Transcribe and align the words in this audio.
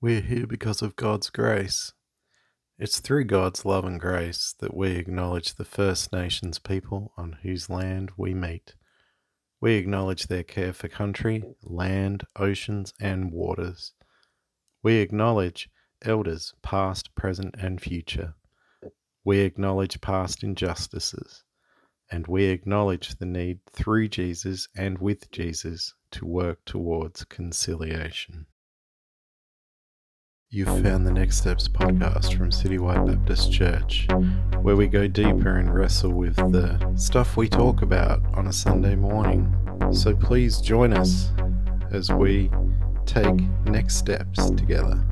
We're 0.00 0.20
here 0.20 0.46
because 0.46 0.80
of 0.80 0.94
God's 0.94 1.28
grace. 1.28 1.92
It's 2.78 3.00
through 3.00 3.24
God's 3.24 3.64
love 3.64 3.84
and 3.84 3.98
grace 3.98 4.54
that 4.60 4.76
we 4.76 4.92
acknowledge 4.92 5.56
the 5.56 5.64
First 5.64 6.12
Nations 6.12 6.60
people 6.60 7.12
on 7.16 7.38
whose 7.42 7.68
land 7.68 8.12
we 8.16 8.32
meet. 8.32 8.76
We 9.60 9.74
acknowledge 9.74 10.28
their 10.28 10.44
care 10.44 10.72
for 10.72 10.86
country, 10.86 11.42
land, 11.64 12.22
oceans, 12.36 12.94
and 13.00 13.32
waters. 13.32 13.92
We 14.84 14.98
acknowledge 14.98 15.68
elders, 16.04 16.54
past, 16.62 17.12
present, 17.16 17.56
and 17.58 17.80
future. 17.80 18.34
We 19.24 19.40
acknowledge 19.40 20.00
past 20.00 20.44
injustices. 20.44 21.42
And 22.08 22.24
we 22.28 22.44
acknowledge 22.44 23.16
the 23.16 23.26
need 23.26 23.58
through 23.72 24.10
Jesus 24.10 24.68
and 24.76 24.96
with 25.00 25.28
Jesus 25.32 25.92
to 26.12 26.24
work 26.24 26.64
towards 26.64 27.24
conciliation. 27.24 28.46
You've 30.50 30.82
found 30.82 31.06
the 31.06 31.12
Next 31.12 31.36
Steps 31.36 31.68
podcast 31.68 32.34
from 32.34 32.48
Citywide 32.48 33.04
Baptist 33.04 33.52
Church, 33.52 34.08
where 34.62 34.76
we 34.76 34.86
go 34.86 35.06
deeper 35.06 35.58
and 35.58 35.74
wrestle 35.74 36.12
with 36.12 36.36
the 36.36 36.94
stuff 36.96 37.36
we 37.36 37.50
talk 37.50 37.82
about 37.82 38.22
on 38.32 38.46
a 38.46 38.52
Sunday 38.54 38.96
morning. 38.96 39.54
So 39.92 40.16
please 40.16 40.62
join 40.62 40.94
us 40.94 41.32
as 41.90 42.10
we 42.10 42.50
take 43.04 43.34
next 43.66 43.96
steps 43.96 44.48
together. 44.52 45.04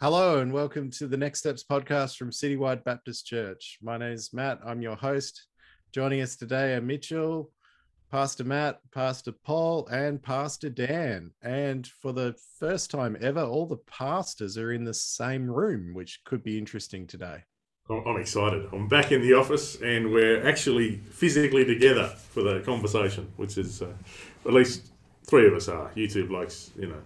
Hello, 0.00 0.40
and 0.40 0.52
welcome 0.52 0.90
to 0.90 1.06
the 1.06 1.16
Next 1.16 1.38
Steps 1.38 1.62
podcast 1.62 2.16
from 2.16 2.32
Citywide 2.32 2.82
Baptist 2.82 3.26
Church. 3.26 3.78
My 3.80 3.96
name 3.96 4.14
is 4.14 4.30
Matt, 4.32 4.58
I'm 4.66 4.82
your 4.82 4.96
host. 4.96 5.46
Joining 5.94 6.20
us 6.20 6.34
today 6.34 6.74
are 6.74 6.80
Mitchell, 6.80 7.52
Pastor 8.10 8.44
Matt, 8.44 8.80
Pastor 8.90 9.32
Paul, 9.32 9.86
and 9.88 10.22
Pastor 10.22 10.70
Dan. 10.70 11.30
And 11.42 11.86
for 11.86 12.12
the 12.12 12.34
first 12.58 12.90
time 12.90 13.16
ever, 13.20 13.42
all 13.42 13.66
the 13.66 13.76
pastors 13.76 14.56
are 14.56 14.72
in 14.72 14.84
the 14.84 14.94
same 14.94 15.50
room, 15.50 15.92
which 15.92 16.20
could 16.24 16.42
be 16.42 16.56
interesting 16.56 17.06
today. 17.06 17.44
I'm 17.90 18.18
excited. 18.18 18.68
I'm 18.72 18.88
back 18.88 19.12
in 19.12 19.22
the 19.22 19.34
office 19.34 19.80
and 19.80 20.12
we're 20.12 20.46
actually 20.46 20.96
physically 21.10 21.64
together 21.64 22.08
for 22.08 22.42
the 22.42 22.60
conversation, 22.60 23.30
which 23.36 23.56
is 23.56 23.82
uh, 23.82 23.92
at 24.44 24.52
least 24.52 24.88
three 25.24 25.46
of 25.46 25.54
us 25.54 25.68
are. 25.68 25.90
You 25.94 26.08
two 26.08 26.26
blokes, 26.26 26.70
you 26.78 26.88
know, 26.88 27.02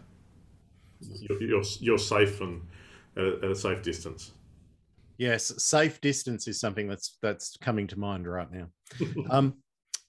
you're, 1.01 1.43
you're, 1.43 1.63
you're 1.81 1.99
safe 1.99 2.41
and 2.41 2.63
at 3.17 3.25
a, 3.25 3.37
at 3.45 3.51
a 3.51 3.57
safe 3.57 3.83
distance. 3.83 4.33
Yes, 5.19 5.53
safe 5.63 6.01
distance 6.01 6.49
is 6.49 6.59
something 6.59 6.89
that's 6.89 7.17
that's 7.23 7.57
coming 7.59 7.87
to 7.89 7.99
mind 7.99 8.27
right 8.27 8.49
now. 8.51 8.67
um, 9.31 9.55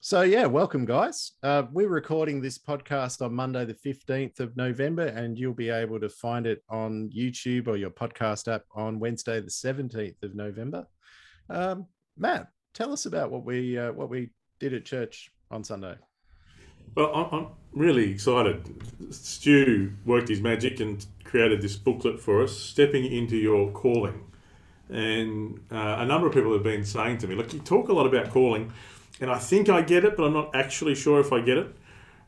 so 0.04 0.20
yeah, 0.20 0.44
welcome 0.44 0.84
guys. 0.84 1.32
Uh, 1.42 1.62
we're 1.72 1.88
recording 1.88 2.42
this 2.42 2.58
podcast 2.58 3.24
on 3.24 3.32
Monday, 3.32 3.64
the 3.64 3.72
fifteenth 3.72 4.38
of 4.38 4.54
November, 4.54 5.06
and 5.06 5.38
you'll 5.38 5.54
be 5.54 5.70
able 5.70 5.98
to 5.98 6.10
find 6.10 6.46
it 6.46 6.62
on 6.68 7.08
YouTube 7.08 7.68
or 7.68 7.78
your 7.78 7.88
podcast 7.88 8.52
app 8.52 8.64
on 8.74 8.98
Wednesday, 8.98 9.40
the 9.40 9.48
seventeenth 9.48 10.22
of 10.22 10.34
November. 10.34 10.86
Um, 11.48 11.86
Matt, 12.18 12.48
tell 12.74 12.92
us 12.92 13.06
about 13.06 13.30
what 13.30 13.46
we 13.46 13.78
uh, 13.78 13.92
what 13.92 14.10
we 14.10 14.28
did 14.60 14.74
at 14.74 14.84
church 14.84 15.30
on 15.50 15.64
Sunday. 15.64 15.94
Well, 16.94 17.30
I'm 17.32 17.46
really 17.72 18.10
excited. 18.10 18.62
Stu 19.08 19.90
worked 20.04 20.28
his 20.28 20.42
magic 20.42 20.80
and 20.80 21.02
created 21.24 21.62
this 21.62 21.76
booklet 21.76 22.20
for 22.20 22.42
us, 22.42 22.54
Stepping 22.54 23.10
into 23.10 23.38
Your 23.38 23.70
Calling. 23.70 24.20
And 24.90 25.60
uh, 25.72 25.96
a 26.00 26.04
number 26.04 26.26
of 26.26 26.34
people 26.34 26.52
have 26.52 26.62
been 26.62 26.84
saying 26.84 27.16
to 27.18 27.26
me, 27.26 27.36
look, 27.36 27.54
you 27.54 27.58
talk 27.60 27.88
a 27.88 27.94
lot 27.94 28.04
about 28.04 28.28
calling, 28.28 28.70
and 29.20 29.30
I 29.30 29.38
think 29.38 29.68
I 29.68 29.82
get 29.82 30.04
it, 30.04 30.16
but 30.16 30.24
I'm 30.24 30.32
not 30.32 30.54
actually 30.54 30.94
sure 30.94 31.20
if 31.20 31.32
I 31.32 31.40
get 31.40 31.58
it. 31.58 31.74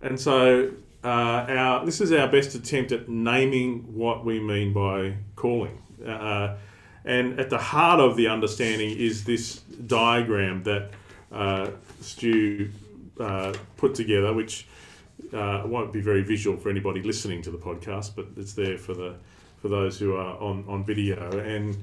And 0.03 0.21
so 0.21 0.71
uh, 1.05 1.09
our 1.49 1.87
this 1.87 2.01
is 2.01 2.13
our 2.13 2.29
best 2.29 2.55
attempt 2.55 2.93
at 2.93 3.09
naming 3.09 3.95
what 3.95 4.25
we 4.25 4.41
mean 4.41 4.73
by 4.73 5.17
calling. 5.35 5.83
Uh, 6.07 6.57
and 7.05 7.39
at 7.39 7.51
the 7.51 7.59
heart 7.59 8.01
of 8.01 8.17
the 8.17 8.27
understanding 8.27 8.97
is 8.97 9.25
this 9.25 9.61
diagram 9.87 10.63
that 10.65 10.91
uh, 11.33 11.71
Stu 12.01 12.71
uh, 13.21 13.55
put 13.77 13.95
together, 13.95 14.33
which 14.33 14.67
uh, 15.33 15.63
won't 15.65 15.93
be 15.93 16.01
very 16.01 16.23
visual 16.23 16.57
for 16.57 16.69
anybody 16.69 17.03
listening 17.03 17.43
to 17.43 17.51
the 17.51 17.59
podcast, 17.59 18.17
but 18.17 18.27
it's 18.37 18.55
there 18.55 18.77
for 18.79 18.95
the 18.95 19.15
for 19.59 19.69
those 19.69 19.99
who 19.99 20.15
are 20.15 20.37
on, 20.39 20.65
on 20.69 20.85
video. 20.85 21.39
And 21.39 21.77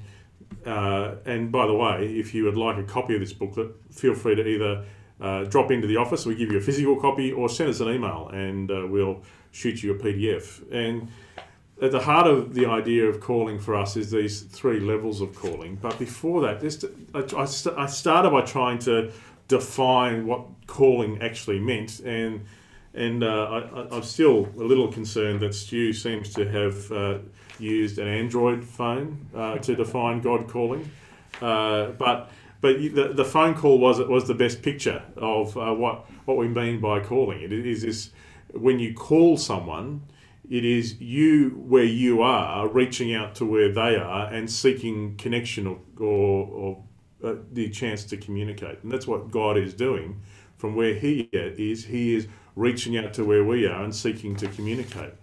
uh, 0.66 1.16
and 1.26 1.52
by 1.52 1.68
the 1.68 1.74
way, 1.74 2.08
if 2.08 2.34
you 2.34 2.46
would 2.46 2.58
like 2.58 2.78
a 2.78 2.84
copy 2.84 3.16
of 3.16 3.20
this 3.20 3.34
booklet, 3.34 3.72
feel 3.92 4.16
free 4.16 4.36
to 4.36 4.46
either 4.46 4.86
uh, 5.20 5.44
drop 5.46 5.72
into 5.72 5.88
the 5.88 5.98
office, 5.98 6.26
we 6.26 6.36
give 6.36 6.52
you 6.52 6.58
a 6.58 6.62
physical 6.62 7.00
copy, 7.00 7.32
or 7.32 7.50
send 7.50 7.70
us 7.70 7.80
an 7.80 7.90
email, 7.90 8.30
and 8.34 8.72
uh, 8.72 8.86
we'll 8.88 9.22
shoot 9.52 9.82
you 9.84 9.94
a 9.94 9.98
PDF. 9.98 10.64
And 10.72 11.10
at 11.82 11.92
the 11.92 12.02
heart 12.02 12.28
of 12.28 12.54
the 12.54 12.66
idea 12.66 13.06
of 13.06 13.20
calling 13.20 13.60
for 13.60 13.76
us 13.76 13.96
is 13.96 14.12
these 14.12 14.42
three 14.42 14.80
levels 14.80 15.22
of 15.22 15.36
calling. 15.36 15.76
But 15.76 15.98
before 16.00 16.42
that, 16.42 16.62
just 16.62 16.86
I, 17.14 17.24
I 17.78 17.86
started 17.86 18.32
by 18.32 18.42
trying 18.42 18.80
to 18.80 19.12
define 19.48 20.26
what 20.26 20.46
calling 20.68 21.22
actually 21.22 21.60
meant, 21.60 22.00
and 22.00 22.46
and 22.94 23.24
uh, 23.24 23.88
I, 23.92 23.96
am 23.96 24.04
still 24.04 24.48
a 24.58 24.64
little 24.64 24.92
concerned 24.92 25.40
that 25.42 25.56
Stu 25.56 25.94
seems 25.94 26.34
to 26.36 26.48
have 26.50 26.92
uh, 26.92 27.18
used 27.64 27.98
an 28.00 28.08
Android 28.08 28.64
phone 28.64 29.28
uh, 29.36 29.58
to 29.60 29.76
define 29.76 30.22
God 30.22 30.48
calling, 30.48 30.90
uh, 31.42 31.88
but 31.92 32.30
but 32.62 32.78
the, 32.78 33.12
the 33.14 33.26
phone 33.26 33.56
call 33.56 33.80
was 33.80 34.00
was 34.00 34.28
the 34.28 34.34
best 34.34 34.62
picture 34.62 35.04
of 35.18 35.58
uh, 35.58 35.74
what 35.74 36.06
what 36.26 36.38
we 36.38 36.48
mean 36.48 36.80
by 36.80 37.00
calling. 37.00 37.42
It 37.42 37.54
is 37.54 37.82
this 37.82 38.12
when 38.54 38.80
you 38.80 38.94
call 38.94 39.38
someone. 39.38 40.04
It 40.50 40.66
is 40.66 41.00
you 41.00 41.52
where 41.52 41.86
you 41.86 42.22
are, 42.22 42.68
reaching 42.68 43.16
out 43.16 43.34
to 43.36 43.46
where 43.46 43.72
they 43.72 43.96
are 43.96 44.28
and 44.28 44.52
seeking 44.52 45.16
connection 45.16 45.66
or, 45.66 45.80
or, 45.98 46.48
or 46.48 46.84
uh, 47.24 47.36
the 47.54 47.70
chance 47.70 48.04
to 48.04 48.18
communicate. 48.18 48.84
And 48.84 48.92
that's 48.92 49.08
what 49.08 49.32
God 49.32 49.58
is 49.58 49.74
doing 49.74 50.22
from 50.58 50.76
where 50.76 50.94
He 50.94 51.30
is. 51.32 51.86
He 51.86 52.14
is 52.14 52.28
reaching 52.56 52.98
out 52.98 53.14
to 53.16 53.24
where 53.26 53.44
we 53.44 53.66
are 53.66 53.84
and 53.84 53.96
seeking 53.96 54.36
to 54.36 54.48
communicate. 54.50 55.14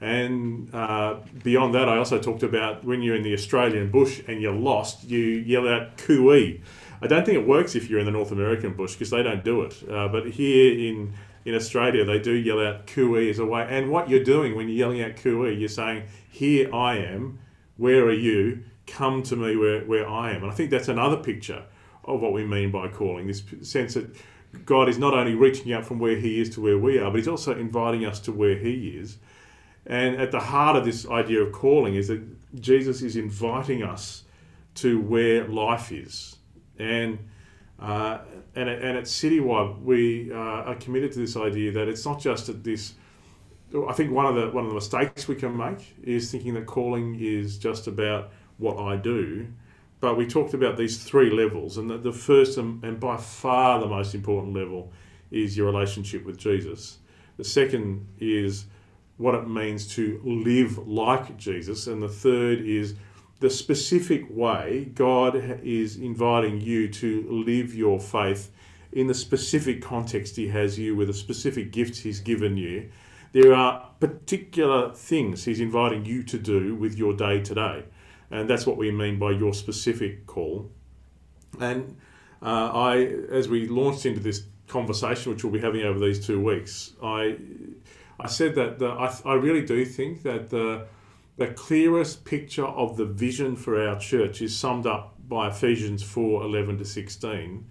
And 0.00 0.74
uh, 0.74 1.16
beyond 1.42 1.74
that, 1.74 1.88
I 1.88 1.98
also 1.98 2.18
talked 2.18 2.42
about 2.42 2.84
when 2.84 3.02
you're 3.02 3.16
in 3.16 3.22
the 3.22 3.34
Australian 3.34 3.90
bush 3.90 4.22
and 4.26 4.40
you're 4.40 4.54
lost, 4.54 5.04
you 5.04 5.18
yell 5.18 5.68
out 5.68 5.98
cooey. 5.98 6.62
I 7.02 7.06
don't 7.06 7.24
think 7.24 7.36
it 7.36 7.46
works 7.46 7.74
if 7.74 7.90
you're 7.90 7.98
in 7.98 8.06
the 8.06 8.12
North 8.12 8.30
American 8.30 8.74
bush 8.74 8.94
because 8.94 9.10
they 9.10 9.22
don't 9.22 9.44
do 9.44 9.62
it. 9.62 9.82
Uh, 9.90 10.08
but 10.08 10.30
here 10.30 10.72
in 10.72 11.12
in 11.44 11.54
Australia, 11.54 12.04
they 12.04 12.18
do 12.18 12.32
yell 12.32 12.60
out 12.60 12.86
cooey 12.86 13.30
as 13.30 13.38
a 13.38 13.46
way. 13.46 13.66
And 13.68 13.90
what 13.90 14.08
you're 14.08 14.24
doing 14.24 14.54
when 14.54 14.68
you're 14.68 14.76
yelling 14.76 15.02
out 15.02 15.16
cooey, 15.16 15.58
you're 15.58 15.68
saying, 15.68 16.04
Here 16.30 16.72
I 16.74 16.98
am, 16.98 17.38
where 17.76 18.04
are 18.04 18.12
you? 18.12 18.64
Come 18.86 19.22
to 19.24 19.36
me 19.36 19.56
where, 19.56 19.80
where 19.84 20.08
I 20.08 20.32
am. 20.32 20.42
And 20.42 20.52
I 20.52 20.54
think 20.54 20.70
that's 20.70 20.88
another 20.88 21.16
picture 21.16 21.64
of 22.04 22.20
what 22.20 22.32
we 22.32 22.44
mean 22.44 22.70
by 22.70 22.88
calling 22.88 23.26
this 23.26 23.42
sense 23.62 23.94
that 23.94 24.14
God 24.66 24.88
is 24.88 24.98
not 24.98 25.14
only 25.14 25.34
reaching 25.34 25.72
out 25.72 25.84
from 25.84 25.98
where 25.98 26.16
He 26.16 26.40
is 26.40 26.50
to 26.50 26.60
where 26.60 26.78
we 26.78 26.98
are, 26.98 27.10
but 27.10 27.18
He's 27.18 27.28
also 27.28 27.56
inviting 27.56 28.04
us 28.04 28.20
to 28.20 28.32
where 28.32 28.58
He 28.58 28.88
is. 28.88 29.16
And 29.86 30.16
at 30.16 30.30
the 30.30 30.40
heart 30.40 30.76
of 30.76 30.84
this 30.84 31.08
idea 31.08 31.42
of 31.42 31.52
calling 31.52 31.94
is 31.94 32.08
that 32.08 32.22
Jesus 32.60 33.02
is 33.02 33.16
inviting 33.16 33.82
us 33.82 34.24
to 34.76 35.00
where 35.00 35.46
life 35.48 35.90
is. 35.92 36.36
And 36.78 37.18
uh, 37.80 38.18
and, 38.54 38.68
and 38.68 38.98
at 38.98 39.04
Citywide, 39.04 39.80
we 39.80 40.30
uh, 40.32 40.36
are 40.36 40.74
committed 40.74 41.12
to 41.12 41.18
this 41.18 41.36
idea 41.36 41.72
that 41.72 41.88
it's 41.88 42.04
not 42.04 42.20
just 42.20 42.48
at 42.48 42.62
this. 42.62 42.94
I 43.88 43.92
think 43.92 44.10
one 44.10 44.26
of 44.26 44.34
the 44.34 44.50
one 44.50 44.64
of 44.64 44.70
the 44.70 44.74
mistakes 44.74 45.28
we 45.28 45.36
can 45.36 45.56
make 45.56 45.96
is 46.02 46.30
thinking 46.30 46.54
that 46.54 46.66
calling 46.66 47.16
is 47.18 47.56
just 47.56 47.86
about 47.86 48.32
what 48.58 48.78
I 48.78 48.96
do, 48.96 49.46
but 50.00 50.16
we 50.16 50.26
talked 50.26 50.52
about 50.52 50.76
these 50.76 51.02
three 51.02 51.30
levels, 51.30 51.78
and 51.78 51.88
the, 51.88 51.96
the 51.96 52.12
first 52.12 52.58
and, 52.58 52.84
and 52.84 53.00
by 53.00 53.16
far 53.16 53.80
the 53.80 53.86
most 53.86 54.14
important 54.14 54.54
level 54.54 54.92
is 55.30 55.56
your 55.56 55.66
relationship 55.66 56.26
with 56.26 56.36
Jesus. 56.36 56.98
The 57.36 57.44
second 57.44 58.06
is 58.18 58.66
what 59.20 59.34
it 59.34 59.46
means 59.46 59.86
to 59.86 60.20
live 60.24 60.78
like 60.88 61.36
Jesus, 61.36 61.86
and 61.86 62.02
the 62.02 62.08
third 62.08 62.60
is 62.60 62.94
the 63.40 63.50
specific 63.50 64.24
way 64.30 64.90
God 64.94 65.60
is 65.62 65.96
inviting 65.96 66.60
you 66.60 66.88
to 66.88 67.26
live 67.30 67.74
your 67.74 68.00
faith 68.00 68.50
in 68.92 69.06
the 69.06 69.14
specific 69.14 69.82
context 69.82 70.36
He 70.36 70.48
has 70.48 70.78
you 70.78 70.96
with 70.96 71.08
the 71.08 71.14
specific 71.14 71.70
gifts 71.70 72.00
He's 72.00 72.20
given 72.20 72.56
you. 72.56 72.90
There 73.32 73.54
are 73.54 73.90
particular 74.00 74.92
things 74.92 75.44
He's 75.44 75.60
inviting 75.60 76.04
you 76.04 76.22
to 76.24 76.38
do 76.38 76.74
with 76.74 76.96
your 76.96 77.12
day 77.14 77.40
today. 77.40 77.84
And 78.30 78.48
that's 78.48 78.66
what 78.66 78.76
we 78.76 78.90
mean 78.90 79.18
by 79.18 79.32
your 79.32 79.52
specific 79.52 80.26
call. 80.26 80.70
And 81.60 81.96
uh, 82.42 82.70
I, 82.72 82.96
as 83.30 83.48
we 83.48 83.68
launched 83.68 84.06
into 84.06 84.20
this 84.20 84.44
conversation, 84.66 85.32
which 85.32 85.44
we'll 85.44 85.52
be 85.52 85.60
having 85.60 85.82
over 85.82 85.98
these 85.98 86.24
two 86.24 86.40
weeks, 86.42 86.92
I, 87.02 87.36
I 88.22 88.26
said 88.28 88.54
that 88.56 88.78
the, 88.78 88.88
I, 88.88 89.14
I 89.24 89.34
really 89.34 89.64
do 89.64 89.84
think 89.84 90.22
that 90.22 90.50
the, 90.50 90.86
the 91.36 91.48
clearest 91.48 92.24
picture 92.24 92.66
of 92.66 92.96
the 92.96 93.06
vision 93.06 93.56
for 93.56 93.80
our 93.80 93.98
church 93.98 94.42
is 94.42 94.56
summed 94.56 94.86
up 94.86 95.14
by 95.28 95.48
Ephesians 95.48 96.02
4 96.02 96.42
11 96.44 96.78
to 96.78 96.84
16. 96.84 97.66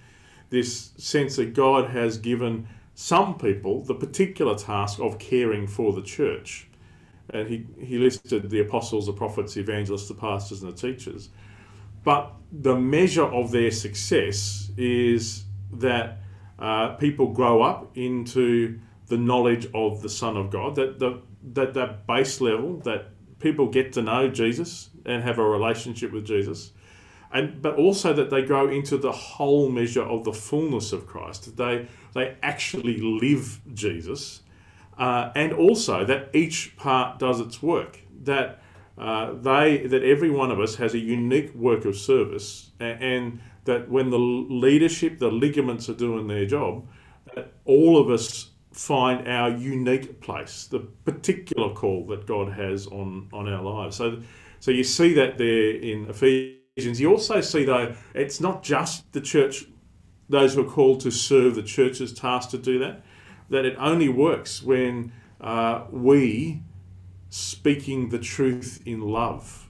This 0.50 0.92
sense 0.98 1.36
that 1.36 1.54
God 1.54 1.92
has 1.92 2.18
given 2.18 2.68
some 2.96 3.38
people 3.38 3.84
the 3.84 3.94
particular 3.94 4.56
task 4.56 5.00
of 5.00 5.20
caring 5.20 5.68
for 5.68 5.94
the 5.94 6.02
church. 6.02 6.68
And 7.30 7.48
he, 7.48 7.66
he 7.80 7.98
listed 8.00 8.50
the 8.50 8.62
apostles, 8.62 9.06
the 9.06 9.14
prophets, 9.14 9.54
the 9.54 9.62
evangelists, 9.62 10.08
the 10.08 10.16
pastors, 10.16 10.64
and 10.64 10.74
the 10.74 10.76
teachers. 10.76 11.30
But 12.04 12.34
the 12.52 12.76
measure 12.76 13.26
of 13.26 13.52
their 13.52 13.72
success 13.72 14.72
is 14.78 15.44
that 15.74 16.18
uh, 16.58 16.96
people 16.96 17.28
grow 17.28 17.62
up 17.62 17.96
into 17.96 18.80
the 19.10 19.18
knowledge 19.18 19.68
of 19.74 20.02
the 20.02 20.10
Son 20.10 20.38
of 20.38 20.50
God, 20.50 20.76
that 20.76 21.00
the, 21.00 21.22
that 21.54 21.74
that 21.74 22.08
base 22.08 22.40
level, 22.40 22.78
that 22.80 23.08
people 23.40 23.68
get 23.68 23.92
to 23.94 24.02
know 24.02 24.30
Jesus 24.30 24.90
and 25.06 25.24
have 25.24 25.40
a 25.40 25.44
relationship 25.44 26.12
with 26.12 26.26
Jesus, 26.26 26.72
and 27.34 27.62
but 27.62 27.76
also 27.76 28.14
that 28.14 28.30
they 28.30 28.44
grow 28.44 28.70
into 28.70 28.98
the 28.98 29.12
whole 29.12 29.70
measure 29.70 30.04
of 30.04 30.24
the 30.24 30.34
fullness 30.34 30.94
of 30.94 31.08
Christ. 31.08 31.46
That 31.46 31.58
they 31.58 31.88
they 32.14 32.38
actually 32.44 32.98
live 32.98 33.60
Jesus, 33.74 34.42
uh, 34.98 35.32
and 35.36 35.54
also 35.54 36.06
that 36.06 36.30
each 36.34 36.78
part 36.78 37.20
does 37.20 37.40
its 37.40 37.62
work. 37.62 38.00
That 38.24 38.62
uh, 38.98 39.34
they 39.34 39.88
that 39.88 40.04
every 40.04 40.30
one 40.30 40.52
of 40.52 40.60
us 40.60 40.76
has 40.76 40.94
a 40.94 41.00
unique 41.00 41.54
work 41.56 41.86
of 41.86 41.98
service, 41.98 42.72
and, 42.80 43.04
and 43.04 43.40
that 43.66 43.90
when 43.90 44.10
the 44.10 44.20
leadership, 44.20 45.20
the 45.20 45.32
ligaments 45.32 45.90
are 45.90 45.94
doing 45.94 46.28
their 46.28 46.46
job, 46.46 46.88
all 47.66 47.98
of 47.98 48.10
us 48.10 48.50
find 48.80 49.28
our 49.28 49.50
unique 49.50 50.22
place, 50.22 50.66
the 50.66 50.80
particular 50.80 51.74
call 51.74 52.06
that 52.08 52.26
God 52.26 52.54
has 52.54 52.88
on 52.88 53.28
on 53.34 53.50
our 53.50 53.62
lives. 53.62 53.98
So, 53.98 54.22
so 54.62 54.72
you 54.72 54.86
see 54.86 55.14
that 55.16 55.38
there 55.38 55.72
in 55.72 56.10
Ephesians. 56.10 57.02
You 57.02 57.12
also 57.12 57.42
see 57.42 57.66
though 57.66 57.94
it's 58.14 58.40
not 58.40 58.64
just 58.64 59.12
the 59.12 59.20
church, 59.20 59.66
those 60.30 60.54
who 60.54 60.62
are 60.66 60.72
called 60.72 61.02
to 61.02 61.12
serve 61.12 61.56
the 61.56 61.62
church's 61.62 62.14
task 62.14 62.52
to 62.52 62.58
do 62.58 62.80
that. 62.80 63.04
That 63.50 63.66
it 63.66 63.76
only 63.78 64.08
works 64.08 64.64
when 64.64 65.12
uh, 65.42 65.84
we, 65.92 66.62
speaking 67.30 68.10
the 68.10 68.20
truth 68.20 68.82
in 68.86 69.02
love, 69.02 69.70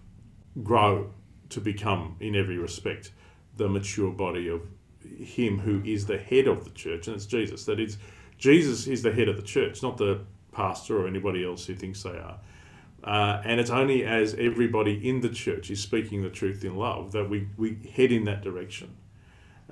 grow 0.62 1.12
to 1.50 1.60
become 1.60 2.16
in 2.20 2.36
every 2.36 2.60
respect 2.60 3.12
the 3.58 3.68
mature 3.68 4.12
body 4.12 4.48
of 4.50 4.62
Him 5.04 5.58
who 5.58 5.82
is 5.84 6.06
the 6.06 6.20
head 6.20 6.48
of 6.48 6.64
the 6.64 6.72
church, 6.72 7.08
and 7.08 7.16
it's 7.16 7.26
Jesus. 7.26 7.66
That 7.66 7.80
is 7.80 7.98
Jesus 8.40 8.88
is 8.88 9.04
the 9.04 9.12
head 9.12 9.30
of 9.30 9.36
the 9.36 9.44
church, 9.44 9.84
not 9.84 9.98
the 9.98 10.22
pastor 10.52 11.04
or 11.04 11.08
anybody 11.08 11.46
else 11.46 11.66
who 11.66 11.76
thinks 11.76 12.02
they 12.02 12.10
are. 12.10 12.40
Uh, 13.04 13.42
and 13.46 13.60
it's 13.60 13.70
only 13.70 14.04
as 14.06 14.34
everybody 14.36 15.08
in 15.08 15.22
the 15.22 15.30
church 15.30 15.70
is 15.70 15.82
speaking 15.82 16.22
the 16.22 16.30
truth 16.30 16.66
in 16.66 16.76
love 16.76 17.12
that 17.12 17.30
we, 17.30 17.48
we 17.58 17.78
head 17.96 18.12
in 18.12 18.26
that 18.26 18.42
direction. 18.42 18.94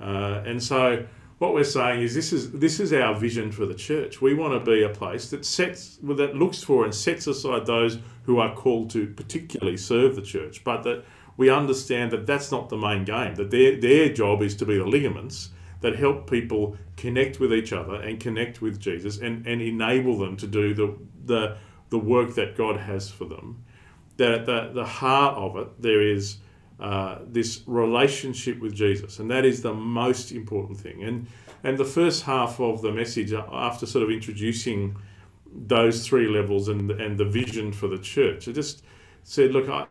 Uh, 0.00 0.42
and 0.46 0.62
so 0.62 1.04
what 1.38 1.52
we're 1.52 1.64
saying 1.64 2.02
is 2.02 2.14
this 2.14 2.32
is 2.32 2.50
this 2.52 2.80
is 2.80 2.92
our 2.92 3.14
vision 3.14 3.52
for 3.52 3.66
the 3.66 3.74
church. 3.74 4.20
We 4.20 4.34
want 4.34 4.52
to 4.54 4.70
be 4.70 4.82
a 4.82 4.88
place 4.88 5.30
that 5.30 5.44
sets 5.44 5.98
that 6.02 6.34
looks 6.34 6.62
for 6.62 6.84
and 6.84 6.94
sets 6.94 7.26
aside 7.26 7.66
those 7.66 7.98
who 8.24 8.38
are 8.38 8.54
called 8.54 8.90
to 8.90 9.06
particularly 9.08 9.76
serve 9.76 10.16
the 10.16 10.22
church, 10.22 10.64
but 10.64 10.82
that 10.82 11.04
we 11.36 11.50
understand 11.50 12.10
that 12.12 12.26
that's 12.26 12.50
not 12.50 12.68
the 12.68 12.76
main 12.76 13.04
game. 13.04 13.34
That 13.34 13.50
their 13.50 13.80
their 13.80 14.08
job 14.08 14.42
is 14.42 14.56
to 14.56 14.66
be 14.66 14.78
the 14.78 14.86
ligaments 14.86 15.50
that 15.80 15.96
help 15.96 16.28
people 16.28 16.76
connect 16.96 17.38
with 17.40 17.52
each 17.52 17.72
other 17.72 17.94
and 17.94 18.18
connect 18.18 18.60
with 18.60 18.80
Jesus 18.80 19.18
and, 19.18 19.46
and 19.46 19.62
enable 19.62 20.18
them 20.18 20.36
to 20.36 20.46
do 20.46 20.74
the, 20.74 20.96
the, 21.24 21.56
the 21.90 21.98
work 21.98 22.34
that 22.34 22.56
God 22.56 22.78
has 22.78 23.10
for 23.10 23.24
them. 23.24 23.64
That 24.16 24.32
at 24.32 24.46
the, 24.46 24.70
the 24.74 24.84
heart 24.84 25.36
of 25.36 25.56
it, 25.56 25.80
there 25.80 26.02
is 26.02 26.38
uh, 26.80 27.18
this 27.26 27.62
relationship 27.66 28.60
with 28.60 28.74
Jesus, 28.74 29.18
and 29.18 29.30
that 29.30 29.44
is 29.44 29.62
the 29.62 29.74
most 29.74 30.32
important 30.32 30.78
thing. 30.78 31.02
And, 31.04 31.26
and 31.62 31.78
the 31.78 31.84
first 31.84 32.24
half 32.24 32.60
of 32.60 32.82
the 32.82 32.92
message, 32.92 33.32
uh, 33.32 33.44
after 33.52 33.86
sort 33.86 34.04
of 34.04 34.10
introducing 34.10 34.96
those 35.52 36.06
three 36.06 36.28
levels 36.28 36.68
and, 36.68 36.90
and 36.90 37.18
the 37.18 37.24
vision 37.24 37.72
for 37.72 37.88
the 37.88 37.98
church, 37.98 38.48
I 38.48 38.52
just 38.52 38.84
said, 39.22 39.52
look, 39.52 39.68
I, 39.68 39.86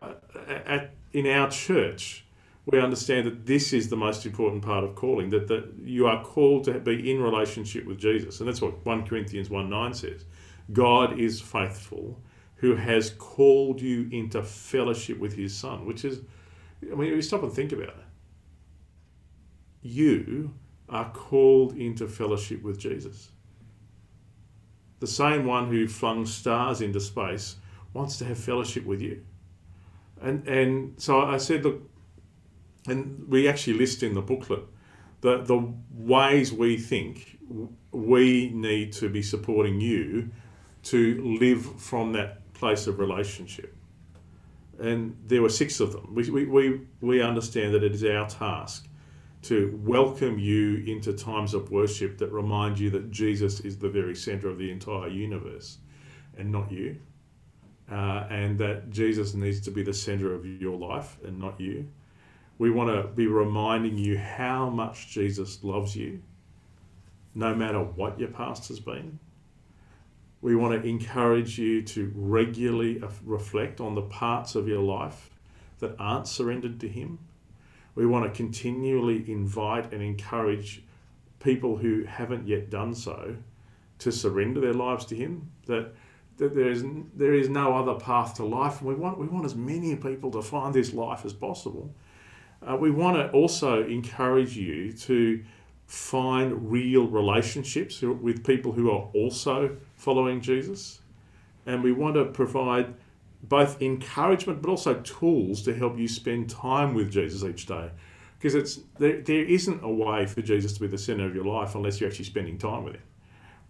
at, 0.66 0.94
in 1.12 1.26
our 1.26 1.50
church, 1.50 2.24
we 2.70 2.80
understand 2.80 3.26
that 3.26 3.46
this 3.46 3.72
is 3.72 3.88
the 3.88 3.96
most 3.96 4.26
important 4.26 4.62
part 4.62 4.84
of 4.84 4.94
calling, 4.94 5.30
that, 5.30 5.48
that 5.48 5.72
you 5.82 6.06
are 6.06 6.22
called 6.22 6.64
to 6.64 6.78
be 6.78 7.10
in 7.10 7.22
relationship 7.22 7.86
with 7.86 7.98
Jesus. 7.98 8.40
And 8.40 8.48
that's 8.48 8.60
what 8.60 8.84
1 8.84 9.06
Corinthians 9.06 9.48
1 9.48 9.70
9 9.70 9.94
says. 9.94 10.26
God 10.72 11.18
is 11.18 11.40
faithful, 11.40 12.20
who 12.56 12.74
has 12.74 13.10
called 13.10 13.80
you 13.80 14.06
into 14.12 14.42
fellowship 14.42 15.18
with 15.18 15.34
his 15.34 15.56
Son, 15.56 15.86
which 15.86 16.04
is, 16.04 16.20
I 16.82 16.94
mean, 16.94 17.08
you 17.08 17.22
stop 17.22 17.42
and 17.42 17.52
think 17.52 17.72
about 17.72 17.88
it. 17.88 17.96
You 19.80 20.52
are 20.90 21.10
called 21.10 21.74
into 21.74 22.06
fellowship 22.06 22.62
with 22.62 22.78
Jesus. 22.78 23.30
The 25.00 25.06
same 25.06 25.46
one 25.46 25.68
who 25.70 25.88
flung 25.88 26.26
stars 26.26 26.82
into 26.82 27.00
space 27.00 27.56
wants 27.94 28.18
to 28.18 28.26
have 28.26 28.38
fellowship 28.38 28.84
with 28.84 29.00
you. 29.00 29.24
And, 30.20 30.46
and 30.46 31.00
so 31.00 31.22
I 31.22 31.38
said, 31.38 31.64
look, 31.64 31.88
and 32.90 33.28
we 33.28 33.48
actually 33.48 33.74
list 33.74 34.02
in 34.02 34.14
the 34.14 34.22
booklet 34.22 34.64
the, 35.20 35.42
the 35.42 35.74
ways 35.92 36.52
we 36.52 36.76
think 36.78 37.38
we 37.90 38.50
need 38.50 38.92
to 38.92 39.08
be 39.08 39.22
supporting 39.22 39.80
you 39.80 40.30
to 40.84 41.38
live 41.40 41.80
from 41.80 42.12
that 42.12 42.52
place 42.54 42.86
of 42.86 42.98
relationship. 42.98 43.74
And 44.78 45.16
there 45.26 45.42
were 45.42 45.48
six 45.48 45.80
of 45.80 45.92
them. 45.92 46.14
We, 46.14 46.30
we, 46.30 46.46
we 46.46 46.80
we 47.00 47.20
understand 47.20 47.74
that 47.74 47.82
it 47.82 47.92
is 47.92 48.04
our 48.04 48.28
task 48.28 48.88
to 49.42 49.80
welcome 49.82 50.38
you 50.38 50.84
into 50.86 51.12
times 51.12 51.54
of 51.54 51.70
worship 51.70 52.18
that 52.18 52.30
remind 52.30 52.78
you 52.78 52.90
that 52.90 53.10
Jesus 53.10 53.60
is 53.60 53.78
the 53.78 53.88
very 53.88 54.14
center 54.14 54.48
of 54.48 54.58
the 54.58 54.70
entire 54.70 55.08
universe 55.08 55.78
and 56.36 56.52
not 56.52 56.70
you. 56.70 56.96
Uh, 57.90 58.26
and 58.28 58.58
that 58.58 58.90
Jesus 58.90 59.34
needs 59.34 59.60
to 59.60 59.70
be 59.70 59.82
the 59.82 59.94
center 59.94 60.34
of 60.34 60.44
your 60.44 60.76
life 60.76 61.16
and 61.24 61.38
not 61.38 61.58
you 61.58 61.88
we 62.58 62.70
want 62.70 62.90
to 62.90 63.08
be 63.08 63.26
reminding 63.26 63.96
you 63.96 64.18
how 64.18 64.68
much 64.68 65.08
Jesus 65.08 65.62
loves 65.62 65.94
you, 65.94 66.20
no 67.34 67.54
matter 67.54 67.80
what 67.80 68.18
your 68.18 68.28
past 68.28 68.68
has 68.68 68.80
been. 68.80 69.20
We 70.40 70.56
want 70.56 70.80
to 70.80 70.88
encourage 70.88 71.58
you 71.58 71.82
to 71.82 72.12
regularly 72.14 73.02
reflect 73.24 73.80
on 73.80 73.94
the 73.94 74.02
parts 74.02 74.54
of 74.54 74.68
your 74.68 74.82
life 74.82 75.30
that 75.78 75.94
aren't 75.98 76.26
surrendered 76.26 76.80
to 76.80 76.88
Him. 76.88 77.18
We 77.94 78.06
want 78.06 78.24
to 78.24 78.36
continually 78.36 79.24
invite 79.30 79.92
and 79.92 80.02
encourage 80.02 80.82
people 81.40 81.76
who 81.76 82.04
haven't 82.04 82.46
yet 82.46 82.70
done 82.70 82.94
so 82.94 83.36
to 84.00 84.12
surrender 84.12 84.60
their 84.60 84.74
lives 84.74 85.04
to 85.06 85.16
Him. 85.16 85.50
That 85.66 85.94
that 86.38 86.54
there 86.54 86.70
is 86.70 86.84
there 87.14 87.34
is 87.34 87.48
no 87.48 87.76
other 87.76 87.94
path 87.94 88.34
to 88.34 88.44
life. 88.44 88.80
We 88.80 88.94
want 88.94 89.18
we 89.18 89.26
want 89.26 89.44
as 89.44 89.56
many 89.56 89.94
people 89.96 90.30
to 90.32 90.42
find 90.42 90.72
this 90.72 90.92
life 90.92 91.24
as 91.24 91.32
possible. 91.32 91.92
Uh, 92.66 92.76
we 92.76 92.90
want 92.90 93.16
to 93.16 93.30
also 93.30 93.84
encourage 93.86 94.56
you 94.56 94.92
to 94.92 95.42
find 95.86 96.70
real 96.70 97.06
relationships 97.06 98.02
with 98.02 98.44
people 98.44 98.72
who 98.72 98.90
are 98.90 99.08
also 99.14 99.76
following 99.96 100.40
Jesus. 100.40 101.00
And 101.66 101.82
we 101.82 101.92
want 101.92 102.14
to 102.14 102.26
provide 102.26 102.94
both 103.44 103.80
encouragement 103.80 104.60
but 104.60 104.68
also 104.68 104.94
tools 105.00 105.62
to 105.62 105.74
help 105.74 105.98
you 105.98 106.08
spend 106.08 106.50
time 106.50 106.94
with 106.94 107.10
Jesus 107.10 107.44
each 107.44 107.66
day. 107.66 107.90
Because 108.38 108.54
it's 108.54 108.80
there, 108.98 109.20
there 109.22 109.44
isn't 109.44 109.82
a 109.82 109.90
way 109.90 110.26
for 110.26 110.42
Jesus 110.42 110.74
to 110.74 110.80
be 110.80 110.86
the 110.86 110.98
center 110.98 111.24
of 111.24 111.34
your 111.34 111.44
life 111.44 111.74
unless 111.74 112.00
you're 112.00 112.10
actually 112.10 112.24
spending 112.26 112.58
time 112.58 112.84
with 112.84 112.94
him. 112.94 113.02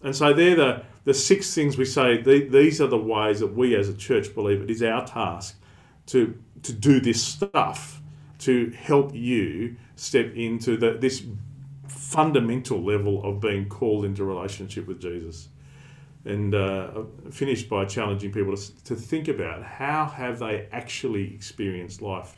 And 0.02 0.14
so 0.14 0.32
they're 0.32 0.56
the, 0.56 0.82
the 1.04 1.14
six 1.14 1.54
things 1.54 1.76
we 1.76 1.84
say, 1.84 2.20
these 2.22 2.80
are 2.80 2.86
the 2.86 2.98
ways 2.98 3.40
that 3.40 3.54
we 3.54 3.74
as 3.76 3.88
a 3.88 3.94
church 3.94 4.34
believe 4.34 4.62
it 4.62 4.70
is 4.70 4.82
our 4.82 5.04
task 5.04 5.60
to, 6.06 6.38
to 6.62 6.72
do 6.72 7.00
this 7.00 7.22
stuff 7.22 8.00
to 8.38 8.70
help 8.70 9.14
you 9.14 9.76
step 9.96 10.32
into 10.34 10.76
the, 10.76 10.92
this 10.92 11.24
fundamental 11.86 12.82
level 12.82 13.24
of 13.24 13.40
being 13.40 13.68
called 13.68 14.04
into 14.04 14.24
relationship 14.24 14.86
with 14.86 15.00
Jesus. 15.00 15.48
And 16.24 16.54
uh, 16.54 17.04
finished 17.30 17.68
by 17.68 17.84
challenging 17.84 18.32
people 18.32 18.56
to, 18.56 18.84
to 18.84 18.94
think 18.94 19.28
about 19.28 19.62
how 19.62 20.06
have 20.06 20.40
they 20.40 20.68
actually 20.72 21.34
experienced 21.34 22.02
life 22.02 22.36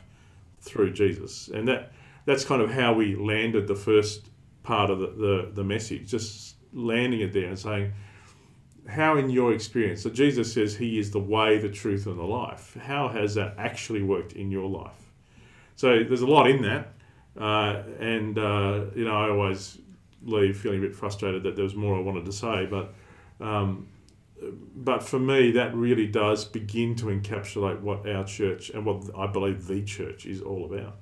through 0.61 0.93
Jesus. 0.93 1.49
And 1.49 1.67
that 1.67 1.91
that's 2.25 2.45
kind 2.45 2.61
of 2.61 2.71
how 2.71 2.93
we 2.93 3.15
landed 3.15 3.67
the 3.67 3.75
first 3.75 4.29
part 4.63 4.89
of 4.89 4.99
the, 4.99 5.07
the, 5.07 5.51
the 5.53 5.63
message, 5.63 6.09
just 6.09 6.55
landing 6.71 7.21
it 7.21 7.33
there 7.33 7.47
and 7.47 7.57
saying, 7.57 7.91
how 8.87 9.17
in 9.17 9.29
your 9.29 9.53
experience, 9.53 10.03
so 10.03 10.09
Jesus 10.09 10.53
says 10.53 10.75
he 10.75 10.99
is 10.99 11.11
the 11.11 11.19
way, 11.19 11.57
the 11.57 11.69
truth, 11.69 12.05
and 12.07 12.17
the 12.17 12.23
life. 12.23 12.77
How 12.81 13.07
has 13.07 13.35
that 13.35 13.55
actually 13.57 14.03
worked 14.03 14.33
in 14.33 14.51
your 14.51 14.69
life? 14.69 15.00
So 15.81 16.03
there's 16.03 16.21
a 16.21 16.27
lot 16.27 16.47
in 16.47 16.61
that, 16.61 16.93
uh, 17.35 17.81
and 17.99 18.37
uh, 18.37 18.85
you 18.95 19.03
know 19.03 19.15
I 19.15 19.31
always 19.31 19.79
leave 20.21 20.55
feeling 20.55 20.77
a 20.77 20.81
bit 20.83 20.93
frustrated 20.93 21.41
that 21.41 21.55
there 21.55 21.63
was 21.63 21.73
more 21.73 21.97
I 21.97 22.01
wanted 22.01 22.23
to 22.25 22.31
say, 22.31 22.67
but 22.67 22.93
um, 23.39 23.87
but 24.75 25.01
for 25.01 25.17
me 25.17 25.49
that 25.53 25.73
really 25.73 26.05
does 26.05 26.45
begin 26.45 26.93
to 26.97 27.05
encapsulate 27.07 27.81
what 27.81 28.07
our 28.07 28.23
church 28.23 28.69
and 28.69 28.85
what 28.85 29.09
I 29.17 29.25
believe 29.25 29.65
the 29.65 29.81
church 29.81 30.27
is 30.27 30.39
all 30.39 30.71
about. 30.71 30.97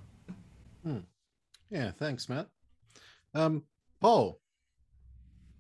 Hmm. 0.86 1.00
Yeah, 1.70 1.92
thanks, 1.92 2.30
Matt. 2.30 2.48
Um, 3.34 3.64
Paul, 4.00 4.40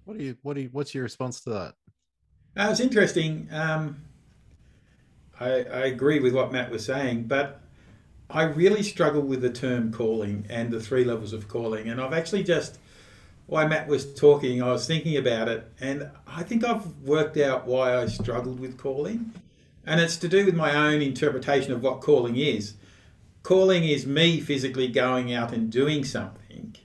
What 0.05 0.17
do 0.17 0.23
you 0.23 0.37
what 0.43 0.53
do 0.53 0.61
you 0.61 0.69
what's 0.71 0.95
your 0.95 1.03
response 1.03 1.41
to 1.41 1.49
that? 1.49 1.73
Uh, 2.55 2.69
it's 2.71 2.79
interesting. 2.79 3.49
Um, 3.51 4.01
I, 5.41 5.49
I 5.49 5.81
agree 5.87 6.21
with 6.21 6.33
what 6.33 6.53
Matt 6.53 6.71
was 6.71 6.85
saying, 6.85 7.23
but 7.23 7.63
I 8.29 8.43
really 8.43 8.83
struggle 8.83 9.21
with 9.21 9.41
the 9.41 9.49
term 9.49 9.91
calling 9.91 10.45
and 10.49 10.71
the 10.71 10.79
three 10.79 11.03
levels 11.03 11.33
of 11.33 11.47
calling. 11.47 11.89
And 11.89 11.99
I've 11.99 12.13
actually 12.13 12.43
just, 12.43 12.77
while 13.47 13.67
Matt 13.67 13.87
was 13.87 14.13
talking, 14.13 14.61
I 14.61 14.71
was 14.71 14.85
thinking 14.85 15.17
about 15.17 15.47
it, 15.47 15.67
and 15.79 16.11
I 16.27 16.43
think 16.43 16.63
I've 16.63 16.85
worked 17.01 17.37
out 17.37 17.65
why 17.65 17.95
I 17.95 18.05
struggled 18.05 18.59
with 18.59 18.77
calling. 18.77 19.33
And 19.83 19.99
it's 19.99 20.17
to 20.17 20.27
do 20.27 20.45
with 20.45 20.53
my 20.53 20.75
own 20.75 21.01
interpretation 21.01 21.71
of 21.73 21.81
what 21.81 22.01
calling 22.01 22.35
is. 22.35 22.75
Calling 23.41 23.83
is 23.83 24.05
me 24.05 24.39
physically 24.39 24.87
going 24.87 25.33
out 25.33 25.51
and 25.51 25.71
doing 25.71 26.03
something. 26.03 26.75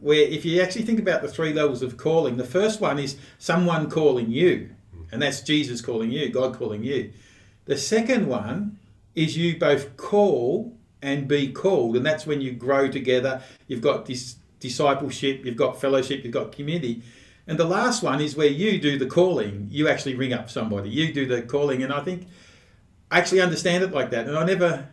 Where, 0.00 0.20
if 0.20 0.44
you 0.44 0.60
actually 0.60 0.84
think 0.84 0.98
about 0.98 1.22
the 1.22 1.28
three 1.28 1.52
levels 1.52 1.82
of 1.82 1.96
calling, 1.96 2.38
the 2.38 2.44
first 2.44 2.80
one 2.80 2.98
is 2.98 3.16
someone 3.38 3.88
calling 3.88 4.32
you, 4.32 4.70
and 5.12 5.22
that's 5.22 5.42
Jesus 5.42 5.80
calling 5.80 6.10
you, 6.10 6.28
God 6.30 6.56
calling 6.56 6.82
you. 6.82 7.12
The 7.66 7.78
second 7.78 8.26
one 8.26 8.78
is 9.14 9.36
you 9.36 9.58
both 9.58 9.96
call 9.96 10.76
and 11.02 11.28
be 11.28 11.52
called, 11.52 11.96
and 11.96 12.04
that's 12.04 12.26
when 12.26 12.40
you 12.40 12.52
grow 12.52 12.90
together. 12.90 13.42
You've 13.66 13.82
got 13.82 14.06
this 14.06 14.36
discipleship, 14.58 15.44
you've 15.44 15.56
got 15.56 15.80
fellowship, 15.80 16.24
you've 16.24 16.32
got 16.32 16.52
community. 16.52 17.02
And 17.46 17.58
the 17.58 17.66
last 17.66 18.02
one 18.02 18.20
is 18.20 18.36
where 18.36 18.46
you 18.46 18.80
do 18.80 18.98
the 18.98 19.06
calling. 19.06 19.68
You 19.70 19.88
actually 19.88 20.14
ring 20.14 20.32
up 20.32 20.48
somebody. 20.48 20.88
You 20.88 21.12
do 21.12 21.26
the 21.26 21.42
calling, 21.42 21.82
and 21.82 21.92
I 21.92 22.00
think 22.00 22.26
I 23.10 23.18
actually 23.18 23.42
understand 23.42 23.84
it 23.84 23.92
like 23.92 24.10
that. 24.10 24.26
And 24.26 24.36
I 24.36 24.44
never, 24.44 24.88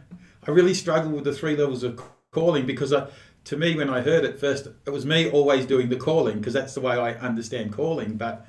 I 0.46 0.52
really 0.52 0.74
struggle 0.74 1.12
with 1.12 1.24
the 1.24 1.34
three 1.34 1.56
levels 1.56 1.84
of 1.84 2.02
calling 2.32 2.66
because 2.66 2.92
I, 2.92 3.08
to 3.46 3.58
me, 3.58 3.76
when 3.76 3.90
I 3.90 4.02
heard 4.02 4.26
it 4.26 4.40
first, 4.40 4.68
it 4.86 4.90
was 4.90 5.06
me 5.06 5.30
always 5.30 5.66
doing 5.66 5.90
the 5.90 5.96
calling 5.96 6.40
because 6.40 6.54
that's 6.54 6.74
the 6.74 6.82
way 6.82 6.96
I 6.96 7.14
understand 7.14 7.72
calling. 7.72 8.18
But 8.18 8.46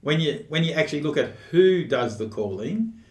when 0.00 0.20
you 0.20 0.44
when 0.48 0.64
you 0.64 0.72
actually 0.74 1.02
look 1.02 1.16
at 1.16 1.30
who 1.50 1.84
does 1.84 2.18
the 2.18 2.28
calling 2.28 3.01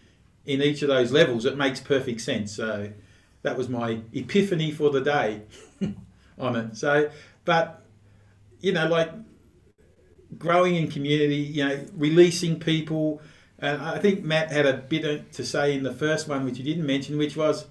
in 0.46 0.62
each 0.62 0.82
of 0.82 0.88
those 0.88 1.12
levels, 1.12 1.44
it 1.44 1.56
makes 1.56 1.80
perfect 1.80 2.20
sense. 2.20 2.52
So 2.52 2.92
that 3.42 3.56
was 3.56 3.68
my 3.68 4.00
epiphany 4.12 4.70
for 4.70 4.90
the 4.90 5.00
day 5.00 5.42
on 6.38 6.56
it. 6.56 6.76
So, 6.76 7.10
but 7.44 7.84
you 8.60 8.72
know, 8.72 8.86
like 8.86 9.10
growing 10.38 10.76
in 10.76 10.90
community, 10.90 11.36
you 11.36 11.68
know, 11.68 11.84
releasing 11.94 12.58
people. 12.58 13.20
And 13.58 13.80
I 13.80 13.98
think 13.98 14.24
Matt 14.24 14.50
had 14.50 14.66
a 14.66 14.74
bit 14.74 15.32
to 15.32 15.44
say 15.44 15.74
in 15.74 15.82
the 15.82 15.92
first 15.92 16.28
one, 16.28 16.44
which 16.44 16.58
you 16.58 16.64
didn't 16.64 16.86
mention, 16.86 17.18
which 17.18 17.36
was 17.36 17.66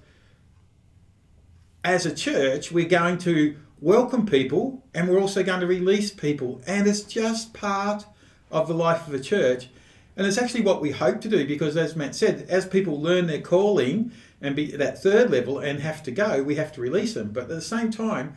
as 1.84 2.06
a 2.06 2.14
church, 2.14 2.70
we're 2.70 2.88
going 2.88 3.18
to 3.18 3.56
welcome 3.80 4.24
people 4.24 4.84
and 4.94 5.08
we're 5.08 5.20
also 5.20 5.42
going 5.42 5.60
to 5.60 5.66
release 5.66 6.12
people. 6.12 6.60
And 6.66 6.86
it's 6.86 7.02
just 7.02 7.52
part 7.52 8.06
of 8.50 8.68
the 8.68 8.74
life 8.74 9.08
of 9.08 9.14
a 9.14 9.20
church. 9.20 9.68
And 10.16 10.26
it's 10.26 10.38
actually 10.38 10.60
what 10.60 10.82
we 10.82 10.90
hope 10.90 11.20
to 11.22 11.28
do 11.28 11.46
because, 11.46 11.76
as 11.76 11.96
Matt 11.96 12.14
said, 12.14 12.46
as 12.48 12.66
people 12.66 13.00
learn 13.00 13.26
their 13.26 13.40
calling 13.40 14.12
and 14.40 14.54
be 14.54 14.72
at 14.72 14.78
that 14.78 15.02
third 15.02 15.30
level 15.30 15.58
and 15.58 15.80
have 15.80 16.02
to 16.02 16.10
go, 16.10 16.42
we 16.42 16.56
have 16.56 16.72
to 16.72 16.80
release 16.80 17.14
them. 17.14 17.30
But 17.30 17.44
at 17.44 17.48
the 17.48 17.62
same 17.62 17.90
time, 17.90 18.36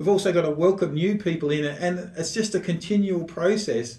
We've 0.00 0.08
also 0.08 0.32
got 0.32 0.46
to 0.46 0.50
welcome 0.50 0.94
new 0.94 1.18
people 1.18 1.50
in, 1.50 1.62
and 1.62 2.10
it's 2.16 2.32
just 2.32 2.54
a 2.54 2.60
continual 2.60 3.24
process. 3.24 3.98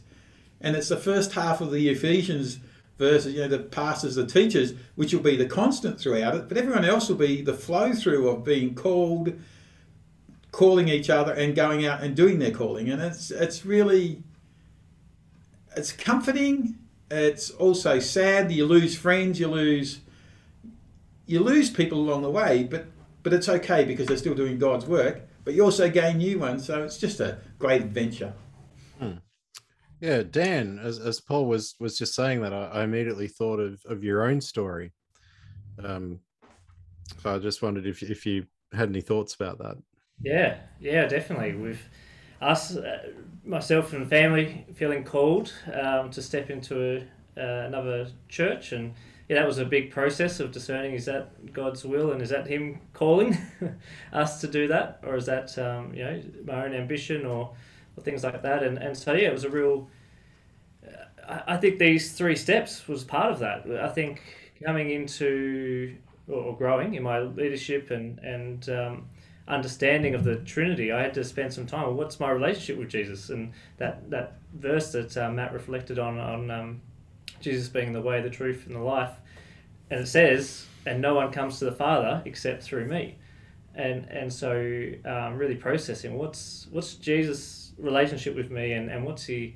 And 0.59 0.75
it's 0.75 0.89
the 0.89 0.97
first 0.97 1.33
half 1.33 1.61
of 1.61 1.71
the 1.71 1.89
Ephesians 1.89 2.57
verses, 2.97 3.35
you 3.35 3.41
know, 3.41 3.47
the 3.47 3.59
pastors, 3.59 4.15
the 4.15 4.25
teachers, 4.25 4.73
which 4.95 5.13
will 5.13 5.21
be 5.21 5.35
the 5.35 5.45
constant 5.45 5.99
throughout 5.99 6.33
it, 6.33 6.47
but 6.47 6.57
everyone 6.57 6.85
else 6.85 7.07
will 7.07 7.17
be 7.17 7.43
the 7.43 7.53
flow 7.53 7.93
through 7.93 8.27
of 8.29 8.43
being 8.43 8.73
called, 8.73 9.39
calling 10.51 10.87
each 10.87 11.11
other, 11.11 11.33
and 11.33 11.55
going 11.55 11.85
out 11.85 12.01
and 12.01 12.15
doing 12.15 12.39
their 12.39 12.49
calling. 12.49 12.89
And 12.89 12.99
it's 12.99 13.29
it's 13.29 13.63
really 13.63 14.23
it's 15.77 15.91
comforting. 15.91 16.79
It's 17.11 17.51
also 17.51 17.99
sad. 17.99 18.51
You 18.51 18.65
lose 18.65 18.97
friends. 18.97 19.39
You 19.39 19.47
lose 19.47 19.99
you 21.27 21.39
lose 21.39 21.69
people 21.69 21.99
along 21.99 22.23
the 22.23 22.31
way, 22.31 22.63
but 22.63 22.87
but 23.23 23.33
it's 23.33 23.47
okay 23.47 23.85
because 23.85 24.07
they're 24.07 24.17
still 24.17 24.35
doing 24.35 24.57
God's 24.57 24.85
work 24.85 25.27
but 25.43 25.53
you 25.53 25.63
also 25.63 25.89
gain 25.89 26.17
new 26.17 26.39
ones. 26.39 26.65
So 26.65 26.83
it's 26.83 26.97
just 26.97 27.19
a 27.19 27.39
great 27.59 27.81
adventure. 27.81 28.33
Hmm. 28.99 29.13
Yeah, 29.99 30.23
Dan, 30.23 30.79
as, 30.81 30.99
as 30.99 31.19
Paul 31.19 31.45
was 31.45 31.75
was 31.79 31.97
just 31.97 32.15
saying 32.15 32.41
that, 32.41 32.53
I, 32.53 32.65
I 32.65 32.83
immediately 32.83 33.27
thought 33.27 33.59
of, 33.59 33.81
of 33.85 34.03
your 34.03 34.23
own 34.23 34.41
story. 34.41 34.93
Um, 35.83 36.19
so 37.21 37.35
I 37.35 37.39
just 37.39 37.61
wondered 37.61 37.85
if 37.85 38.01
if 38.01 38.25
you 38.25 38.45
had 38.73 38.89
any 38.89 39.01
thoughts 39.01 39.35
about 39.35 39.59
that. 39.59 39.77
Yeah, 40.21 40.57
yeah, 40.79 41.05
definitely. 41.05 41.53
With 41.53 41.79
us, 42.41 42.75
uh, 42.75 43.09
myself 43.45 43.93
and 43.93 44.09
family, 44.09 44.65
feeling 44.73 45.03
called 45.03 45.53
um, 45.73 46.09
to 46.11 46.21
step 46.21 46.49
into 46.49 47.05
a, 47.37 47.41
uh, 47.41 47.65
another 47.67 48.07
church 48.27 48.71
and 48.71 48.93
yeah, 49.31 49.39
that 49.39 49.47
was 49.47 49.59
a 49.59 49.65
big 49.65 49.91
process 49.91 50.41
of 50.41 50.51
discerning 50.51 50.93
is 50.93 51.05
that 51.05 51.53
God's 51.53 51.85
will 51.85 52.11
and 52.11 52.21
is 52.21 52.31
that 52.31 52.47
Him 52.47 52.81
calling 52.91 53.37
us 54.11 54.41
to 54.41 54.47
do 54.47 54.67
that, 54.67 54.99
or 55.03 55.15
is 55.15 55.25
that 55.27 55.57
um, 55.57 55.93
you 55.93 56.03
know 56.03 56.21
my 56.43 56.65
own 56.65 56.73
ambition 56.73 57.25
or, 57.25 57.53
or 57.95 58.03
things 58.03 58.25
like 58.25 58.41
that? 58.41 58.61
And 58.61 58.77
and 58.77 58.97
so 58.97 59.13
yeah, 59.13 59.29
it 59.29 59.33
was 59.33 59.45
a 59.45 59.49
real. 59.49 59.87
I, 61.25 61.43
I 61.47 61.57
think 61.57 61.79
these 61.79 62.11
three 62.11 62.35
steps 62.35 62.89
was 62.89 63.05
part 63.05 63.31
of 63.31 63.39
that. 63.39 63.65
I 63.81 63.87
think 63.87 64.21
coming 64.65 64.89
into 64.89 65.95
or 66.27 66.57
growing 66.57 66.95
in 66.95 67.03
my 67.03 67.19
leadership 67.19 67.89
and 67.89 68.19
and 68.19 68.67
um, 68.67 69.05
understanding 69.51 70.15
of 70.15 70.23
the 70.23 70.37
Trinity, 70.37 70.91
I 70.91 71.01
had 71.01 71.13
to 71.15 71.23
spend 71.23 71.53
some 71.53 71.67
time. 71.67 71.83
Well, 71.83 71.93
what's 71.93 72.19
my 72.19 72.31
relationship 72.31 72.77
with 72.77 72.89
Jesus? 72.89 73.29
And 73.29 73.51
that 73.77 74.09
that 74.09 74.39
verse 74.53 74.93
that 74.93 75.15
uh, 75.17 75.29
Matt 75.29 75.53
reflected 75.53 75.99
on 75.99 76.17
on 76.17 76.49
um, 76.49 76.81
Jesus 77.41 77.67
being 77.67 77.91
the 77.91 78.01
way, 78.01 78.21
the 78.21 78.29
truth, 78.29 78.65
and 78.65 78.75
the 78.75 78.79
life. 78.79 79.11
And 79.89 79.99
it 79.99 80.07
says, 80.07 80.65
and 80.85 81.01
no 81.01 81.15
one 81.15 81.31
comes 81.31 81.59
to 81.59 81.65
the 81.65 81.71
Father 81.73 82.21
except 82.25 82.63
through 82.63 82.85
me. 82.85 83.17
And 83.75 84.05
and 84.05 84.31
so 84.31 84.51
um, 85.05 85.37
really 85.37 85.55
processing 85.55 86.17
what's 86.17 86.67
what's 86.71 86.95
Jesus' 86.95 87.73
relationship 87.77 88.35
with 88.35 88.51
me 88.51 88.73
and, 88.73 88.89
and 88.89 89.05
what's 89.05 89.25
he 89.25 89.55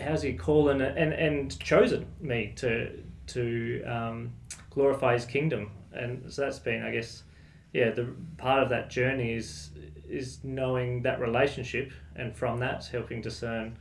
how's 0.00 0.22
he 0.22 0.32
calling 0.32 0.80
and, 0.80 1.12
and 1.12 1.58
chosen 1.60 2.06
me 2.20 2.52
to 2.56 2.98
to 3.28 3.82
um, 3.84 4.32
glorify 4.70 5.14
his 5.14 5.24
kingdom. 5.24 5.70
And 5.92 6.32
so 6.32 6.42
that's 6.42 6.58
been 6.58 6.82
I 6.82 6.90
guess 6.90 7.22
yeah, 7.72 7.90
the 7.90 8.08
part 8.36 8.62
of 8.62 8.68
that 8.70 8.90
journey 8.90 9.32
is 9.32 9.70
is 10.08 10.44
knowing 10.44 11.02
that 11.02 11.20
relationship 11.20 11.90
and 12.16 12.36
from 12.36 12.58
that 12.58 12.86
helping 12.86 13.22
discern 13.22 13.76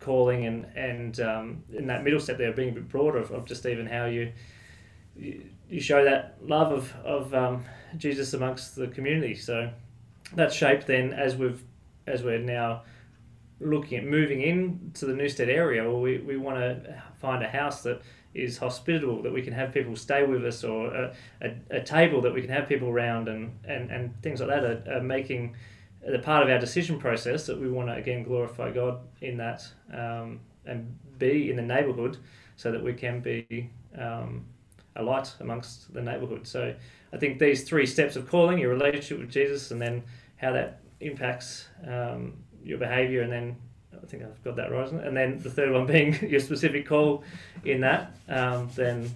calling 0.00 0.46
and 0.46 0.64
and 0.76 1.20
um, 1.20 1.62
in 1.72 1.86
that 1.86 2.02
middle 2.02 2.18
step 2.18 2.36
there 2.38 2.52
being 2.52 2.70
a 2.70 2.72
bit 2.72 2.88
broader 2.88 3.18
of, 3.18 3.30
of 3.30 3.44
just 3.44 3.64
even 3.66 3.86
how 3.86 4.06
you, 4.06 4.32
you 5.16 5.44
you 5.70 5.80
show 5.80 6.04
that 6.04 6.36
love 6.42 6.72
of 6.72 6.94
of 7.04 7.34
um, 7.34 7.64
Jesus 7.96 8.34
amongst 8.34 8.74
the 8.76 8.88
community. 8.88 9.34
So 9.34 9.70
that's 10.34 10.54
shaped 10.54 10.86
then 10.86 11.12
as 11.12 11.36
we've 11.36 11.62
as 12.06 12.22
we're 12.22 12.38
now 12.38 12.82
looking 13.60 13.98
at 13.98 14.04
moving 14.04 14.42
into 14.42 15.06
the 15.06 15.14
Newstead 15.14 15.48
area, 15.48 15.84
well, 15.84 16.00
we, 16.00 16.18
we 16.18 16.36
want 16.36 16.58
to 16.58 17.02
find 17.20 17.44
a 17.44 17.48
house 17.48 17.82
that 17.84 18.02
is 18.34 18.58
hospitable, 18.58 19.22
that 19.22 19.32
we 19.32 19.42
can 19.42 19.52
have 19.52 19.72
people 19.72 19.96
stay 19.96 20.24
with 20.24 20.44
us, 20.44 20.64
or 20.64 20.94
a, 20.94 21.14
a, 21.40 21.54
a 21.70 21.80
table 21.82 22.20
that 22.22 22.32
we 22.32 22.40
can 22.40 22.50
have 22.50 22.68
people 22.68 22.88
around, 22.88 23.28
and, 23.28 23.58
and, 23.64 23.90
and 23.90 24.22
things 24.22 24.40
like 24.40 24.48
that 24.48 24.64
are, 24.64 24.82
are 24.96 25.02
making 25.02 25.54
the 26.06 26.18
part 26.18 26.42
of 26.42 26.48
our 26.48 26.58
decision 26.58 26.98
process 26.98 27.46
that 27.46 27.60
we 27.60 27.70
want 27.70 27.88
to 27.88 27.94
again 27.94 28.24
glorify 28.24 28.70
God 28.70 29.00
in 29.20 29.36
that 29.36 29.62
um, 29.92 30.40
and 30.66 30.98
be 31.18 31.50
in 31.50 31.56
the 31.56 31.62
neighborhood 31.62 32.18
so 32.56 32.72
that 32.72 32.82
we 32.82 32.92
can 32.92 33.20
be 33.20 33.70
um, 33.96 34.44
a 34.96 35.02
light 35.02 35.32
amongst 35.40 35.92
the 35.94 36.02
neighborhood. 36.02 36.46
So 36.46 36.74
I 37.12 37.16
think 37.16 37.38
these 37.38 37.64
three 37.64 37.86
steps 37.86 38.16
of 38.16 38.28
calling, 38.28 38.58
your 38.58 38.70
relationship 38.70 39.18
with 39.20 39.30
Jesus, 39.30 39.70
and 39.70 39.80
then 39.80 40.02
how 40.36 40.52
that 40.52 40.80
impacts 41.00 41.66
um, 41.86 42.34
your 42.64 42.78
behavior, 42.78 43.22
and 43.22 43.32
then 43.32 43.56
I 44.00 44.06
think 44.06 44.22
I've 44.22 44.42
got 44.42 44.56
that 44.56 44.70
right, 44.70 44.84
isn't 44.84 45.00
it? 45.00 45.06
And 45.06 45.16
then 45.16 45.38
the 45.38 45.50
third 45.50 45.72
one 45.72 45.86
being 45.94 46.28
your 46.28 46.40
specific 46.40 46.86
call 46.86 47.24
in 47.64 47.80
that, 47.80 48.16
um, 48.28 48.68
then 48.74 49.10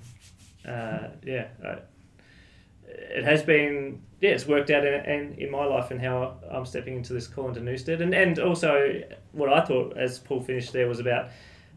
uh, 0.66 1.08
yeah, 1.24 1.48
it 2.84 3.24
has 3.24 3.42
been 3.42 4.02
yeah, 4.20 4.30
it's 4.30 4.46
worked 4.46 4.70
out 4.70 4.86
in, 4.86 4.94
in, 5.04 5.34
in 5.34 5.50
my 5.50 5.64
life 5.64 5.90
and 5.90 6.00
how 6.00 6.36
I'm 6.50 6.64
stepping 6.64 6.96
into 6.96 7.12
this 7.12 7.26
call 7.26 7.48
into 7.48 7.60
Newstead. 7.60 8.00
And, 8.00 8.14
and 8.14 8.38
also, 8.38 9.02
what 9.32 9.52
I 9.52 9.60
thought 9.64 9.96
as 9.96 10.18
Paul 10.18 10.40
finished 10.40 10.72
there 10.72 10.88
was 10.88 11.00
about 11.00 11.28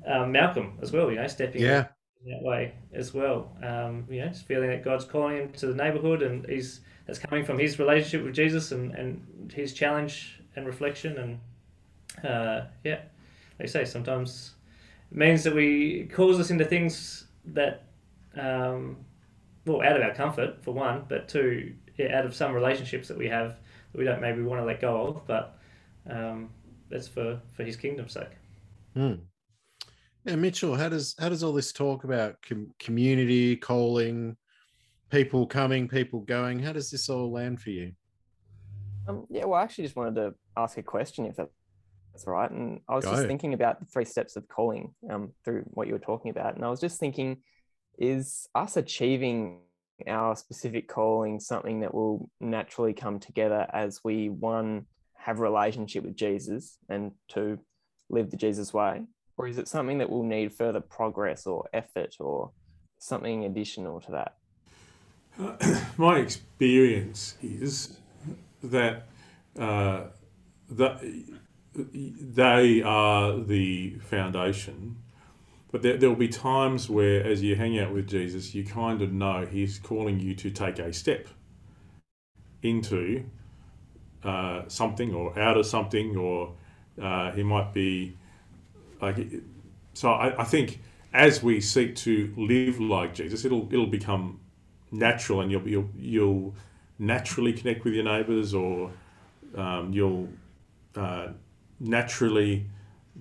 um, 0.06 0.32
Malcolm 0.32 0.78
as 0.82 0.92
well, 0.92 1.10
you 1.10 1.18
know, 1.18 1.28
stepping 1.28 1.62
yeah. 1.62 1.88
in 2.26 2.32
that 2.32 2.42
way 2.42 2.74
as 2.94 3.14
well. 3.14 3.52
Um, 3.62 4.06
you 4.10 4.22
know, 4.22 4.28
just 4.30 4.46
feeling 4.46 4.70
that 4.70 4.84
God's 4.84 5.04
calling 5.04 5.38
him 5.38 5.52
to 5.54 5.68
the 5.68 5.76
neighborhood 5.76 6.22
and 6.22 6.46
he's 6.46 6.82
that's 7.06 7.20
coming 7.20 7.44
from 7.44 7.58
his 7.58 7.80
relationship 7.80 8.24
with 8.24 8.36
Jesus 8.36 8.72
and, 8.72 8.94
and 8.94 9.52
his 9.54 9.74
challenge 9.74 10.40
and 10.56 10.66
reflection. 10.66 11.18
And 11.18 11.40
uh, 12.24 12.66
yeah, 12.84 13.02
like 13.60 13.62
you 13.62 13.68
say, 13.68 13.86
sometimes 13.86 14.56
it 15.12 15.18
means 15.18 15.44
that 15.44 15.54
we 15.54 16.06
calls 16.06 16.40
us 16.40 16.52
into 16.52 16.66
things 16.66 17.28
that, 17.46 17.84
um, 18.36 18.98
well, 19.66 19.82
out 19.82 19.98
of 19.98 20.04
our 20.04 20.14
comfort 20.14 20.64
for 20.64 20.74
one, 20.74 21.06
but 21.08 21.28
two, 21.28 21.74
yeah, 21.98 22.18
out 22.18 22.26
of 22.26 22.36
some 22.36 22.54
relationships 22.54 23.08
that 23.08 23.18
we 23.18 23.28
have 23.28 23.58
that 23.92 23.98
we 23.98 24.06
don't 24.06 24.22
maybe 24.22 24.42
want 24.42 24.62
to 24.62 24.66
let 24.66 24.82
go 24.82 25.08
of, 25.08 25.28
but 25.28 25.60
um, 26.10 26.50
that's 26.90 27.08
for 27.08 27.40
for 27.54 27.64
His 27.64 27.76
kingdom's 27.76 28.14
sake. 28.14 28.38
Hmm. 28.94 29.16
Yeah, 30.26 30.36
Mitchell, 30.36 30.76
how 30.76 30.90
does 30.90 31.16
how 31.20 31.30
does 31.30 31.44
all 31.44 31.54
this 31.54 31.72
talk 31.72 32.04
about 32.04 32.36
com- 32.42 32.74
community 32.80 33.56
calling, 33.56 34.36
people 35.10 35.48
coming, 35.48 35.88
people 35.88 36.20
going? 36.22 36.60
How 36.60 36.74
does 36.74 36.92
this 36.92 37.10
all 37.10 37.32
land 37.32 37.62
for 37.62 37.70
you? 37.70 37.94
Um, 39.08 39.26
yeah, 39.30 39.46
well, 39.46 39.60
I 39.60 39.64
actually 39.64 39.86
just 39.86 39.96
wanted 39.96 40.16
to 40.16 40.36
ask 40.56 40.78
a 40.78 40.84
question, 40.84 41.26
if 41.26 41.36
that's 41.36 41.52
all 42.28 42.34
right. 42.34 42.50
And 42.52 42.82
I 42.88 42.96
was 42.96 43.06
Go. 43.06 43.12
just 43.12 43.28
thinking 43.28 43.54
about 43.54 43.80
the 43.80 43.86
three 43.86 44.06
steps 44.06 44.36
of 44.36 44.48
calling 44.48 44.94
um, 45.10 45.32
through 45.44 45.64
what 45.72 45.88
you 45.88 45.94
were 45.94 46.00
talking 46.00 46.32
about, 46.32 46.56
and 46.56 46.66
I 46.66 46.70
was 46.70 46.80
just 46.80 47.00
thinking, 47.00 47.38
is 47.98 48.48
us 48.56 48.78
achieving 48.78 49.60
our 50.08 50.36
specific 50.36 50.88
calling 50.88 51.40
something 51.40 51.82
that 51.82 51.94
will 51.94 52.30
naturally 52.40 52.94
come 52.94 53.20
together 53.20 53.68
as 53.74 54.00
we 54.04 54.30
one 54.30 54.86
have 55.18 55.40
a 55.40 55.42
relationship 55.42 56.04
with 56.04 56.16
Jesus 56.16 56.78
and 56.88 57.12
two 57.28 57.60
live 58.10 58.32
the 58.32 58.38
Jesus 58.38 58.74
way, 58.74 59.04
or 59.38 59.48
is 59.48 59.58
it 59.58 59.68
something 59.68 59.98
that 60.00 60.10
will 60.10 60.24
need 60.24 60.54
further 60.54 60.82
progress 60.82 61.46
or 61.46 61.68
effort 61.74 62.16
or 62.20 62.52
something 62.98 63.46
additional 63.46 64.00
to 64.02 64.12
that? 64.12 64.36
my 65.98 66.18
experience 66.18 67.36
is 67.42 67.98
that 68.64 69.08
uh, 69.58 70.04
that 70.70 71.02
they 71.76 72.82
are 72.82 73.40
the 73.40 73.92
foundation, 74.00 74.98
but 75.72 75.82
there, 75.82 75.98
there 75.98 76.10
will 76.10 76.16
be 76.16 76.28
times 76.28 76.90
where, 76.90 77.24
as 77.26 77.44
you 77.44 77.56
hang 77.56 77.80
out 77.80 77.94
with 77.94 78.08
Jesus, 78.08 78.56
you 78.56 78.66
kind 78.66 79.02
of 79.02 79.12
know 79.14 79.46
He's 79.46 79.80
calling 79.80 80.20
you 80.20 80.36
to 80.36 80.50
take 80.50 80.80
a 80.80 80.92
step 80.94 81.28
into 82.64 83.26
uh, 84.24 84.64
something 84.68 85.14
or 85.14 85.38
out 85.40 85.58
of 85.58 85.66
something, 85.66 86.18
or 86.18 86.54
uh, 87.02 87.32
He 87.32 87.44
might 87.44 87.74
be 87.74 88.18
like. 89.02 89.18
So 89.94 90.12
I, 90.12 90.42
I 90.42 90.44
think 90.46 90.82
as 91.14 91.44
we 91.44 91.62
seek 91.62 91.96
to 91.98 92.34
live 92.38 92.80
like 92.80 93.14
Jesus, 93.14 93.46
it'll 93.46 93.68
it'll 93.72 93.88
become 93.88 94.40
natural, 94.92 95.42
and 95.42 95.52
you'll 95.52 95.68
you'll 95.68 95.90
you'll 95.98 96.56
naturally 96.98 97.54
connect 97.54 97.84
with 97.86 97.94
your 97.94 98.04
neighbours, 98.06 98.54
or 98.54 98.92
um, 99.56 99.94
you'll 99.94 100.30
uh, 100.96 101.30
naturally 101.80 102.68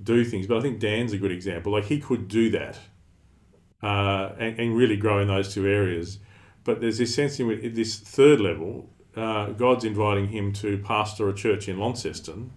do 0.03 0.25
things. 0.25 0.47
But 0.47 0.59
I 0.59 0.61
think 0.61 0.81
Dan's 0.81 1.13
a 1.13 1.19
good 1.19 1.33
example. 1.33 1.73
Like 1.73 1.85
he 1.85 1.99
could 2.01 2.29
do 2.29 2.51
that 2.51 2.79
uh, 3.83 4.33
and, 4.39 4.59
and 4.59 4.77
really 4.77 4.97
grow 4.97 5.21
in 5.21 5.29
those 5.29 5.53
two 5.53 5.67
areas. 5.67 6.19
But 6.65 6.81
there's 6.81 6.99
this 6.99 7.15
sense 7.15 7.39
in 7.41 7.47
which, 7.47 7.75
this 7.75 7.99
third 7.99 8.41
level, 8.41 8.91
uh, 9.17 9.47
God's 9.51 9.85
inviting 9.85 10.29
him 10.29 10.53
to 10.55 10.79
pastor 10.79 11.29
a 11.29 11.35
church 11.35 11.69
in 11.69 11.79
Launceston, 11.79 12.53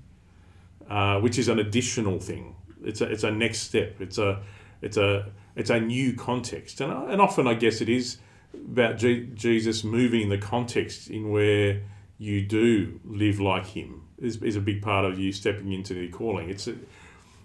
uh, 0.90 1.20
which 1.20 1.38
is 1.38 1.48
an 1.48 1.60
additional 1.60 2.20
thing. 2.20 2.56
It's 2.84 3.02
a 3.02 3.06
it's 3.06 3.24
a 3.24 3.32
next 3.32 3.60
step. 3.60 4.02
It's 4.02 4.18
a 4.18 4.42
it's 4.82 4.98
a 4.98 5.32
it's 5.56 5.70
a 5.70 5.80
new 5.80 6.14
context, 6.14 6.82
and 6.82 6.92
and 7.12 7.22
often 7.22 7.48
I 7.48 7.54
guess 7.54 7.80
it 7.82 7.90
is 7.90 8.18
about 8.54 8.98
G- 8.98 9.30
Jesus 9.34 9.84
moving 9.84 10.30
the 10.30 10.38
context 10.38 11.10
in 11.10 11.32
where 11.32 11.84
you 12.18 12.42
do 12.42 13.00
live 13.06 13.40
like 13.40 13.68
Him 13.68 14.08
is, 14.22 14.42
is 14.42 14.56
a 14.56 14.62
big 14.62 14.82
part 14.82 15.06
of 15.06 15.20
you 15.20 15.32
stepping 15.32 15.72
into 15.72 15.94
the 15.94 16.08
calling. 16.10 16.50
It's 16.50 16.68
a, 16.68 16.76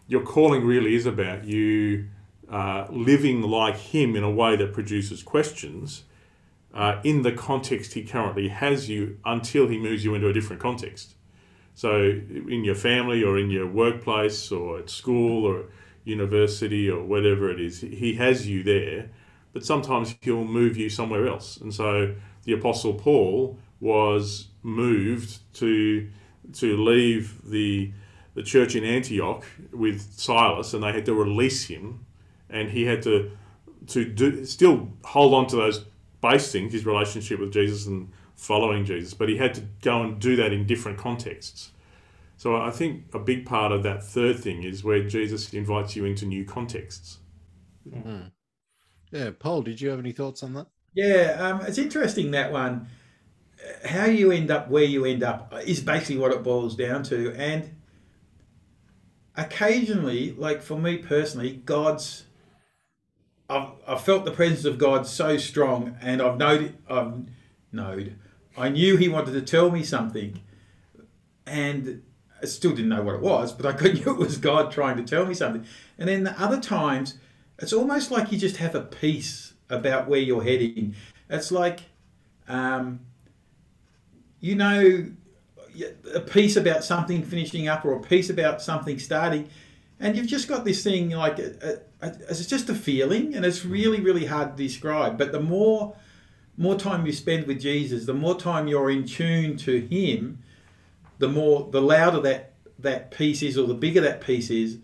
your 0.06 0.22
calling 0.22 0.64
really 0.64 0.94
is 0.94 1.06
about 1.06 1.44
you 1.44 2.06
uh, 2.50 2.86
living 2.90 3.42
like 3.42 3.76
Him 3.76 4.14
in 4.14 4.22
a 4.22 4.30
way 4.30 4.56
that 4.56 4.72
produces 4.72 5.22
questions 5.22 6.04
uh, 6.72 7.00
in 7.02 7.22
the 7.22 7.32
context 7.32 7.94
He 7.94 8.04
currently 8.04 8.48
has 8.48 8.88
you 8.88 9.18
until 9.24 9.68
He 9.68 9.78
moves 9.78 10.04
you 10.04 10.14
into 10.14 10.28
a 10.28 10.32
different 10.32 10.62
context. 10.62 11.14
So, 11.74 12.02
in 12.02 12.64
your 12.64 12.74
family 12.74 13.22
or 13.22 13.38
in 13.38 13.50
your 13.50 13.66
workplace 13.66 14.50
or 14.50 14.78
at 14.78 14.88
school 14.88 15.44
or 15.44 15.64
university 16.04 16.88
or 16.88 17.02
whatever 17.02 17.50
it 17.50 17.60
is, 17.60 17.80
He 17.80 18.14
has 18.14 18.46
you 18.46 18.62
there, 18.62 19.10
but 19.52 19.64
sometimes 19.64 20.14
He'll 20.20 20.44
move 20.44 20.76
you 20.76 20.88
somewhere 20.88 21.26
else. 21.26 21.56
And 21.56 21.74
so, 21.74 22.14
the 22.44 22.52
Apostle 22.52 22.94
Paul 22.94 23.58
was 23.80 24.48
moved 24.62 25.38
to 25.54 26.08
to 26.54 26.76
leave 26.76 27.40
the 27.44 27.92
the 28.34 28.42
church 28.42 28.76
in 28.76 28.84
Antioch 28.84 29.44
with 29.72 30.12
Silas, 30.12 30.74
and 30.74 30.82
they 30.82 30.92
had 30.92 31.06
to 31.06 31.14
release 31.14 31.66
him, 31.66 32.04
and 32.50 32.70
he 32.70 32.84
had 32.84 33.02
to 33.02 33.30
to 33.88 34.04
do 34.04 34.44
still 34.44 34.88
hold 35.04 35.34
on 35.34 35.46
to 35.48 35.56
those 35.56 35.84
base 36.20 36.50
things, 36.50 36.72
his 36.72 36.84
relationship 36.84 37.38
with 37.40 37.52
Jesus 37.52 37.86
and 37.86 38.10
following 38.34 38.84
Jesus, 38.84 39.14
but 39.14 39.28
he 39.28 39.36
had 39.36 39.54
to 39.54 39.62
go 39.80 40.02
and 40.02 40.20
do 40.20 40.36
that 40.36 40.52
in 40.52 40.66
different 40.66 40.98
contexts. 40.98 41.70
So 42.36 42.56
I 42.56 42.70
think 42.70 43.04
a 43.14 43.18
big 43.18 43.46
part 43.46 43.72
of 43.72 43.82
that 43.84 44.04
third 44.04 44.38
thing 44.38 44.62
is 44.62 44.84
where 44.84 45.02
Jesus 45.02 45.54
invites 45.54 45.96
you 45.96 46.04
into 46.04 46.26
new 46.26 46.44
contexts. 46.44 47.18
Hmm. 47.90 48.26
Yeah, 49.10 49.30
Paul, 49.38 49.62
did 49.62 49.80
you 49.80 49.88
have 49.88 49.98
any 49.98 50.12
thoughts 50.12 50.42
on 50.42 50.52
that? 50.54 50.66
Yeah, 50.94 51.36
um, 51.38 51.60
it's 51.66 51.78
interesting 51.78 52.32
that 52.32 52.52
one. 52.52 52.88
How 53.84 54.06
you 54.06 54.32
end 54.32 54.50
up 54.50 54.68
where 54.68 54.84
you 54.84 55.04
end 55.04 55.22
up 55.22 55.52
is 55.64 55.80
basically 55.80 56.18
what 56.18 56.32
it 56.32 56.42
boils 56.42 56.76
down 56.76 57.02
to. 57.04 57.34
And 57.34 57.74
occasionally, 59.36 60.32
like 60.32 60.62
for 60.62 60.78
me 60.78 60.98
personally, 60.98 61.62
God's 61.64 62.24
I've, 63.48 63.68
I've 63.86 64.00
felt 64.00 64.24
the 64.24 64.32
presence 64.32 64.64
of 64.64 64.76
God 64.76 65.06
so 65.06 65.36
strong, 65.36 65.96
and 66.00 66.20
I've 66.20 66.36
known 66.36 66.78
I've 66.88 67.26
known 67.72 68.18
I 68.56 68.68
knew 68.68 68.96
He 68.96 69.08
wanted 69.08 69.32
to 69.32 69.42
tell 69.42 69.70
me 69.70 69.82
something, 69.82 70.40
and 71.46 72.02
I 72.42 72.46
still 72.46 72.72
didn't 72.72 72.88
know 72.88 73.02
what 73.02 73.14
it 73.14 73.20
was, 73.20 73.52
but 73.52 73.66
I 73.66 73.88
knew 73.92 74.10
it 74.10 74.18
was 74.18 74.38
God 74.38 74.72
trying 74.72 74.96
to 74.96 75.04
tell 75.04 75.26
me 75.26 75.34
something. 75.34 75.64
And 75.98 76.08
then 76.08 76.24
the 76.24 76.40
other 76.40 76.60
times, 76.60 77.18
it's 77.58 77.72
almost 77.72 78.10
like 78.10 78.32
you 78.32 78.38
just 78.38 78.56
have 78.56 78.74
a 78.74 78.80
peace 78.80 79.54
about 79.68 80.08
where 80.08 80.20
you're 80.20 80.42
heading. 80.42 80.94
It's 81.28 81.50
like, 81.50 81.80
um, 82.48 83.00
you 84.46 84.54
know, 84.54 85.06
a 86.14 86.20
peace 86.20 86.56
about 86.56 86.84
something 86.84 87.22
finishing 87.24 87.66
up 87.66 87.84
or 87.84 87.94
a 87.96 88.00
peace 88.00 88.30
about 88.30 88.62
something 88.62 88.96
starting, 88.98 89.48
and 89.98 90.16
you've 90.16 90.28
just 90.28 90.46
got 90.46 90.64
this 90.64 90.84
thing 90.84 91.10
like 91.10 91.40
a, 91.40 91.80
a, 92.00 92.06
a, 92.06 92.12
it's 92.30 92.46
just 92.46 92.70
a 92.70 92.74
feeling, 92.74 93.34
and 93.34 93.44
it's 93.44 93.64
really 93.64 94.00
really 94.00 94.26
hard 94.26 94.56
to 94.56 94.62
describe. 94.62 95.18
But 95.18 95.32
the 95.32 95.40
more 95.40 95.96
more 96.56 96.76
time 96.76 97.04
you 97.06 97.12
spend 97.12 97.46
with 97.48 97.60
Jesus, 97.60 98.06
the 98.06 98.14
more 98.14 98.38
time 98.38 98.68
you're 98.68 98.88
in 98.88 99.04
tune 99.04 99.56
to 99.58 99.80
Him, 99.80 100.38
the 101.18 101.28
more 101.28 101.68
the 101.70 101.82
louder 101.82 102.20
that 102.20 102.52
that 102.78 103.10
peace 103.10 103.42
is, 103.42 103.58
or 103.58 103.66
the 103.66 103.74
bigger 103.74 104.00
that 104.00 104.20
peace 104.20 104.48
is. 104.48 104.78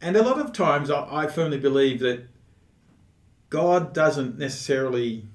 And 0.00 0.16
a 0.16 0.22
lot 0.22 0.40
of 0.40 0.52
times, 0.52 0.90
I, 0.90 1.06
I 1.22 1.26
firmly 1.28 1.58
believe 1.58 2.00
that 2.00 2.26
God 3.50 3.94
doesn't 3.94 4.36
necessarily 4.36 5.28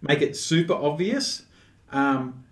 make 0.00 0.22
it 0.22 0.36
super 0.36 0.74
obvious. 0.74 1.42
Um, 1.92 2.44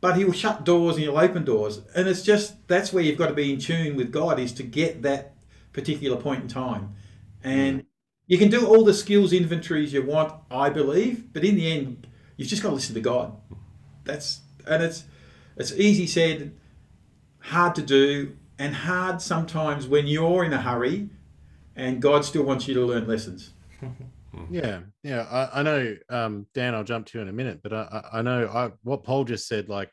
but 0.00 0.16
he'll 0.16 0.32
shut 0.32 0.64
doors 0.64 0.96
and 0.96 1.04
he'll 1.04 1.18
open 1.18 1.44
doors. 1.44 1.80
And 1.94 2.08
it's 2.08 2.22
just 2.22 2.66
that's 2.68 2.92
where 2.92 3.02
you've 3.02 3.18
got 3.18 3.28
to 3.28 3.34
be 3.34 3.52
in 3.52 3.58
tune 3.58 3.96
with 3.96 4.10
god 4.12 4.38
is 4.38 4.52
to 4.54 4.62
get 4.62 5.02
that 5.02 5.34
particular 5.72 6.16
point 6.16 6.42
in 6.42 6.48
time. 6.48 6.94
And 7.42 7.84
you 8.30 8.38
can 8.38 8.48
do 8.48 8.64
all 8.64 8.84
the 8.84 8.94
skills 8.94 9.32
inventories 9.32 9.92
you 9.92 10.06
want 10.06 10.32
i 10.52 10.70
believe 10.70 11.32
but 11.32 11.44
in 11.44 11.56
the 11.56 11.70
end 11.70 12.06
you've 12.36 12.48
just 12.48 12.62
got 12.62 12.68
to 12.70 12.76
listen 12.76 12.94
to 12.94 13.00
god. 13.00 13.36
That's 14.04 14.40
and 14.66 14.82
it's 14.82 15.04
it's 15.56 15.72
easy 15.72 16.06
said 16.06 16.54
hard 17.40 17.74
to 17.74 17.82
do 17.82 18.36
and 18.58 18.74
hard 18.74 19.20
sometimes 19.20 19.86
when 19.86 20.06
you're 20.06 20.44
in 20.44 20.52
a 20.52 20.62
hurry 20.62 21.10
and 21.74 22.00
god 22.00 22.24
still 22.24 22.44
wants 22.44 22.68
you 22.68 22.74
to 22.74 22.84
learn 22.86 23.06
lessons 23.08 23.50
Yeah, 24.50 24.80
yeah. 25.02 25.22
I, 25.30 25.60
I 25.60 25.62
know, 25.62 25.96
um, 26.08 26.46
Dan. 26.54 26.74
I'll 26.74 26.84
jump 26.84 27.06
to 27.06 27.18
you 27.18 27.22
in 27.22 27.28
a 27.28 27.32
minute, 27.32 27.60
but 27.62 27.72
I, 27.72 28.02
I 28.12 28.18
I 28.18 28.22
know 28.22 28.46
I, 28.46 28.70
what 28.82 29.04
Paul 29.04 29.24
just 29.24 29.48
said. 29.48 29.68
Like, 29.68 29.92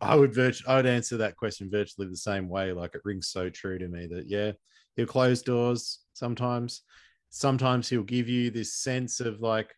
I 0.00 0.14
would 0.14 0.34
virtu- 0.34 0.64
I 0.66 0.76
would 0.76 0.86
answer 0.86 1.16
that 1.18 1.36
question 1.36 1.70
virtually 1.70 2.08
the 2.08 2.16
same 2.16 2.48
way. 2.48 2.72
Like, 2.72 2.94
it 2.94 3.02
rings 3.04 3.28
so 3.28 3.48
true 3.48 3.78
to 3.78 3.88
me 3.88 4.06
that 4.08 4.28
yeah, 4.28 4.52
he'll 4.96 5.06
close 5.06 5.42
doors 5.42 6.00
sometimes. 6.14 6.82
Sometimes 7.30 7.88
he'll 7.88 8.02
give 8.02 8.28
you 8.28 8.50
this 8.50 8.74
sense 8.74 9.20
of 9.20 9.40
like, 9.40 9.74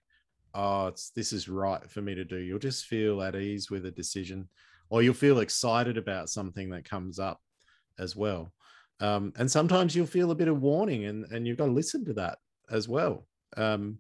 oh, 0.54 0.88
it's 0.88 1.10
this 1.10 1.32
is 1.32 1.48
right 1.48 1.88
for 1.90 2.00
me 2.00 2.14
to 2.14 2.24
do. 2.24 2.38
You'll 2.38 2.58
just 2.58 2.86
feel 2.86 3.22
at 3.22 3.36
ease 3.36 3.70
with 3.70 3.86
a 3.86 3.90
decision, 3.90 4.48
or 4.88 5.02
you'll 5.02 5.14
feel 5.14 5.40
excited 5.40 5.98
about 5.98 6.30
something 6.30 6.70
that 6.70 6.88
comes 6.88 7.18
up 7.18 7.40
as 7.98 8.16
well. 8.16 8.52
Um, 9.00 9.34
and 9.36 9.50
sometimes 9.50 9.94
you'll 9.94 10.06
feel 10.06 10.30
a 10.30 10.36
bit 10.36 10.48
of 10.48 10.62
warning, 10.62 11.04
and 11.04 11.26
and 11.30 11.46
you've 11.46 11.58
got 11.58 11.66
to 11.66 11.72
listen 11.72 12.06
to 12.06 12.14
that 12.14 12.38
as 12.70 12.88
well 12.88 13.26
um 13.56 13.98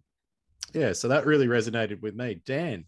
yeah 0.74 0.92
so 0.92 1.08
that 1.08 1.26
really 1.26 1.46
resonated 1.46 2.02
with 2.02 2.14
me 2.14 2.40
dan 2.46 2.84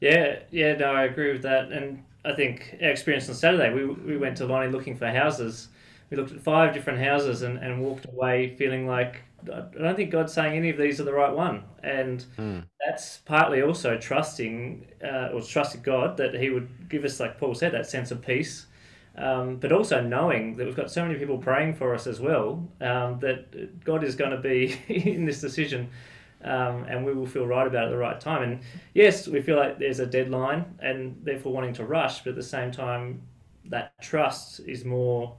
Yeah, 0.00 0.40
yeah, 0.50 0.74
no, 0.76 0.92
I 0.92 1.04
agree 1.04 1.32
with 1.32 1.42
that. 1.42 1.72
And 1.72 2.04
I 2.24 2.32
think 2.34 2.76
our 2.82 2.90
experience 2.90 3.28
on 3.28 3.34
Saturday, 3.34 3.72
we, 3.72 3.84
we 3.86 4.16
went 4.16 4.36
to 4.38 4.46
Lonnie 4.46 4.70
looking 4.70 4.96
for 4.96 5.08
houses. 5.08 5.68
We 6.10 6.16
looked 6.16 6.32
at 6.32 6.40
five 6.40 6.72
different 6.72 7.00
houses 7.00 7.42
and, 7.42 7.58
and 7.58 7.80
walked 7.82 8.06
away 8.06 8.54
feeling 8.56 8.86
like 8.86 9.22
I 9.42 9.62
don't 9.78 9.96
think 9.96 10.10
God's 10.10 10.32
saying 10.32 10.56
any 10.56 10.70
of 10.70 10.78
these 10.78 11.00
are 11.00 11.04
the 11.04 11.12
right 11.12 11.32
one. 11.32 11.64
And 11.82 12.24
Hmm. 12.36 12.60
that's 12.86 13.18
partly 13.18 13.62
also 13.62 13.98
trusting 13.98 14.86
uh, 15.04 15.30
or 15.34 15.42
trusting 15.42 15.82
God 15.82 16.16
that 16.18 16.34
He 16.34 16.50
would 16.50 16.88
give 16.88 17.04
us, 17.04 17.20
like 17.20 17.38
Paul 17.38 17.54
said, 17.54 17.72
that 17.72 17.86
sense 17.86 18.10
of 18.10 18.22
peace. 18.22 18.66
Um, 19.18 19.56
but 19.56 19.72
also 19.72 20.00
knowing 20.00 20.56
that 20.56 20.66
we've 20.66 20.76
got 20.76 20.90
so 20.90 21.04
many 21.04 21.18
people 21.18 21.38
praying 21.38 21.74
for 21.74 21.94
us 21.94 22.06
as 22.06 22.20
well, 22.20 22.66
um, 22.80 23.18
that 23.20 23.84
God 23.84 24.04
is 24.04 24.14
going 24.14 24.30
to 24.30 24.38
be 24.38 24.78
in 24.88 25.24
this 25.24 25.40
decision. 25.40 25.90
Um, 26.44 26.84
and 26.84 27.04
we 27.04 27.12
will 27.12 27.26
feel 27.26 27.48
right 27.48 27.66
about 27.66 27.84
it 27.84 27.86
at 27.86 27.90
the 27.90 27.96
right 27.96 28.20
time. 28.20 28.42
And 28.42 28.60
yes, 28.94 29.26
we 29.26 29.42
feel 29.42 29.56
like 29.56 29.80
there's 29.80 29.98
a 29.98 30.06
deadline 30.06 30.64
and 30.78 31.20
therefore 31.24 31.52
wanting 31.52 31.74
to 31.74 31.84
rush, 31.84 32.22
but 32.22 32.30
at 32.30 32.36
the 32.36 32.44
same 32.44 32.70
time, 32.70 33.22
that 33.64 34.00
trust 34.00 34.60
is 34.60 34.84
more, 34.84 35.36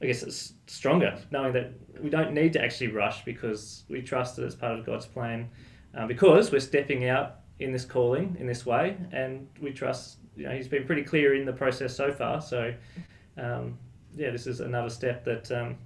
I 0.00 0.06
guess, 0.06 0.22
it's 0.22 0.54
stronger, 0.66 1.18
knowing 1.30 1.52
that 1.52 1.72
we 2.02 2.08
don't 2.08 2.32
need 2.32 2.54
to 2.54 2.64
actually 2.64 2.88
rush 2.88 3.24
because 3.26 3.84
we 3.90 4.00
trust 4.00 4.36
that 4.36 4.44
it's 4.44 4.54
part 4.54 4.78
of 4.78 4.86
God's 4.86 5.04
plan, 5.04 5.50
uh, 5.94 6.06
because 6.06 6.50
we're 6.50 6.60
stepping 6.60 7.06
out 7.08 7.40
in 7.58 7.70
this 7.72 7.84
calling 7.84 8.36
in 8.40 8.46
this 8.46 8.64
way, 8.64 8.96
and 9.12 9.46
we 9.60 9.70
trust. 9.70 10.16
You 10.36 10.44
know, 10.44 10.52
He's 10.52 10.68
been 10.68 10.84
pretty 10.84 11.02
clear 11.02 11.34
in 11.34 11.44
the 11.44 11.52
process 11.52 11.94
so 11.94 12.12
far. 12.12 12.40
So, 12.40 12.74
um, 13.36 13.78
yeah, 14.16 14.30
this 14.30 14.46
is 14.46 14.60
another 14.60 14.90
step 14.90 15.24
that 15.24 15.50
um, 15.52 15.76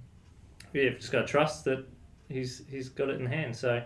we've 0.73 0.97
just 0.97 1.11
got 1.11 1.21
to 1.21 1.27
trust 1.27 1.65
that 1.65 1.85
he's 2.29 2.63
he's 2.69 2.89
got 2.89 3.09
it 3.09 3.19
in 3.19 3.25
hand. 3.25 3.55
So 3.55 3.81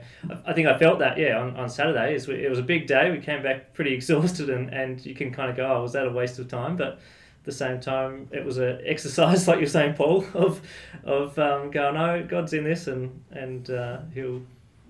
I, 0.45 0.53
think 0.53 0.67
I 0.67 0.77
felt 0.77 0.99
that 0.99 1.17
yeah 1.17 1.39
on, 1.39 1.55
on 1.55 1.69
Saturday. 1.69 2.15
It 2.15 2.49
was 2.49 2.59
a 2.59 2.63
big 2.63 2.87
day. 2.87 3.11
We 3.11 3.19
came 3.19 3.43
back 3.43 3.73
pretty 3.73 3.93
exhausted, 3.95 4.49
and, 4.49 4.73
and 4.73 5.03
you 5.05 5.15
can 5.15 5.31
kind 5.31 5.49
of 5.49 5.57
go, 5.57 5.65
oh, 5.65 5.81
was 5.83 5.93
that 5.93 6.07
a 6.07 6.11
waste 6.11 6.39
of 6.39 6.47
time? 6.47 6.75
But 6.75 6.93
at 6.93 7.45
the 7.45 7.51
same 7.51 7.79
time, 7.79 8.27
it 8.31 8.43
was 8.43 8.57
an 8.57 8.81
exercise, 8.85 9.47
like 9.47 9.59
you're 9.59 9.67
saying, 9.67 9.95
Paul, 9.95 10.25
of 10.33 10.61
of 11.03 11.37
um, 11.39 11.71
going, 11.71 11.95
no, 11.95 12.25
God's 12.27 12.53
in 12.53 12.63
this, 12.63 12.87
and 12.87 13.23
and 13.31 13.69
uh, 13.69 13.99
he'll 14.13 14.41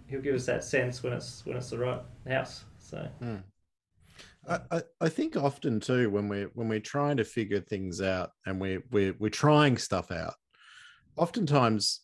he'll 0.08 0.22
give 0.22 0.36
us 0.36 0.46
that 0.46 0.64
sense 0.64 1.04
when 1.04 1.14
it's 1.14 1.46
when 1.46 1.58
it's 1.58 1.70
the 1.70 1.78
right 1.78 2.02
house. 2.28 2.64
So. 2.80 3.08
Mm. 3.22 3.44
I, 4.50 4.82
I 5.00 5.10
think 5.10 5.36
often 5.38 5.80
too 5.80 6.10
when 6.10 6.28
we're 6.28 6.50
when 6.56 6.68
we're 6.68 6.80
trying 6.80 7.18
to 7.18 7.24
figure 7.24 7.62
things 7.62 8.02
out 8.02 8.32
and 8.46 8.60
we're 8.60 8.84
we're 8.92 9.14
we're 9.20 9.30
trying 9.30 9.78
stuff 9.78 10.12
out, 10.12 10.34
oftentimes 11.16 12.02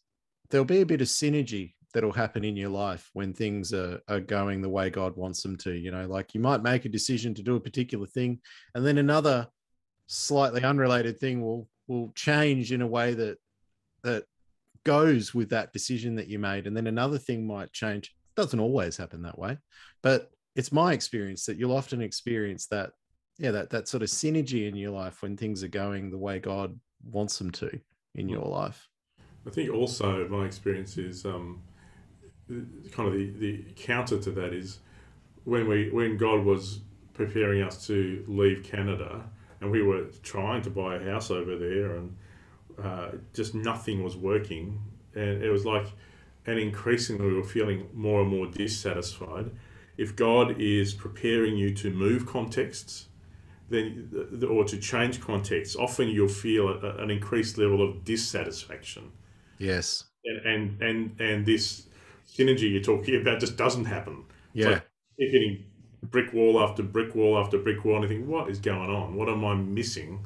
there'll 0.50 0.66
be 0.66 0.82
a 0.82 0.86
bit 0.86 1.02
of 1.02 1.08
synergy 1.08 1.74
that'll 1.94 2.12
happen 2.12 2.44
in 2.44 2.56
your 2.56 2.70
life 2.70 3.10
when 3.14 3.34
things 3.34 3.74
are, 3.74 4.00
are 4.08 4.20
going 4.20 4.62
the 4.62 4.70
way 4.70 4.90
God 4.90 5.16
wants 5.16 5.42
them 5.42 5.56
to. 5.58 5.74
You 5.74 5.92
know, 5.92 6.06
like 6.06 6.36
you 6.36 6.40
might 6.40 6.62
make 6.62 6.86
a 6.86 6.90
decision 6.90 7.34
to 7.34 7.44
do 7.44 7.56
a 7.56 7.60
particular 7.60 8.06
thing, 8.06 8.40
and 8.76 8.86
then 8.86 9.00
another 9.00 9.48
slightly 10.06 10.64
unrelated 10.64 11.20
thing 11.20 11.42
will 11.42 11.68
will 11.88 12.12
change 12.16 12.72
in 12.72 12.82
a 12.82 12.88
way 12.88 13.14
that 13.16 13.38
that 14.04 14.26
goes 14.84 15.34
with 15.34 15.50
that 15.50 15.74
decision 15.74 16.16
that 16.16 16.28
you 16.28 16.38
made, 16.38 16.68
and 16.68 16.78
then 16.78 16.88
another 16.88 17.18
thing 17.18 17.48
might 17.48 17.74
change. 17.74 18.10
It 18.10 18.42
doesn't 18.42 18.60
always 18.60 18.96
happen 18.96 19.24
that 19.24 19.40
way, 19.40 19.58
but 20.04 20.30
it's 20.58 20.72
my 20.72 20.92
experience 20.92 21.46
that 21.46 21.58
you'll 21.58 21.76
often 21.76 22.02
experience 22.02 22.66
that, 22.66 22.90
yeah, 23.38 23.52
that 23.52 23.70
that 23.70 23.88
sort 23.88 24.02
of 24.02 24.10
synergy 24.10 24.68
in 24.68 24.76
your 24.76 24.92
life 24.92 25.22
when 25.22 25.38
things 25.38 25.64
are 25.64 25.70
going 25.70 26.10
the 26.10 26.18
way 26.18 26.40
God 26.40 26.78
wants 27.12 27.38
them 27.38 27.52
to 27.52 27.80
in 28.16 28.28
your 28.28 28.46
life. 28.46 28.90
I 29.46 29.52
think 29.52 29.72
also 29.72 30.28
my 30.28 30.46
experience 30.46 30.98
is 30.98 31.26
um, 31.26 31.62
kind 32.92 33.08
of 33.08 33.14
the, 33.14 33.30
the 33.38 33.66
counter 33.76 34.20
to 34.20 34.32
that 34.32 34.52
is 34.52 34.80
when 35.46 35.68
we 35.68 35.92
when 35.92 36.18
God 36.18 36.44
was 36.44 36.80
preparing 37.14 37.62
us 37.62 37.86
to 37.88 38.26
leave 38.28 38.64
Canada 38.64 39.24
and 39.62 39.72
we 39.72 39.84
were 39.84 40.06
trying 40.24 40.64
to 40.64 40.70
buy 40.72 40.96
a 40.96 41.04
house 41.04 41.30
over 41.30 41.56
there 41.56 41.96
and 41.98 42.16
uh, 42.84 43.10
just 43.34 43.54
nothing 43.54 44.04
was 44.04 44.18
working 44.18 44.80
and 45.16 45.44
it 45.44 45.50
was 45.50 45.66
like 45.66 45.86
and 46.48 46.60
increasingly 46.60 47.28
we 47.28 47.34
were 47.34 47.44
feeling 47.44 47.88
more 47.94 48.22
and 48.22 48.30
more 48.30 48.48
dissatisfied 48.48 49.52
if 49.98 50.16
God 50.16 50.60
is 50.60 50.94
preparing 50.94 51.58
you 51.58 51.74
to 51.76 51.92
move 51.92 52.26
contexts 52.26 53.08
then 53.70 54.10
or 54.50 54.64
to 54.64 54.78
change 54.78 55.20
contexts 55.20 55.76
often 55.76 56.08
you'll 56.08 56.28
feel 56.28 56.70
a, 56.70 56.98
an 56.98 57.12
increased 57.12 57.58
level 57.58 57.82
of 57.82 58.06
dissatisfaction 58.06 59.12
Yes. 59.58 60.06
And 60.26 60.46
and 60.46 60.82
and, 60.82 61.22
and 61.22 61.46
this 61.46 61.88
synergy 62.28 62.72
you're 62.72 62.82
talking 62.82 63.20
about 63.20 63.40
just 63.40 63.58
doesn't 63.58 63.86
happen. 63.86 64.24
Yeah. 64.54 64.70
Like 64.70 64.88
hitting 65.18 65.66
brick 66.04 66.34
wall 66.34 66.62
after 66.62 66.84
brick 66.84 67.16
wall 67.16 67.38
after 67.38 67.58
brick 67.58 67.84
wall, 67.84 67.98
and 67.98 68.06
I 68.06 68.08
think, 68.08 68.28
what 68.28 68.50
is 68.50 68.60
going 68.60 68.90
on? 68.90 69.16
What 69.16 69.30
am 69.30 69.44
I 69.44 69.56
missing? 69.56 70.26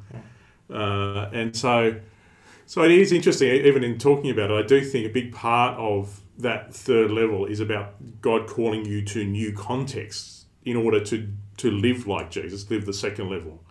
Uh, 0.70 1.30
and 1.34 1.56
so, 1.56 2.00
so 2.66 2.84
it 2.84 2.92
is 2.92 3.12
interesting. 3.12 3.50
Even 3.50 3.84
in 3.84 3.98
talking 3.98 4.32
about 4.32 4.52
it, 4.52 4.66
I 4.66 4.68
do 4.68 4.84
think 4.84 5.06
a 5.06 5.10
big 5.10 5.34
part 5.34 5.78
of 5.78 6.22
that 6.42 6.74
third 6.74 7.12
level 7.12 7.46
is 7.46 7.60
about 7.60 8.22
God 8.22 8.48
calling 8.48 8.86
you 8.86 9.04
to 9.06 9.24
new 9.24 9.54
contexts 9.54 10.46
in 10.64 10.76
order 10.76 11.04
to 11.06 11.30
to 11.58 11.72
live 11.72 12.08
like 12.08 12.32
Jesus, 12.32 12.70
live 12.70 12.86
the 12.86 12.94
second 12.94 13.30
level, 13.30 13.64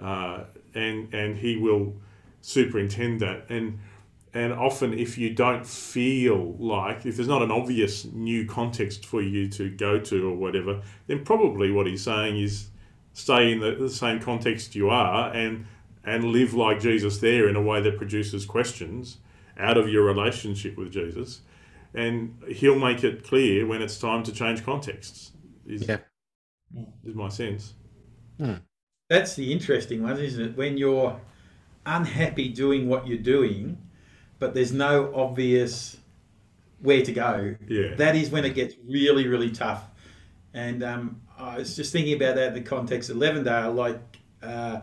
uh, 0.00 0.44
and 0.74 1.12
and 1.12 1.38
He 1.38 1.56
will 1.56 1.94
superintend 2.40 3.20
that 3.20 3.50
and 3.50 3.78
and 4.34 4.52
often, 4.52 4.92
if 4.92 5.16
you 5.16 5.34
don't 5.34 5.66
feel 5.66 6.52
like, 6.58 7.06
if 7.06 7.16
there's 7.16 7.28
not 7.28 7.42
an 7.42 7.50
obvious 7.50 8.04
new 8.04 8.46
context 8.46 9.06
for 9.06 9.22
you 9.22 9.48
to 9.50 9.70
go 9.70 9.98
to 9.98 10.28
or 10.28 10.36
whatever, 10.36 10.82
then 11.06 11.24
probably 11.24 11.70
what 11.70 11.86
he's 11.86 12.04
saying 12.04 12.38
is 12.38 12.68
stay 13.14 13.52
in 13.52 13.60
the, 13.60 13.74
the 13.74 13.90
same 13.90 14.20
context 14.20 14.74
you 14.74 14.90
are 14.90 15.32
and 15.32 15.66
and 16.04 16.24
live 16.24 16.54
like 16.54 16.80
Jesus 16.80 17.18
there 17.18 17.48
in 17.48 17.56
a 17.56 17.60
way 17.60 17.80
that 17.82 17.98
produces 17.98 18.46
questions 18.46 19.18
out 19.58 19.76
of 19.76 19.88
your 19.88 20.04
relationship 20.04 20.76
with 20.76 20.92
Jesus. 20.92 21.40
And 21.94 22.36
he'll 22.48 22.78
make 22.78 23.02
it 23.02 23.24
clear 23.24 23.66
when 23.66 23.82
it's 23.82 23.98
time 23.98 24.22
to 24.24 24.32
change 24.32 24.64
contexts. 24.64 25.32
Is, 25.66 25.86
yeah. 25.88 25.98
is 27.04 27.14
my 27.14 27.28
sense. 27.28 27.74
Hmm. 28.38 28.54
That's 29.08 29.34
the 29.34 29.52
interesting 29.52 30.02
one, 30.02 30.18
isn't 30.18 30.42
it? 30.42 30.56
When 30.56 30.76
you're 30.76 31.18
unhappy 31.86 32.48
doing 32.48 32.88
what 32.88 33.06
you're 33.06 33.18
doing, 33.18 33.78
but 34.38 34.54
there's 34.54 34.72
no 34.72 35.12
obvious 35.14 35.96
where 36.80 37.02
to 37.02 37.12
go. 37.12 37.56
Yeah. 37.66 37.94
That 37.96 38.14
is 38.16 38.30
when 38.30 38.44
it 38.44 38.54
gets 38.54 38.74
really, 38.86 39.26
really 39.26 39.50
tough. 39.50 39.84
And 40.54 40.82
um, 40.82 41.22
I 41.38 41.58
was 41.58 41.74
just 41.74 41.92
thinking 41.92 42.14
about 42.14 42.36
that 42.36 42.48
in 42.48 42.54
the 42.54 42.60
context 42.60 43.10
of 43.10 43.16
Levendale, 43.16 43.74
like 43.74 44.00
uh, 44.42 44.80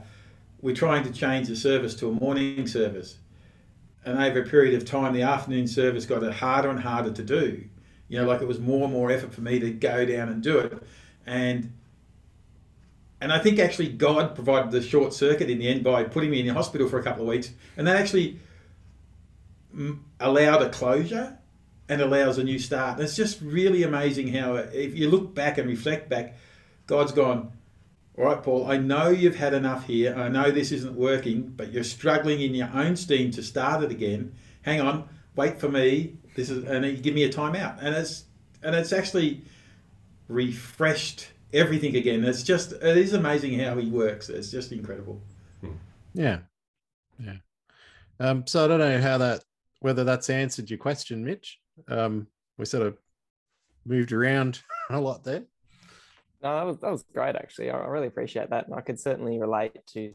we're 0.62 0.76
trying 0.76 1.04
to 1.04 1.12
change 1.12 1.48
the 1.48 1.56
service 1.56 1.96
to 1.96 2.10
a 2.10 2.12
morning 2.12 2.68
service. 2.68 3.20
And 4.06 4.20
over 4.20 4.41
a 4.41 4.46
period 4.46 4.76
of 4.76 4.86
time, 4.86 5.13
the 5.13 5.24
afternoon 5.24 5.68
service 5.68 6.06
got 6.06 6.22
harder 6.34 6.70
and 6.70 6.80
harder 6.80 7.12
to 7.12 7.24
do. 7.24 7.63
You 8.08 8.20
know, 8.20 8.28
like 8.28 8.41
it 8.41 8.48
was 8.48 8.60
more 8.60 8.84
and 8.84 8.94
more 8.94 9.12
effort 9.12 9.34
for 9.34 9.41
me 9.41 9.60
to 9.60 9.72
go 9.72 10.06
down 10.06 10.30
and 10.30 10.44
do 10.44 10.60
it. 10.60 10.84
And 11.26 11.74
and 13.20 13.34
I 13.34 13.39
think 13.39 13.58
actually 13.60 13.89
God 13.89 14.36
provided 14.36 14.72
the 14.72 14.82
short 14.82 15.13
circuit 15.13 15.50
in 15.50 15.58
the 15.58 15.68
end 15.68 15.84
by 15.84 16.04
putting 16.04 16.30
me 16.30 16.41
in 16.41 16.48
the 16.48 16.54
hospital 16.54 16.88
for 16.88 17.00
a 17.00 17.04
couple 17.04 17.24
of 17.24 17.30
weeks. 17.30 17.50
And 17.78 17.88
that 17.88 17.96
actually 17.96 18.39
mm, 19.76 19.98
allowed 20.20 20.62
a 20.62 20.70
closure 20.70 21.38
and 21.88 22.02
allows 22.02 22.38
a 22.38 22.44
new 22.44 22.60
start. 22.60 22.96
And 22.96 23.04
it's 23.04 23.15
just 23.15 23.41
really 23.41 23.84
amazing 23.84 24.28
how, 24.34 24.56
if 24.56 24.96
you 24.96 25.10
look 25.10 25.34
back 25.34 25.58
and 25.58 25.68
reflect 25.68 26.10
back, 26.10 26.36
God's 26.88 27.13
gone, 27.13 27.52
all 28.17 28.25
right, 28.25 28.41
Paul, 28.41 28.69
I 28.69 28.78
know 28.78 29.10
you've 29.10 29.36
had 29.36 29.54
enough 29.54 29.86
here. 29.88 30.15
I 30.15 30.30
know 30.30 30.49
this 30.49 30.71
isn't 30.71 30.95
working, 30.95 31.54
but 31.56 31.71
you're 31.71 31.84
struggling 31.84 32.41
in 32.41 32.56
your 32.56 32.69
own 32.73 32.95
steam 32.95 33.32
to 33.32 33.43
start 33.43 33.84
it 33.84 33.91
again. 33.91 34.34
Hang 34.62 34.82
on, 34.82 35.10
wait 35.36 35.60
for 35.60 35.69
me. 35.69 36.17
This 36.36 36.49
is, 36.49 36.63
and 36.65 37.01
give 37.04 37.13
me 37.13 37.23
a 37.23 37.30
timeout. 37.30 37.78
And 37.82 37.93
it's, 37.93 38.25
and 38.63 38.73
it's 38.73 38.93
actually 38.93 39.41
refreshed 40.28 41.28
everything 41.54 41.95
again. 41.95 42.23
It's 42.23 42.43
just, 42.43 42.71
it 42.71 42.97
is 42.97 43.13
amazing 43.13 43.60
how 43.60 43.78
he 43.78 43.89
works. 43.89 44.30
It's 44.30 44.49
just 44.49 44.71
incredible. 44.71 45.21
Yeah. 46.13 46.39
Yeah. 47.19 47.36
Um, 48.19 48.47
so 48.47 48.63
I 48.63 48.67
don't 48.67 48.80
know 48.80 49.01
how 49.01 49.17
that 49.17 49.43
whether 49.82 50.04
that's 50.04 50.30
answered 50.30 50.69
your 50.69 50.80
question, 50.80 51.23
Mitch. 51.23 51.60
Um, 51.88 52.28
we 52.58 52.65
sort 52.65 52.88
of 52.88 52.97
moved 53.86 54.12
around 54.12 54.62
a 54.89 54.99
lot 54.99 55.23
there. 55.23 55.43
No, 56.41 56.56
that 56.56 56.65
was 56.65 56.78
that 56.80 56.91
was 56.91 57.04
great 57.13 57.36
actually. 57.36 57.69
I, 57.69 57.78
really 57.88 58.08
appreciate 58.08 58.50
that, 58.50 58.67
and 58.67 58.76
I 58.76 58.82
could 58.82 59.00
certainly 59.00 59.39
relate 59.39 59.86
to 59.93 60.13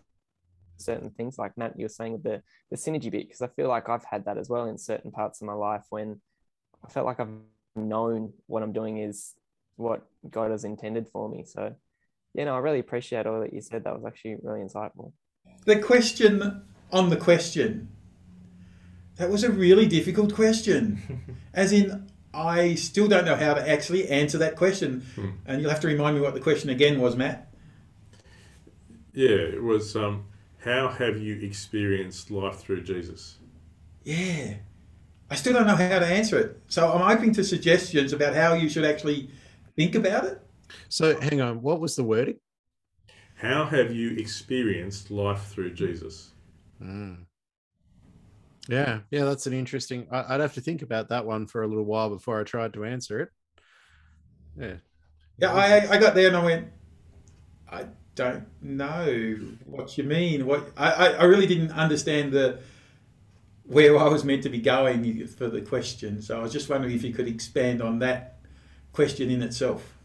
certain 0.77 1.11
things 1.11 1.39
like 1.39 1.57
Matt 1.59 1.79
you 1.79 1.85
were 1.85 1.91
saying 1.91 2.13
with 2.13 2.23
the 2.23 2.43
the 2.71 2.77
synergy 2.77 3.11
bit 3.11 3.27
because 3.29 3.43
I 3.43 3.49
feel 3.49 3.69
like 3.69 3.89
I've 3.89 4.05
had 4.05 4.25
that 4.25 4.39
as 4.39 4.49
well 4.49 4.67
in 4.67 4.79
certain 4.79 5.11
parts 5.11 5.41
of 5.41 5.47
my 5.47 5.53
life 5.53 5.85
when 5.91 6.21
I 6.85 6.89
felt 6.89 7.07
like 7.07 7.21
I've 7.21 7.29
known 7.77 8.33
what 8.47 8.63
I'm 8.63 8.73
doing 8.73 8.99
is 8.99 9.35
what 9.77 10.07
God 10.31 10.51
has 10.51 10.65
intended 10.65 11.09
for 11.09 11.29
me. 11.29 11.45
So, 11.45 11.75
yeah, 12.35 12.45
no, 12.45 12.55
I 12.55 12.59
really 12.59 12.79
appreciate 12.79 13.27
all 13.27 13.41
that 13.41 13.53
you 13.53 13.61
said. 13.61 13.85
That 13.85 13.95
was 13.95 14.05
actually 14.05 14.37
really 14.43 14.61
insightful. 14.61 15.13
The 15.67 15.79
question 15.79 16.63
on 16.93 17.11
the 17.11 17.17
question 17.17 17.89
that 19.17 19.29
was 19.29 19.45
a 19.45 19.51
really 19.51 19.87
difficult 19.87 20.35
question. 20.35 21.37
As 21.55 21.73
in, 21.73 22.10
I 22.33 22.75
still 22.77 23.09
don't 23.09 23.25
know 23.25 23.37
how 23.37 23.55
to 23.55 23.69
actually 23.69 24.09
answer 24.09 24.39
that 24.39 24.57
question. 24.57 25.05
Hmm. 25.15 25.31
And 25.47 25.61
you'll 25.61 25.71
have 25.71 25.81
to 25.81 25.89
remind 25.89 26.17
me 26.17 26.23
what 26.23 26.35
the 26.35 26.41
question 26.41 26.71
again 26.71 27.01
was, 27.01 27.17
Matt. 27.17 27.53
Yeah, 29.13 29.29
it 29.29 29.63
was 29.63 29.97
um, 29.97 30.27
how 30.65 30.89
have 30.89 31.19
you 31.19 31.41
experienced 31.41 32.31
life 32.31 32.57
through 32.61 32.83
Jesus? 32.83 33.39
Yeah. 34.05 34.55
I 35.31 35.35
still 35.35 35.53
don't 35.53 35.67
know 35.67 35.77
how 35.77 35.99
to 35.99 36.07
answer 36.07 36.39
it. 36.39 36.61
So 36.69 36.93
I'm 36.93 37.17
open 37.17 37.33
to 37.35 37.45
suggestions 37.45 38.13
about 38.13 38.35
how 38.35 38.55
you 38.55 38.69
should 38.69 38.85
actually 38.85 39.31
think 39.77 39.95
about 39.95 40.25
it. 40.25 40.43
So 40.89 41.19
hang 41.21 41.41
on, 41.41 41.63
what 41.63 41.81
was 41.81 41.97
the 41.97 42.05
wording? 42.05 42.37
How 43.37 43.65
have 43.65 43.95
you 43.95 44.11
experienced 44.17 45.11
life 45.11 45.47
through 45.47 45.75
Jesus? 45.75 46.33
Mm. 46.83 47.25
Yeah, 48.71 49.01
yeah, 49.11 49.25
that's 49.25 49.49
an 49.49 49.53
interesting. 49.53 50.07
I, 50.13 50.31
would 50.31 50.41
have 50.41 50.55
to 50.55 50.61
think 50.61 50.83
about 50.83 51.09
that 51.09 51.27
one 51.27 51.49
for 51.49 51.65
a 51.65 51.67
little 51.67 51.85
while 51.85 52.09
before 52.09 52.41
I 52.41 52.45
tried 52.45 52.73
to 52.75 52.85
answer 52.85 53.19
it. 53.19 53.29
Yeah, 54.57 54.75
yeah. 55.39 55.53
I 55.53 55.91
I 55.91 55.99
got 55.99 56.15
there 56.15 56.29
and 56.29 56.37
I 56.37 56.45
went. 56.45 56.69
I 57.69 57.87
don't 58.15 58.47
know 58.63 59.39
what 59.65 59.99
you 59.99 60.05
mean. 60.05 60.47
What 60.47 60.71
I 60.77 61.15
I 61.15 61.25
really 61.25 61.49
didn't 61.49 61.73
understand 61.73 62.31
the 62.31 62.61
where 63.65 63.99
I 63.99 64.07
was 64.07 64.25
meant 64.25 64.45
to 64.45 64.49
be 64.49 64.61
going 64.61 65.27
for 65.27 65.49
the 65.49 65.63
question. 65.63 66.23
So 66.23 66.39
I 66.39 66.43
was 66.43 66.53
just 66.53 66.69
wondering 66.69 66.95
if 66.95 67.03
you 67.03 67.13
could 67.13 67.27
expand 67.27 67.83
on 67.83 67.99
that 68.01 68.39
question 68.93 69.33
in 69.33 69.43
itself. 69.43 69.97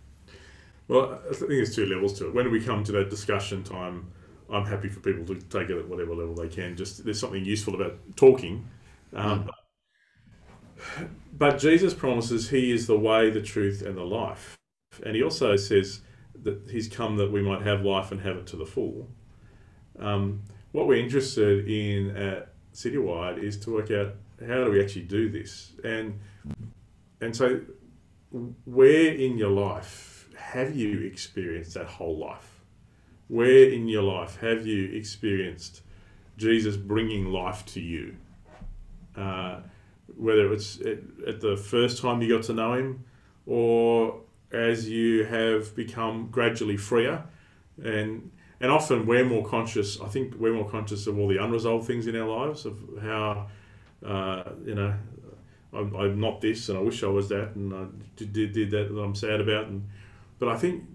Well, 0.88 1.20
I 1.30 1.34
think 1.34 1.50
there's 1.50 1.76
two 1.76 1.86
levels 1.86 2.14
to 2.20 2.28
it. 2.30 2.34
When 2.34 2.50
we 2.50 2.62
come 2.62 2.84
to 2.84 2.92
that 2.94 3.12
discussion 3.12 3.64
time, 3.64 4.12
I'm 4.52 4.66
happy 4.66 4.90
for 4.90 5.00
people 5.00 5.26
to 5.34 5.36
take 5.42 5.70
it 5.70 5.78
at 5.78 5.88
whatever 5.88 6.14
level 6.14 6.36
they 6.36 6.48
can. 6.48 6.76
Just 6.76 7.04
there's 7.04 7.20
something 7.20 7.44
useful 7.44 7.76
about 7.76 7.98
talking. 8.16 8.68
Um, 9.14 9.46
mm. 9.46 11.10
But 11.34 11.58
Jesus 11.58 11.94
promises 11.94 12.50
He 12.50 12.72
is 12.72 12.88
the 12.88 12.98
way, 12.98 13.30
the 13.30 13.42
truth, 13.42 13.82
and 13.82 13.98
the 13.98 14.04
life. 14.04 14.58
And 15.06 15.16
He 15.16 15.24
also 15.24 15.56
says 15.56 16.02
that 16.44 16.70
He's 16.70 16.88
come 16.88 17.18
that 17.18 17.32
we 17.32 17.42
might 17.42 17.62
have 17.64 17.84
life 17.84 18.12
and 18.12 18.22
have 18.22 18.38
it 18.38 18.48
to 18.48 18.56
the 18.56 18.66
full. 18.66 19.08
Um, 20.00 20.44
what 20.72 20.88
we're 20.88 21.04
interested 21.04 21.68
in 21.68 22.16
at 22.16 22.54
Citywide 22.74 23.42
is 23.42 23.58
to 23.62 23.74
work 23.74 23.92
out 23.92 24.16
how 24.46 24.66
do 24.66 24.72
we 24.72 24.84
actually 24.84 25.04
do 25.04 25.30
this, 25.30 25.72
and 25.84 26.20
and 27.22 27.36
so 27.36 27.62
where 28.66 29.14
in 29.14 29.38
your 29.38 29.52
life 29.52 30.28
have 30.38 30.76
you 30.76 31.02
experienced 31.02 31.74
that 31.76 31.88
whole 31.88 32.18
life? 32.18 32.55
Where 33.28 33.70
in 33.70 33.88
your 33.88 34.04
life 34.04 34.38
have 34.42 34.66
you 34.66 34.92
experienced 34.92 35.82
Jesus 36.38 36.78
bringing 36.78 37.26
life 37.32 37.66
to 37.68 37.82
you? 37.82 38.18
Uh, 39.16 39.62
whether 40.16 40.54
it's 40.54 40.80
at, 40.82 41.00
at 41.28 41.42
the 41.42 41.58
first 41.58 42.02
time 42.02 42.22
you 42.22 42.36
got 42.36 42.46
to 42.46 42.54
know 42.54 42.74
Him, 42.74 43.06
or 43.46 44.22
as 44.52 44.88
you 44.88 45.26
have 45.26 45.76
become 45.76 46.28
gradually 46.32 46.78
freer 46.78 47.24
and 47.84 48.32
and 48.62 48.72
often 48.72 49.06
we're 49.06 49.26
more 49.26 49.46
conscious. 49.46 50.00
I 50.00 50.08
think 50.08 50.36
we're 50.36 50.54
more 50.54 50.70
conscious 50.70 51.08
of 51.08 51.20
all 51.20 51.28
the 51.28 51.44
unresolved 51.44 51.86
things 51.86 52.08
in 52.08 52.16
our 52.16 52.28
lives, 52.28 52.66
of 52.66 52.78
how 53.02 53.48
uh, 54.06 54.44
you 54.66 54.76
know 54.76 54.94
I'm, 55.74 55.96
I'm, 55.96 56.20
not 56.20 56.42
this, 56.42 56.70
and 56.70 56.78
I 56.78 56.82
wish 56.82 57.04
I 57.04 57.08
was 57.08 57.30
that, 57.30 57.56
and 57.56 57.74
I 57.74 57.86
did 58.16 58.54
did, 58.54 58.72
that 58.72 58.94
that 58.94 59.02
I'm 59.02 59.16
sad 59.16 59.42
about. 59.42 59.68
And 59.68 59.88
but 60.40 60.50
I 60.50 60.58
think 60.58 60.86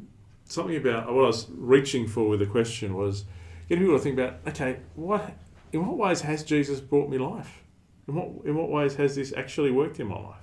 something 0.51 0.77
about 0.77 1.07
what 1.13 1.25
I 1.25 1.27
was 1.27 1.47
reaching 1.51 2.07
for 2.07 2.29
with 2.29 2.41
the 2.41 2.47
question 2.47 2.95
was 2.95 3.25
getting 3.69 3.85
people 3.85 3.99
to 3.99 4.03
think 4.03 4.19
about 4.19 4.41
okay, 4.49 4.81
what 4.95 5.33
in 5.73 5.87
what 5.87 5.97
ways 5.97 6.21
has 6.23 6.43
Jesus 6.43 6.81
brought 6.81 7.09
me 7.09 7.19
life? 7.19 7.63
In 8.09 8.15
what 8.15 8.29
in 8.45 8.57
what 8.57 8.69
ways 8.69 8.95
has 8.97 9.17
this 9.17 9.33
actually 9.37 9.71
worked 9.71 10.01
in 10.01 10.09
my 10.09 10.19
life? 10.19 10.37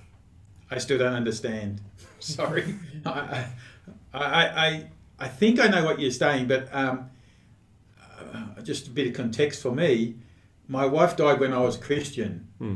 I 0.72 0.78
still 0.80 0.98
don't 0.98 1.14
understand. 1.14 1.82
Sorry, 2.20 2.76
I, 3.06 3.46
I, 4.14 4.24
I 4.24 4.88
I 5.20 5.28
think 5.28 5.60
I 5.60 5.68
know 5.68 5.84
what 5.84 6.00
you're 6.00 6.12
saying, 6.12 6.48
but 6.48 6.74
um, 6.74 7.10
uh, 8.34 8.62
just 8.62 8.88
a 8.88 8.92
bit 8.92 9.08
of 9.08 9.14
context 9.14 9.62
for 9.62 9.72
me. 9.72 10.16
My 10.70 10.86
wife 10.86 11.16
died 11.16 11.40
when 11.40 11.54
I 11.54 11.60
was 11.60 11.78
a 11.78 11.80
Christian. 11.80 12.48
Hmm. 12.58 12.76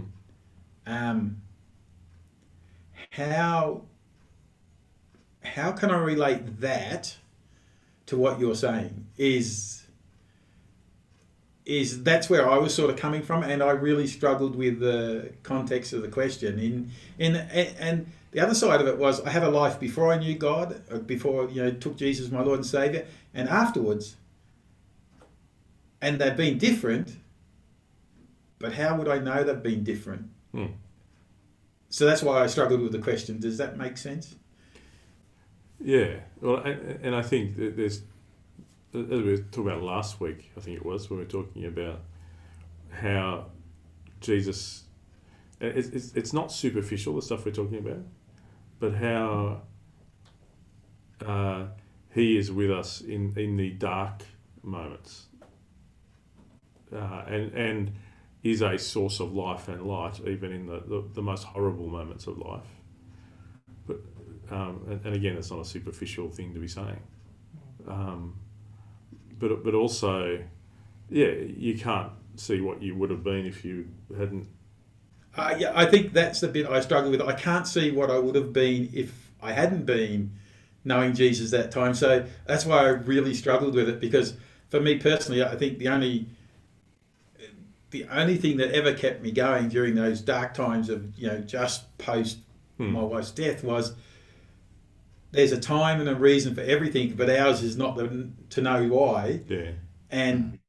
Um, 0.85 1.41
how 3.11 3.83
how 5.43 5.71
can 5.71 5.91
I 5.91 5.97
relate 5.97 6.61
that 6.61 7.17
to 8.11 8.17
what 8.17 8.41
you're 8.41 8.55
saying? 8.55 9.07
Is 9.17 9.83
is 11.65 12.03
that's 12.03 12.29
where 12.29 12.49
I 12.49 12.57
was 12.57 12.73
sort 12.73 12.89
of 12.89 12.97
coming 12.97 13.21
from, 13.21 13.41
and 13.41 13.63
I 13.63 13.71
really 13.71 14.05
struggled 14.05 14.53
with 14.57 14.81
the 14.81 15.31
context 15.43 15.93
of 15.93 16.01
the 16.01 16.09
question. 16.09 16.59
In 16.59 16.91
in 17.17 17.35
and 17.37 18.11
the 18.31 18.41
other 18.41 18.53
side 18.53 18.81
of 18.81 18.87
it 18.87 18.97
was 18.97 19.21
I 19.21 19.29
had 19.29 19.43
a 19.43 19.49
life 19.49 19.79
before 19.79 20.11
I 20.11 20.17
knew 20.17 20.35
God, 20.35 20.81
uh, 20.91 20.97
before 20.97 21.49
you 21.49 21.63
know 21.63 21.71
took 21.71 21.95
Jesus 21.95 22.29
my 22.29 22.41
Lord 22.41 22.59
and 22.59 22.65
Savior, 22.65 23.07
and 23.33 23.47
afterwards. 23.47 24.17
And 26.01 26.19
they've 26.19 26.35
been 26.35 26.57
different, 26.57 27.15
but 28.59 28.73
how 28.73 28.97
would 28.97 29.07
I 29.07 29.19
know 29.19 29.43
they've 29.43 29.63
been 29.63 29.85
different? 29.85 30.23
Hmm. 30.51 30.73
So 31.89 32.05
that's 32.05 32.23
why 32.23 32.43
I 32.43 32.47
struggled 32.47 32.81
with 32.81 32.91
the 32.91 32.99
question. 32.99 33.39
Does 33.39 33.57
that 33.59 33.77
make 33.77 33.97
sense? 33.97 34.35
Yeah, 35.81 36.21
well, 36.41 36.57
and 36.57 37.15
I 37.15 37.23
think 37.23 37.55
there's, 37.57 38.03
as 38.93 39.21
we 39.23 39.37
talked 39.37 39.57
about 39.67 39.83
last 39.83 40.21
week, 40.21 40.51
I 40.57 40.61
think 40.61 40.77
it 40.77 40.85
was, 40.85 41.09
when 41.09 41.19
we 41.19 41.25
were 41.25 41.31
talking 41.31 41.65
about 41.65 42.01
how 42.91 43.47
Jesus, 44.21 44.83
it's, 45.61 46.13
it's 46.15 46.33
not 46.33 46.51
superficial, 46.51 47.15
the 47.15 47.21
stuff 47.23 47.45
we're 47.45 47.51
talking 47.53 47.79
about 47.79 47.99
but 48.79 48.95
how 48.95 49.61
uh, 51.25 51.65
He 52.13 52.37
is 52.37 52.51
with 52.51 52.71
us 52.71 53.01
in, 53.01 53.33
in 53.37 53.57
the 53.57 53.71
dark 53.71 54.23
moments, 54.63 55.27
uh, 56.95 57.23
and 57.27 57.53
and 57.53 57.91
is 58.43 58.61
a 58.61 58.77
source 58.79 59.19
of 59.19 59.33
life 59.33 59.67
and 59.69 59.83
light 59.83 60.19
even 60.27 60.51
in 60.53 60.67
the, 60.67 60.81
the, 60.87 61.05
the 61.15 61.21
most 61.21 61.43
horrible 61.45 61.87
moments 61.89 62.27
of 62.27 62.37
life. 62.39 62.67
But 63.87 63.97
um, 64.51 64.81
and, 64.87 65.05
and, 65.05 65.15
again, 65.15 65.37
it's 65.37 65.49
not 65.49 65.61
a 65.61 65.65
superficial 65.65 66.29
thing 66.29 66.53
to 66.53 66.59
be 66.59 66.67
saying. 66.67 66.99
Um, 67.87 68.35
but 69.39 69.63
but 69.63 69.73
also, 69.73 70.43
yeah, 71.09 71.31
you 71.31 71.77
can't 71.77 72.11
see 72.35 72.61
what 72.61 72.81
you 72.81 72.95
would 72.95 73.09
have 73.09 73.23
been 73.23 73.45
if 73.45 73.65
you 73.65 73.87
hadn't 74.17 74.47
uh, 75.35 75.55
yeah, 75.57 75.71
I 75.73 75.85
think 75.85 76.13
that's 76.13 76.41
the 76.41 76.47
bit 76.47 76.67
I 76.67 76.81
struggle 76.81 77.11
with. 77.11 77.21
I 77.21 77.33
can't 77.33 77.65
see 77.65 77.91
what 77.91 78.11
I 78.11 78.19
would 78.19 78.35
have 78.35 78.51
been 78.51 78.89
if 78.93 79.31
I 79.41 79.53
hadn't 79.53 79.85
been 79.85 80.31
knowing 80.83 81.13
Jesus 81.13 81.51
that 81.51 81.71
time. 81.71 81.93
So 81.93 82.25
that's 82.45 82.65
why 82.65 82.79
I 82.79 82.89
really 82.89 83.33
struggled 83.33 83.75
with 83.75 83.87
it 83.87 83.99
because 83.99 84.35
for 84.69 84.81
me 84.81 84.97
personally, 84.97 85.43
I 85.43 85.55
think 85.55 85.77
the 85.77 85.87
only 85.87 86.27
the 87.91 88.05
only 88.09 88.37
thing 88.37 88.57
that 88.57 88.73
ever 88.73 88.93
kept 88.93 89.21
me 89.21 89.31
going 89.31 89.67
during 89.69 89.95
those 89.95 90.21
dark 90.21 90.53
times 90.53 90.89
of 90.89 91.17
you 91.17 91.27
know 91.27 91.39
just 91.39 91.97
post 91.97 92.39
hmm. 92.77 92.91
my 92.91 93.01
wife's 93.01 93.31
death 93.31 93.63
was 93.63 93.93
there's 95.31 95.51
a 95.51 95.59
time 95.59 95.99
and 95.99 96.09
a 96.09 96.15
reason 96.15 96.53
for 96.53 96.61
everything, 96.61 97.13
but 97.15 97.29
ours 97.29 97.63
is 97.63 97.77
not 97.77 97.95
the, 97.95 98.29
to 98.51 98.61
know 98.61 98.87
why. 98.87 99.39
Yeah. 99.47 99.71
And 100.09 100.59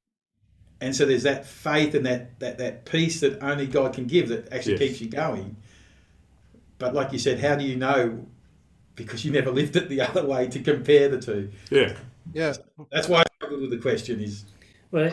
and 0.81 0.97
so 0.97 1.05
there's 1.05 1.23
that 1.25 1.47
faith 1.47 1.95
and 1.95 2.07
that 2.07 2.39
that, 2.41 2.59
that 2.59 2.85
peace 2.85 3.21
that 3.21 3.43
only 3.43 3.67
God 3.67 3.95
can 3.95 4.07
give 4.07 4.29
that 4.29 4.53
actually 4.53 4.73
yes. 4.73 4.81
keeps 4.81 5.01
you 5.01 5.09
going. 5.09 5.57
But 6.79 6.95
like 6.95 7.13
you 7.13 7.19
said, 7.19 7.41
how 7.41 7.57
do 7.57 7.65
you 7.65 7.77
know? 7.77 8.27
Because 8.95 9.25
you 9.25 9.33
never 9.33 9.51
lived 9.51 9.77
it 9.77 9.89
the 9.89 10.01
other 10.09 10.25
way 10.25 10.49
to 10.49 10.61
compare 10.61 11.09
the 11.09 11.21
two. 11.21 11.51
Yeah, 11.71 11.97
yeah. 12.33 12.55
That's 12.91 13.09
why 13.09 13.21
I 13.21 13.25
struggle 13.37 13.61
with 13.61 13.71
the 13.71 13.79
question 13.79 14.21
is. 14.21 14.45
Well, 14.91 15.11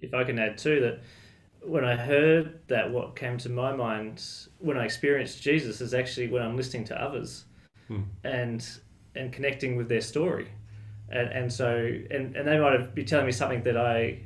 if 0.00 0.12
I 0.12 0.24
can 0.24 0.38
add 0.40 0.58
too 0.58 0.80
that 0.80 1.00
when 1.62 1.84
I 1.84 1.94
heard 1.94 2.58
that, 2.66 2.90
what 2.90 3.16
came 3.16 3.38
to 3.38 3.48
my 3.48 3.74
mind 3.74 4.22
when 4.58 4.76
I 4.76 4.84
experienced 4.84 5.40
Jesus 5.40 5.80
is 5.80 5.94
actually 5.94 6.28
when 6.28 6.42
I'm 6.42 6.56
listening 6.56 6.84
to 6.86 7.00
others, 7.00 7.44
hmm. 7.88 8.02
and 8.22 8.66
and 9.14 9.32
connecting 9.32 9.76
with 9.76 9.88
their 9.88 10.00
story, 10.00 10.48
and 11.08 11.28
and 11.28 11.52
so 11.52 11.76
and 12.10 12.36
and 12.36 12.48
they 12.48 12.58
might 12.58 12.78
have 12.78 12.94
be 12.94 13.04
telling 13.04 13.26
me 13.26 13.32
something 13.32 13.62
that 13.62 13.76
I 13.76 14.20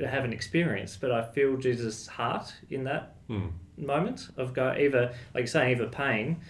haven't 0.00 0.32
experienced, 0.32 1.00
but 1.00 1.12
I 1.12 1.22
feel 1.22 1.56
Jesus' 1.56 2.06
heart 2.06 2.52
in 2.70 2.84
that 2.84 3.16
hmm. 3.28 3.48
moment 3.76 4.28
of 4.36 4.54
go 4.54 4.72
either 4.72 5.14
like 5.34 5.42
you're 5.42 5.46
saying 5.46 5.76
either 5.76 5.86
pain, 5.86 6.40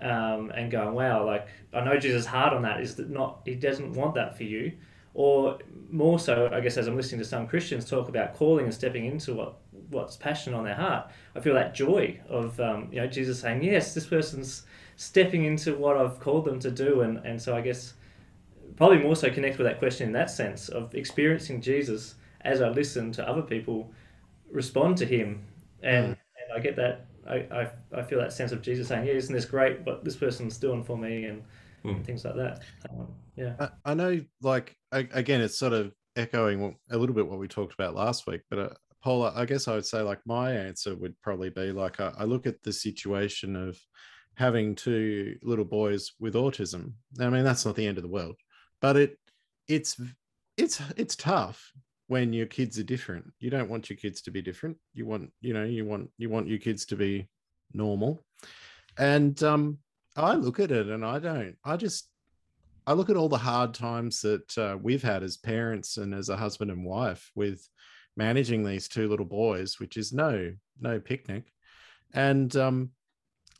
um, 0.00 0.50
and 0.54 0.70
going 0.70 0.94
wow 0.94 1.24
like 1.24 1.48
I 1.72 1.84
know 1.84 1.98
Jesus' 1.98 2.26
heart 2.26 2.52
on 2.52 2.62
that 2.62 2.80
is 2.80 2.96
that 2.96 3.10
not 3.10 3.40
he 3.44 3.54
doesn't 3.54 3.92
want 3.94 4.14
that 4.14 4.36
for 4.36 4.44
you, 4.44 4.72
or 5.14 5.58
more 5.90 6.18
so 6.18 6.48
I 6.52 6.60
guess 6.60 6.76
as 6.76 6.86
I'm 6.86 6.96
listening 6.96 7.20
to 7.20 7.24
some 7.24 7.46
Christians 7.46 7.88
talk 7.88 8.08
about 8.08 8.34
calling 8.34 8.64
and 8.64 8.74
stepping 8.74 9.06
into 9.06 9.34
what 9.34 9.58
what's 9.90 10.16
passion 10.16 10.54
on 10.54 10.64
their 10.64 10.74
heart, 10.74 11.10
I 11.36 11.40
feel 11.40 11.54
that 11.54 11.74
joy 11.74 12.20
of 12.28 12.58
um, 12.60 12.88
you 12.90 13.00
know 13.00 13.06
Jesus 13.06 13.40
saying 13.40 13.62
yes 13.62 13.94
this 13.94 14.06
person's 14.06 14.64
stepping 15.02 15.46
into 15.46 15.74
what 15.74 15.96
I've 15.96 16.20
called 16.20 16.44
them 16.44 16.60
to 16.60 16.70
do, 16.70 17.00
and 17.00 17.18
and 17.24 17.40
so 17.40 17.56
I 17.56 17.60
guess 17.60 17.94
probably 18.76 18.98
more 18.98 19.16
so 19.16 19.30
connect 19.30 19.58
with 19.58 19.66
that 19.66 19.78
question 19.78 20.06
in 20.06 20.12
that 20.12 20.30
sense 20.30 20.68
of 20.68 20.94
experiencing 20.94 21.60
Jesus 21.60 22.14
as 22.42 22.62
I 22.62 22.68
listen 22.68 23.12
to 23.12 23.28
other 23.28 23.42
people 23.42 23.92
respond 24.50 24.96
to 24.98 25.04
him, 25.04 25.44
and, 25.82 26.06
mm. 26.06 26.08
and 26.08 26.56
I 26.56 26.60
get 26.60 26.76
that 26.76 27.06
I, 27.28 27.34
I, 27.34 27.70
I 27.92 28.02
feel 28.02 28.18
that 28.20 28.32
sense 28.32 28.52
of 28.52 28.62
Jesus 28.62 28.88
saying, 28.88 29.06
"Yeah, 29.06 29.14
isn't 29.14 29.34
this 29.34 29.44
great? 29.44 29.80
What 29.80 30.04
this 30.04 30.16
person's 30.16 30.56
doing 30.56 30.84
for 30.84 30.96
me?" 30.96 31.24
and, 31.24 31.42
mm. 31.84 31.96
and 31.96 32.06
things 32.06 32.24
like 32.24 32.36
that. 32.36 32.62
Um, 32.88 33.08
yeah, 33.36 33.54
I, 33.58 33.68
I, 33.84 33.94
know. 33.94 34.20
Like 34.40 34.76
I, 34.92 35.08
again, 35.12 35.40
it's 35.40 35.58
sort 35.58 35.72
of 35.72 35.92
echoing 36.14 36.76
a 36.90 36.96
little 36.96 37.14
bit 37.14 37.26
what 37.26 37.40
we 37.40 37.48
talked 37.48 37.74
about 37.74 37.94
last 37.94 38.26
week, 38.28 38.42
but. 38.48 38.58
Uh, 38.58 38.74
Paul, 39.02 39.24
I 39.24 39.46
guess 39.46 39.66
I 39.66 39.74
would 39.74 39.84
say 39.84 40.00
like 40.00 40.20
my 40.24 40.52
answer 40.52 40.94
would 40.94 41.20
probably 41.22 41.50
be 41.50 41.72
like 41.72 41.98
I, 41.98 42.12
I 42.18 42.22
look 42.22 42.46
at 42.46 42.62
the 42.62 42.72
situation 42.72 43.56
of 43.56 43.76
having 44.36 44.74
two 44.74 45.36
little 45.42 45.64
boys 45.64 46.12
with 46.18 46.34
autism. 46.34 46.92
I 47.20 47.28
mean, 47.28 47.44
that's 47.44 47.66
not 47.66 47.76
the 47.76 47.86
end 47.86 47.98
of 47.98 48.02
the 48.02 48.08
world, 48.08 48.36
but 48.80 48.96
it 48.96 49.18
it's 49.68 50.00
it's 50.56 50.80
it's 50.96 51.16
tough 51.16 51.72
when 52.06 52.32
your 52.32 52.46
kids 52.46 52.78
are 52.78 52.84
different. 52.84 53.24
You 53.38 53.50
don't 53.50 53.70
want 53.70 53.88
your 53.88 53.96
kids 53.96 54.22
to 54.22 54.30
be 54.30 54.42
different. 54.42 54.76
You 54.94 55.06
want, 55.06 55.30
you 55.40 55.54
know, 55.54 55.64
you 55.64 55.84
want 55.84 56.10
you 56.18 56.28
want 56.28 56.48
your 56.48 56.58
kids 56.58 56.84
to 56.86 56.96
be 56.96 57.28
normal. 57.72 58.24
And 58.98 59.40
um, 59.42 59.78
I 60.16 60.34
look 60.34 60.60
at 60.60 60.70
it 60.70 60.88
and 60.88 61.04
I 61.04 61.18
don't. 61.18 61.56
I 61.64 61.76
just 61.76 62.08
I 62.86 62.92
look 62.94 63.10
at 63.10 63.16
all 63.16 63.28
the 63.28 63.38
hard 63.38 63.74
times 63.74 64.20
that 64.22 64.58
uh, 64.58 64.76
we've 64.80 65.02
had 65.02 65.22
as 65.22 65.36
parents 65.36 65.96
and 65.96 66.14
as 66.14 66.28
a 66.28 66.36
husband 66.36 66.70
and 66.70 66.84
wife 66.84 67.30
with 67.34 67.66
managing 68.16 68.64
these 68.64 68.88
two 68.88 69.08
little 69.08 69.26
boys, 69.26 69.78
which 69.78 69.96
is 69.96 70.12
no 70.12 70.52
no 70.80 71.00
picnic. 71.00 71.44
And 72.12 72.54
um, 72.56 72.90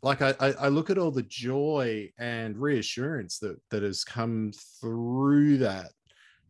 like 0.02 0.20
I, 0.20 0.34
I 0.40 0.68
look 0.68 0.90
at 0.90 0.98
all 0.98 1.12
the 1.12 1.22
joy 1.22 2.10
and 2.18 2.58
reassurance 2.58 3.38
that 3.38 3.58
that 3.70 3.82
has 3.82 4.04
come 4.04 4.52
through 4.80 5.58
that 5.58 5.90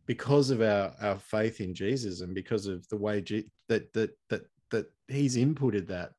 because 0.05 0.49
of 0.49 0.61
our 0.61 0.93
our 1.01 1.19
faith 1.19 1.61
in 1.61 1.73
Jesus 1.73 2.21
and 2.21 2.33
because 2.33 2.65
of 2.65 2.87
the 2.89 2.97
way 2.97 3.21
G- 3.21 3.49
that 3.69 3.93
that 3.93 4.11
that 4.29 4.41
that 4.71 4.91
He's 5.07 5.37
inputted 5.37 5.87
that 5.87 6.11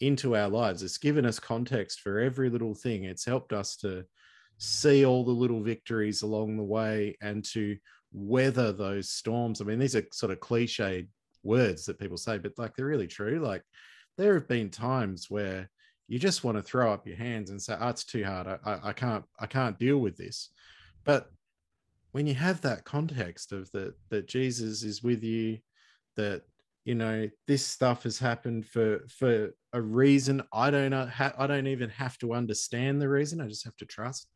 into 0.00 0.36
our 0.36 0.48
lives. 0.48 0.82
It's 0.82 0.98
given 0.98 1.24
us 1.24 1.38
context 1.38 2.00
for 2.00 2.18
every 2.18 2.50
little 2.50 2.74
thing. 2.74 3.04
It's 3.04 3.24
helped 3.24 3.52
us 3.52 3.76
to 3.76 4.04
see 4.58 5.04
all 5.04 5.24
the 5.24 5.30
little 5.30 5.62
victories 5.62 6.22
along 6.22 6.56
the 6.56 6.64
way 6.64 7.16
and 7.22 7.44
to 7.44 7.76
weather 8.12 8.72
those 8.72 9.10
storms. 9.10 9.60
I 9.60 9.64
mean, 9.64 9.78
these 9.78 9.96
are 9.96 10.04
sort 10.12 10.32
of 10.32 10.40
cliched 10.40 11.08
words 11.44 11.84
that 11.86 11.98
people 11.98 12.16
say, 12.16 12.38
but 12.38 12.52
like 12.58 12.74
they're 12.74 12.86
really 12.86 13.06
true. 13.06 13.40
Like 13.40 13.62
there 14.16 14.34
have 14.34 14.48
been 14.48 14.70
times 14.70 15.30
where 15.30 15.70
you 16.08 16.18
just 16.18 16.44
want 16.44 16.56
to 16.56 16.62
throw 16.62 16.92
up 16.92 17.06
your 17.06 17.16
hands 17.16 17.50
and 17.50 17.60
say, 17.60 17.76
"Oh, 17.78 17.88
it's 17.88 18.04
too 18.04 18.24
hard. 18.24 18.46
I, 18.46 18.78
I, 18.82 18.92
can't, 18.92 19.24
I 19.38 19.46
can't 19.46 19.78
deal 19.78 19.98
with 19.98 20.16
this." 20.16 20.50
But 21.04 21.30
when 22.12 22.26
you 22.26 22.34
have 22.34 22.60
that 22.60 22.84
context 22.84 23.52
of 23.52 23.70
that, 23.72 23.94
that 24.10 24.28
Jesus 24.28 24.82
is 24.82 25.02
with 25.02 25.22
you, 25.22 25.58
that 26.16 26.42
you 26.84 26.94
know 26.94 27.28
this 27.46 27.66
stuff 27.66 28.02
has 28.02 28.18
happened 28.18 28.66
for 28.66 29.00
for 29.08 29.54
a 29.72 29.80
reason. 29.80 30.42
I 30.52 30.70
don't 30.70 30.90
know. 30.90 31.08
I 31.18 31.46
don't 31.46 31.66
even 31.66 31.90
have 31.90 32.18
to 32.18 32.34
understand 32.34 33.00
the 33.00 33.08
reason. 33.08 33.40
I 33.40 33.48
just 33.48 33.64
have 33.64 33.76
to 33.76 33.86
trust, 33.86 34.28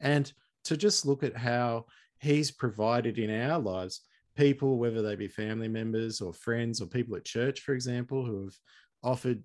and 0.00 0.32
to 0.64 0.76
just 0.76 1.06
look 1.06 1.22
at 1.22 1.36
how 1.36 1.86
He's 2.18 2.50
provided 2.50 3.18
in 3.18 3.30
our 3.30 3.58
lives 3.58 4.02
people, 4.36 4.78
whether 4.78 5.02
they 5.02 5.14
be 5.14 5.28
family 5.28 5.68
members 5.68 6.20
or 6.20 6.32
friends 6.32 6.80
or 6.80 6.86
people 6.86 7.16
at 7.16 7.24
church, 7.24 7.60
for 7.60 7.74
example, 7.74 8.24
who 8.24 8.44
have 8.44 8.54
offered 9.02 9.42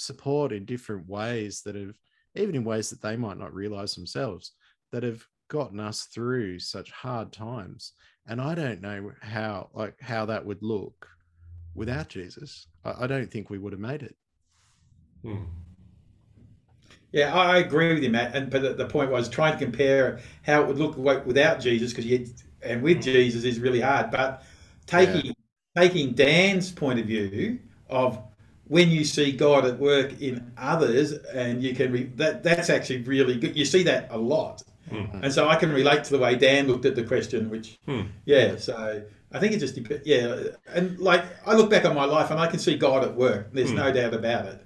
support 0.00 0.52
in 0.52 0.64
different 0.64 1.08
ways 1.08 1.62
that 1.62 1.74
have, 1.74 1.94
even 2.34 2.54
in 2.54 2.64
ways 2.64 2.90
that 2.90 3.02
they 3.02 3.16
might 3.16 3.38
not 3.38 3.54
realize 3.54 3.94
themselves, 3.94 4.52
that 4.92 5.02
have 5.02 5.24
gotten 5.48 5.80
us 5.80 6.04
through 6.04 6.58
such 6.58 6.90
hard 6.90 7.32
times. 7.32 7.92
And 8.26 8.40
I 8.40 8.54
don't 8.54 8.80
know 8.80 9.12
how, 9.20 9.70
like, 9.74 10.00
how 10.00 10.26
that 10.26 10.44
would 10.44 10.62
look 10.62 11.08
without 11.74 12.08
Jesus. 12.08 12.66
I, 12.84 13.04
I 13.04 13.06
don't 13.06 13.30
think 13.30 13.50
we 13.50 13.58
would 13.58 13.72
have 13.72 13.80
made 13.80 14.02
it. 14.02 14.16
Hmm. 15.22 15.44
Yeah, 17.12 17.34
I 17.34 17.58
agree 17.58 17.92
with 17.92 18.04
you, 18.04 18.10
Matt. 18.10 18.36
And 18.36 18.50
but 18.50 18.76
the 18.78 18.86
point 18.86 19.10
was 19.10 19.28
trying 19.28 19.58
to 19.58 19.64
compare 19.64 20.20
how 20.42 20.62
it 20.62 20.68
would 20.68 20.78
look 20.78 20.96
without 21.26 21.58
Jesus, 21.58 21.90
because 21.90 22.06
you 22.06 22.26
and 22.62 22.82
with 22.82 23.02
Jesus 23.02 23.42
is 23.42 23.58
really 23.58 23.80
hard. 23.80 24.12
But 24.12 24.44
taking 24.86 25.26
yeah. 25.26 25.32
taking 25.76 26.12
Dan's 26.12 26.70
point 26.70 27.00
of 27.00 27.06
view 27.06 27.58
of 27.88 28.22
when 28.70 28.88
you 28.88 29.04
see 29.04 29.32
God 29.32 29.64
at 29.64 29.80
work 29.80 30.22
in 30.22 30.52
others, 30.56 31.10
and 31.10 31.60
you 31.60 31.74
can 31.74 31.90
re- 31.90 32.12
that 32.14 32.44
that's 32.44 32.70
actually 32.70 33.02
really 33.02 33.36
good. 33.36 33.56
You 33.56 33.64
see 33.64 33.82
that 33.82 34.06
a 34.10 34.16
lot, 34.16 34.62
mm-hmm. 34.88 35.24
and 35.24 35.32
so 35.32 35.48
I 35.48 35.56
can 35.56 35.72
relate 35.72 36.04
to 36.04 36.10
the 36.12 36.20
way 36.20 36.36
Dan 36.36 36.68
looked 36.68 36.84
at 36.84 36.94
the 36.94 37.02
question. 37.02 37.50
Which, 37.50 37.80
mm. 37.88 38.06
yeah, 38.26 38.56
so 38.58 39.02
I 39.32 39.38
think 39.40 39.54
it 39.54 39.58
just 39.58 39.74
depends. 39.74 40.06
Yeah, 40.06 40.50
and 40.68 40.96
like 41.00 41.24
I 41.44 41.54
look 41.54 41.68
back 41.68 41.84
on 41.84 41.96
my 41.96 42.04
life 42.04 42.30
and 42.30 42.38
I 42.38 42.46
can 42.46 42.60
see 42.60 42.76
God 42.76 43.02
at 43.02 43.16
work. 43.16 43.52
There's 43.52 43.72
mm. 43.72 43.76
no 43.76 43.92
doubt 43.92 44.14
about 44.14 44.46
it. 44.46 44.64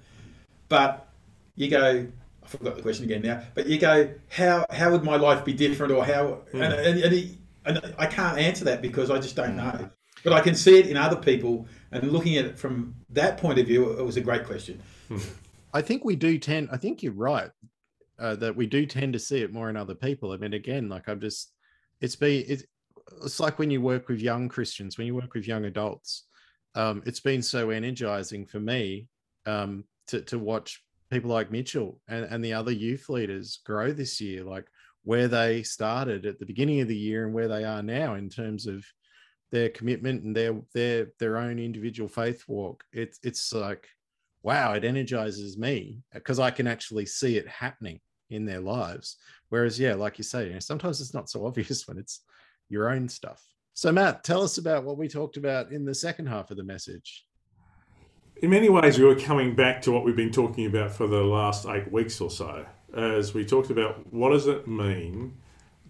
But 0.69 1.09
you 1.55 1.71
go, 1.71 2.05
I 2.43 2.47
forgot 2.47 2.75
the 2.75 2.83
question 2.83 3.05
again 3.05 3.23
now. 3.23 3.41
But 3.55 3.65
you 3.65 3.79
go, 3.79 4.13
how 4.29 4.67
how 4.69 4.91
would 4.91 5.03
my 5.03 5.15
life 5.15 5.43
be 5.43 5.53
different, 5.53 5.91
or 5.91 6.05
how? 6.05 6.41
Mm. 6.53 6.63
And, 6.63 6.73
and, 6.73 6.99
and, 7.05 7.13
he, 7.13 7.39
and 7.65 7.95
I 7.97 8.05
can't 8.05 8.37
answer 8.37 8.65
that 8.65 8.83
because 8.83 9.09
I 9.09 9.17
just 9.17 9.35
don't 9.35 9.57
know. 9.57 9.89
But 10.23 10.33
I 10.33 10.41
can 10.41 10.53
see 10.53 10.77
it 10.79 10.87
in 10.87 10.97
other 10.97 11.15
people 11.15 11.67
and 11.95 12.11
looking 12.11 12.37
at 12.37 12.45
it 12.45 12.57
from 12.57 12.95
that 13.09 13.37
point 13.37 13.59
of 13.59 13.67
view, 13.67 13.91
it 13.91 14.03
was 14.03 14.17
a 14.17 14.21
great 14.21 14.45
question. 14.45 14.81
I 15.73 15.81
think 15.81 16.05
we 16.05 16.15
do 16.15 16.37
tend, 16.37 16.69
I 16.71 16.77
think 16.77 17.03
you're 17.03 17.13
right, 17.13 17.51
uh, 18.19 18.35
that 18.35 18.55
we 18.55 18.65
do 18.65 18.85
tend 18.85 19.13
to 19.13 19.19
see 19.19 19.41
it 19.41 19.51
more 19.51 19.69
in 19.69 19.77
other 19.77 19.95
people. 19.95 20.31
I 20.31 20.37
mean, 20.37 20.53
again, 20.53 20.89
like 20.89 21.07
I'm 21.07 21.19
just, 21.19 21.51
it's 22.01 22.15
been, 22.15 22.45
it's, 22.47 22.63
it's 23.23 23.39
like 23.39 23.59
when 23.59 23.69
you 23.69 23.81
work 23.81 24.07
with 24.07 24.19
young 24.19 24.49
Christians, 24.49 24.97
when 24.97 25.07
you 25.07 25.15
work 25.15 25.33
with 25.33 25.47
young 25.47 25.65
adults, 25.65 26.25
um, 26.75 27.03
it's 27.05 27.19
been 27.19 27.41
so 27.41 27.69
energizing 27.69 28.45
for 28.45 28.59
me 28.59 29.07
um, 29.45 29.83
to, 30.07 30.21
to 30.21 30.39
watch 30.39 30.81
people 31.11 31.29
like 31.29 31.51
Mitchell 31.51 31.99
and, 32.07 32.25
and 32.25 32.43
the 32.43 32.53
other 32.53 32.71
youth 32.71 33.09
leaders 33.09 33.59
grow 33.65 33.91
this 33.91 34.19
year, 34.19 34.43
like 34.43 34.67
where 35.03 35.27
they 35.27 35.61
started 35.61 36.25
at 36.25 36.39
the 36.39 36.45
beginning 36.45 36.81
of 36.81 36.87
the 36.87 36.97
year 36.97 37.25
and 37.25 37.33
where 37.33 37.47
they 37.47 37.63
are 37.63 37.83
now 37.83 38.15
in 38.15 38.29
terms 38.29 38.65
of 38.65 38.83
their 39.55 39.69
commitment 39.69 40.23
and 40.23 40.35
their 40.35 40.53
their 40.73 41.07
their 41.19 41.37
own 41.37 41.59
individual 41.59 42.09
faith 42.09 42.43
walk 42.47 42.83
it's 42.91 43.19
it's 43.23 43.53
like 43.53 43.87
wow 44.43 44.73
it 44.73 44.83
energizes 44.83 45.57
me 45.57 46.01
because 46.13 46.39
i 46.39 46.51
can 46.51 46.67
actually 46.67 47.05
see 47.05 47.37
it 47.37 47.47
happening 47.47 47.99
in 48.29 48.45
their 48.45 48.59
lives. 48.59 49.17
Whereas 49.49 49.79
yeah 49.79 49.93
like 49.93 50.17
you 50.17 50.23
say 50.23 50.47
you 50.47 50.53
know, 50.53 50.59
sometimes 50.59 51.01
it's 51.01 51.13
not 51.13 51.29
so 51.29 51.45
obvious 51.45 51.87
when 51.87 51.97
it's 51.97 52.21
your 52.69 52.89
own 52.89 53.09
stuff. 53.09 53.43
So 53.73 53.91
matt 53.91 54.23
tell 54.23 54.41
us 54.41 54.57
about 54.57 54.83
what 54.83 54.97
we 54.97 55.07
talked 55.07 55.37
about 55.37 55.71
in 55.71 55.85
the 55.85 55.95
second 55.95 56.27
half 56.27 56.51
of 56.51 56.57
the 56.57 56.63
message. 56.63 57.25
In 58.41 58.49
many 58.49 58.69
ways 58.69 58.99
we 58.99 59.05
were 59.05 59.15
coming 59.15 59.55
back 59.55 59.81
to 59.83 59.91
what 59.91 60.03
we've 60.03 60.15
been 60.15 60.31
talking 60.31 60.65
about 60.65 60.91
for 60.91 61.07
the 61.07 61.23
last 61.23 61.65
eight 61.67 61.91
weeks 61.91 62.19
or 62.19 62.29
so 62.29 62.65
as 62.95 63.33
we 63.33 63.45
talked 63.45 63.69
about 63.69 64.11
what 64.13 64.29
does 64.29 64.47
it 64.47 64.67
mean 64.67 65.37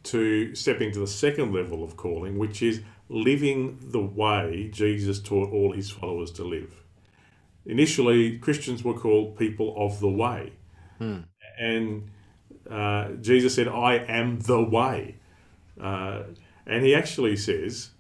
to 0.04 0.54
step 0.54 0.82
into 0.82 1.00
the 1.00 1.08
second 1.08 1.52
level 1.54 1.84
of 1.84 1.98
calling 1.98 2.38
which 2.38 2.62
is 2.62 2.82
living 3.10 3.78
the 3.82 4.02
way 4.02 4.70
Jesus 4.74 5.20
taught 5.20 5.52
all 5.52 5.74
his 5.74 5.92
followers 5.92 6.32
to 6.32 6.44
live. 6.44 6.84
Initially, 7.66 8.38
Christians 8.38 8.84
were 8.84 8.94
called 8.94 9.38
people 9.38 9.74
of 9.78 10.00
the 10.00 10.10
way. 10.10 10.54
Hmm. 10.98 11.20
And 11.60 12.10
uh, 12.70 13.10
Jesus 13.22 13.56
said, 13.56 13.68
I 13.68 13.96
am 13.96 14.40
the 14.40 14.62
way. 14.62 15.16
Uh, 15.80 16.24
and 16.66 16.84
he 16.84 16.96
actually 16.96 17.36
says, 17.36 17.92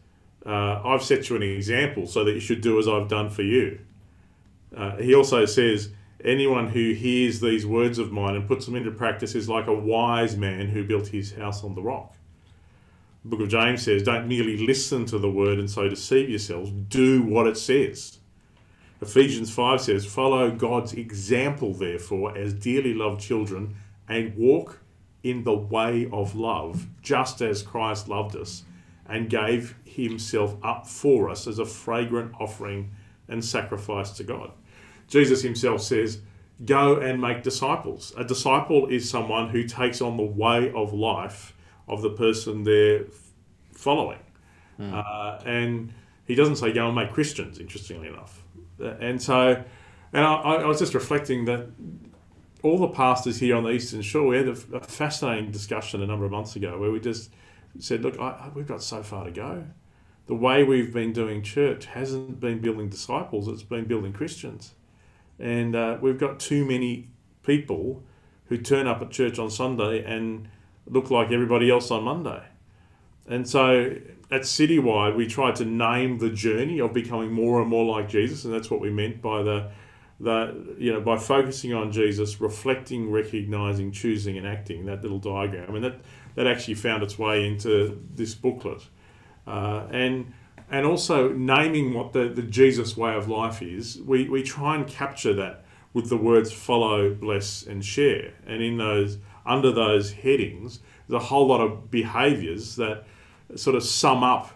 uh, 0.45 0.81
I've 0.83 1.03
set 1.03 1.29
you 1.29 1.35
an 1.35 1.43
example 1.43 2.07
so 2.07 2.23
that 2.23 2.33
you 2.33 2.39
should 2.39 2.61
do 2.61 2.77
as 2.79 2.87
I've 2.87 3.07
done 3.07 3.29
for 3.29 3.41
you. 3.41 3.79
Uh, 4.75 4.97
he 4.97 5.15
also 5.15 5.45
says, 5.45 5.89
Anyone 6.23 6.69
who 6.69 6.93
hears 6.93 7.39
these 7.39 7.67
words 7.67 7.99
of 7.99 8.11
mine 8.11 8.35
and 8.35 8.47
puts 8.47 8.65
them 8.65 8.75
into 8.75 8.89
practice 8.89 9.35
is 9.35 9.47
like 9.47 9.67
a 9.67 9.73
wise 9.73 10.35
man 10.35 10.67
who 10.67 10.83
built 10.83 11.07
his 11.07 11.33
house 11.35 11.63
on 11.63 11.75
the 11.75 11.83
rock. 11.83 12.15
Book 13.25 13.41
of 13.41 13.49
James 13.49 13.81
says, 13.81 14.03
Don't 14.03 14.27
merely 14.27 14.55
listen 14.55 15.05
to 15.07 15.17
the 15.17 15.31
word 15.31 15.57
and 15.57 15.69
so 15.69 15.89
deceive 15.89 16.29
yourselves, 16.29 16.69
do 16.69 17.23
what 17.23 17.47
it 17.47 17.57
says. 17.57 18.19
Ephesians 19.01 19.51
5 19.51 19.81
says, 19.81 20.05
Follow 20.05 20.51
God's 20.51 20.93
example, 20.93 21.73
therefore, 21.73 22.37
as 22.37 22.53
dearly 22.53 22.93
loved 22.93 23.19
children, 23.19 23.77
and 24.07 24.37
walk 24.37 24.79
in 25.23 25.43
the 25.43 25.55
way 25.55 26.07
of 26.13 26.35
love, 26.35 26.85
just 27.01 27.41
as 27.41 27.63
Christ 27.63 28.07
loved 28.07 28.35
us 28.35 28.63
and 29.07 29.27
gave 29.27 29.75
himself 29.83 30.55
up 30.61 30.85
for 30.85 31.27
us 31.27 31.47
as 31.47 31.57
a 31.57 31.65
fragrant 31.65 32.31
offering 32.39 32.91
and 33.27 33.43
sacrifice 33.43 34.11
to 34.11 34.23
God. 34.23 34.51
Jesus 35.07 35.41
himself 35.41 35.81
says, 35.81 36.19
Go 36.63 36.97
and 36.97 37.19
make 37.19 37.41
disciples. 37.41 38.13
A 38.15 38.23
disciple 38.23 38.85
is 38.85 39.09
someone 39.09 39.49
who 39.49 39.63
takes 39.63 39.99
on 39.99 40.15
the 40.15 40.23
way 40.23 40.71
of 40.73 40.93
life 40.93 41.54
of 41.87 42.01
the 42.01 42.09
person 42.09 42.63
they're 42.63 43.05
following. 43.73 44.19
Mm. 44.79 44.93
Uh, 44.93 45.43
and 45.45 45.93
he 46.25 46.35
doesn't 46.35 46.57
say 46.57 46.71
go 46.71 46.87
and 46.87 46.95
make 46.95 47.11
Christians, 47.11 47.59
interestingly 47.59 48.07
enough. 48.07 48.43
Uh, 48.79 48.95
and 48.99 49.21
so, 49.21 49.63
and 50.11 50.25
I, 50.25 50.33
I, 50.33 50.65
was 50.65 50.79
just 50.79 50.93
reflecting 50.93 51.45
that 51.45 51.67
all 52.61 52.77
the 52.77 52.89
pastors 52.89 53.39
here 53.39 53.55
on 53.55 53.63
the 53.63 53.69
Eastern 53.69 54.01
Shore, 54.01 54.27
we 54.27 54.37
had 54.37 54.47
a, 54.47 54.57
a 54.73 54.79
fascinating 54.81 55.51
discussion 55.51 56.01
a 56.01 56.07
number 56.07 56.25
of 56.25 56.31
months 56.31 56.55
ago 56.55 56.77
where 56.79 56.91
we 56.91 56.99
just 56.99 57.29
said, 57.79 58.01
look, 58.01 58.19
I, 58.19 58.49
we've 58.53 58.67
got 58.67 58.81
so 58.81 59.03
far 59.03 59.25
to 59.25 59.31
go. 59.31 59.65
The 60.27 60.35
way 60.35 60.63
we've 60.63 60.91
been 60.91 61.13
doing 61.13 61.43
church 61.43 61.85
hasn't 61.85 62.39
been 62.39 62.59
building 62.59 62.89
disciples, 62.89 63.47
it's 63.47 63.63
been 63.63 63.85
building 63.85 64.11
Christians. 64.11 64.73
And 65.39 65.75
uh, 65.75 65.97
we've 66.01 66.17
got 66.17 66.39
too 66.39 66.65
many 66.65 67.09
people 67.43 68.03
who 68.45 68.57
turn 68.57 68.87
up 68.87 69.01
at 69.01 69.11
church 69.11 69.37
on 69.37 69.49
Sunday 69.49 70.03
and 70.03 70.47
look 70.87 71.11
like 71.11 71.31
everybody 71.31 71.69
else 71.69 71.91
on 71.91 72.03
Monday. 72.03 72.43
And 73.27 73.47
so 73.47 73.95
at 74.31 74.41
Citywide, 74.41 75.15
we 75.15 75.27
tried 75.27 75.55
to 75.57 75.65
name 75.65 76.19
the 76.19 76.29
journey 76.29 76.79
of 76.79 76.93
becoming 76.93 77.31
more 77.31 77.61
and 77.61 77.69
more 77.69 77.85
like 77.85 78.09
Jesus, 78.09 78.45
and 78.45 78.53
that's 78.53 78.69
what 78.69 78.81
we 78.81 78.89
meant 78.89 79.21
by 79.21 79.43
the, 79.43 79.71
the 80.19 80.75
you 80.77 80.93
know, 80.93 81.01
by 81.01 81.17
focusing 81.17 81.73
on 81.73 81.91
Jesus, 81.91 82.39
reflecting, 82.39 83.11
recognizing, 83.11 83.91
choosing, 83.91 84.37
and 84.37 84.47
acting. 84.47 84.85
That 84.85 85.01
little 85.01 85.19
diagram, 85.19 85.75
and 85.75 85.83
that 85.83 86.01
that 86.35 86.47
actually 86.47 86.75
found 86.75 87.03
its 87.03 87.17
way 87.17 87.47
into 87.47 88.01
this 88.13 88.35
booklet. 88.35 88.81
Uh, 89.47 89.87
and 89.91 90.33
and 90.69 90.85
also 90.85 91.29
naming 91.29 91.93
what 91.93 92.13
the, 92.13 92.27
the 92.29 92.41
Jesus 92.41 92.97
way 92.97 93.13
of 93.13 93.27
life 93.27 93.61
is, 93.61 94.01
we, 94.01 94.27
we 94.27 94.41
try 94.41 94.75
and 94.75 94.87
capture 94.87 95.33
that 95.35 95.63
with 95.93 96.09
the 96.09 96.17
words 96.17 96.51
follow, 96.51 97.13
bless, 97.13 97.63
and 97.63 97.85
share. 97.85 98.33
And 98.47 98.63
in 98.63 98.77
those 98.77 99.19
under 99.45 99.71
those 99.71 100.11
headings, 100.11 100.79
there's 101.07 101.21
a 101.21 101.25
whole 101.25 101.47
lot 101.47 101.61
of 101.61 101.91
behaviors 101.91 102.75
that 102.77 103.03
sort 103.55 103.75
of 103.75 103.83
sum 103.83 104.23
up, 104.23 104.51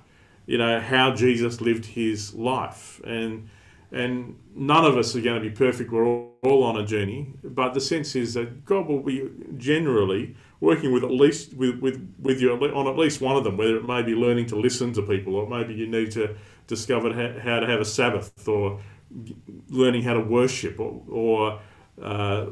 you 0.46 0.58
know, 0.58 0.80
how 0.80 1.14
Jesus 1.14 1.62
lived 1.62 1.86
his 1.86 2.34
life. 2.34 3.02
And 3.06 3.50
and 3.92 4.38
none 4.54 4.86
of 4.86 4.98
us 4.98 5.16
are 5.16 5.22
going 5.22 5.42
to 5.42 5.50
be 5.50 5.56
perfect. 5.56 5.92
We're 5.92 6.06
all, 6.06 6.36
all 6.44 6.64
on 6.64 6.78
a 6.78 6.86
journey, 6.86 7.34
but 7.44 7.74
the 7.74 7.82
sense 7.82 8.16
is 8.16 8.36
that 8.36 8.64
God 8.64 8.88
will 8.88 9.02
be 9.02 9.28
generally 9.58 10.36
working 10.60 10.92
with 10.92 11.04
at 11.04 11.10
least 11.10 11.56
with, 11.56 11.80
with, 11.80 12.16
with 12.20 12.40
you 12.40 12.52
on 12.52 12.88
at 12.88 12.98
least 12.98 13.20
one 13.20 13.36
of 13.36 13.44
them, 13.44 13.58
whether 13.58 13.78
it 13.78 13.88
may 13.88 14.04
be 14.04 14.14
learning 14.14 14.46
to 14.48 14.56
listen 14.56 14.94
to 14.94 15.02
people, 15.02 15.36
or 15.36 15.50
maybe 15.50 15.74
you 15.74 15.88
need 15.88 16.12
to 16.12 16.36
discover 16.68 17.12
how 17.14 17.40
how 17.40 17.60
to 17.60 17.68
have 17.68 17.82
a 17.82 17.86
Sabbath, 17.86 18.48
or 18.48 18.80
learning 19.70 20.04
how 20.04 20.14
to 20.14 20.20
worship, 20.20 20.80
or, 20.80 21.02
or 21.10 21.60
uh, 22.02 22.46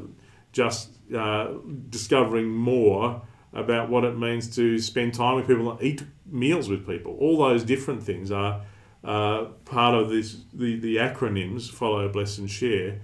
just 0.52 0.97
uh, 1.16 1.48
discovering 1.88 2.48
more 2.48 3.22
about 3.52 3.88
what 3.88 4.04
it 4.04 4.18
means 4.18 4.54
to 4.56 4.78
spend 4.78 5.14
time 5.14 5.36
with 5.36 5.46
people 5.46 5.70
and 5.70 5.82
eat 5.82 6.02
meals 6.26 6.68
with 6.68 6.86
people. 6.86 7.16
All 7.18 7.38
those 7.38 7.64
different 7.64 8.02
things 8.02 8.30
are 8.30 8.62
uh, 9.04 9.46
part 9.64 9.94
of 9.94 10.10
this 10.10 10.36
the, 10.52 10.78
the 10.78 10.96
acronyms 10.96 11.70
follow, 11.70 12.08
bless, 12.08 12.38
and 12.38 12.50
share. 12.50 13.00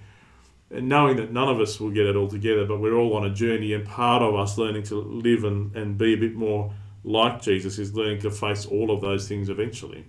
And 0.71 0.89
knowing 0.89 1.17
that 1.17 1.33
none 1.33 1.49
of 1.49 1.61
us 1.61 1.79
will 1.79 1.91
get 1.91 2.07
it 2.07 2.17
all 2.17 2.29
together, 2.29 2.67
but 2.67 2.81
we're 2.81 2.95
all 2.95 3.15
on 3.17 3.25
a 3.25 3.31
journey, 3.31 3.73
and 3.73 3.87
part 3.87 4.23
of 4.23 4.35
us 4.35 4.59
learning 4.59 4.83
to 4.85 4.97
live 4.97 5.45
and, 5.45 5.75
and 5.77 5.97
be 5.97 6.15
a 6.15 6.17
bit 6.17 6.35
more 6.35 6.75
like 7.05 7.43
Jesus 7.43 7.79
is 7.79 7.95
learning 7.95 8.21
to 8.21 8.31
face 8.31 8.67
all 8.67 8.91
of 8.91 9.01
those 9.01 9.29
things 9.29 9.49
eventually. 9.49 10.07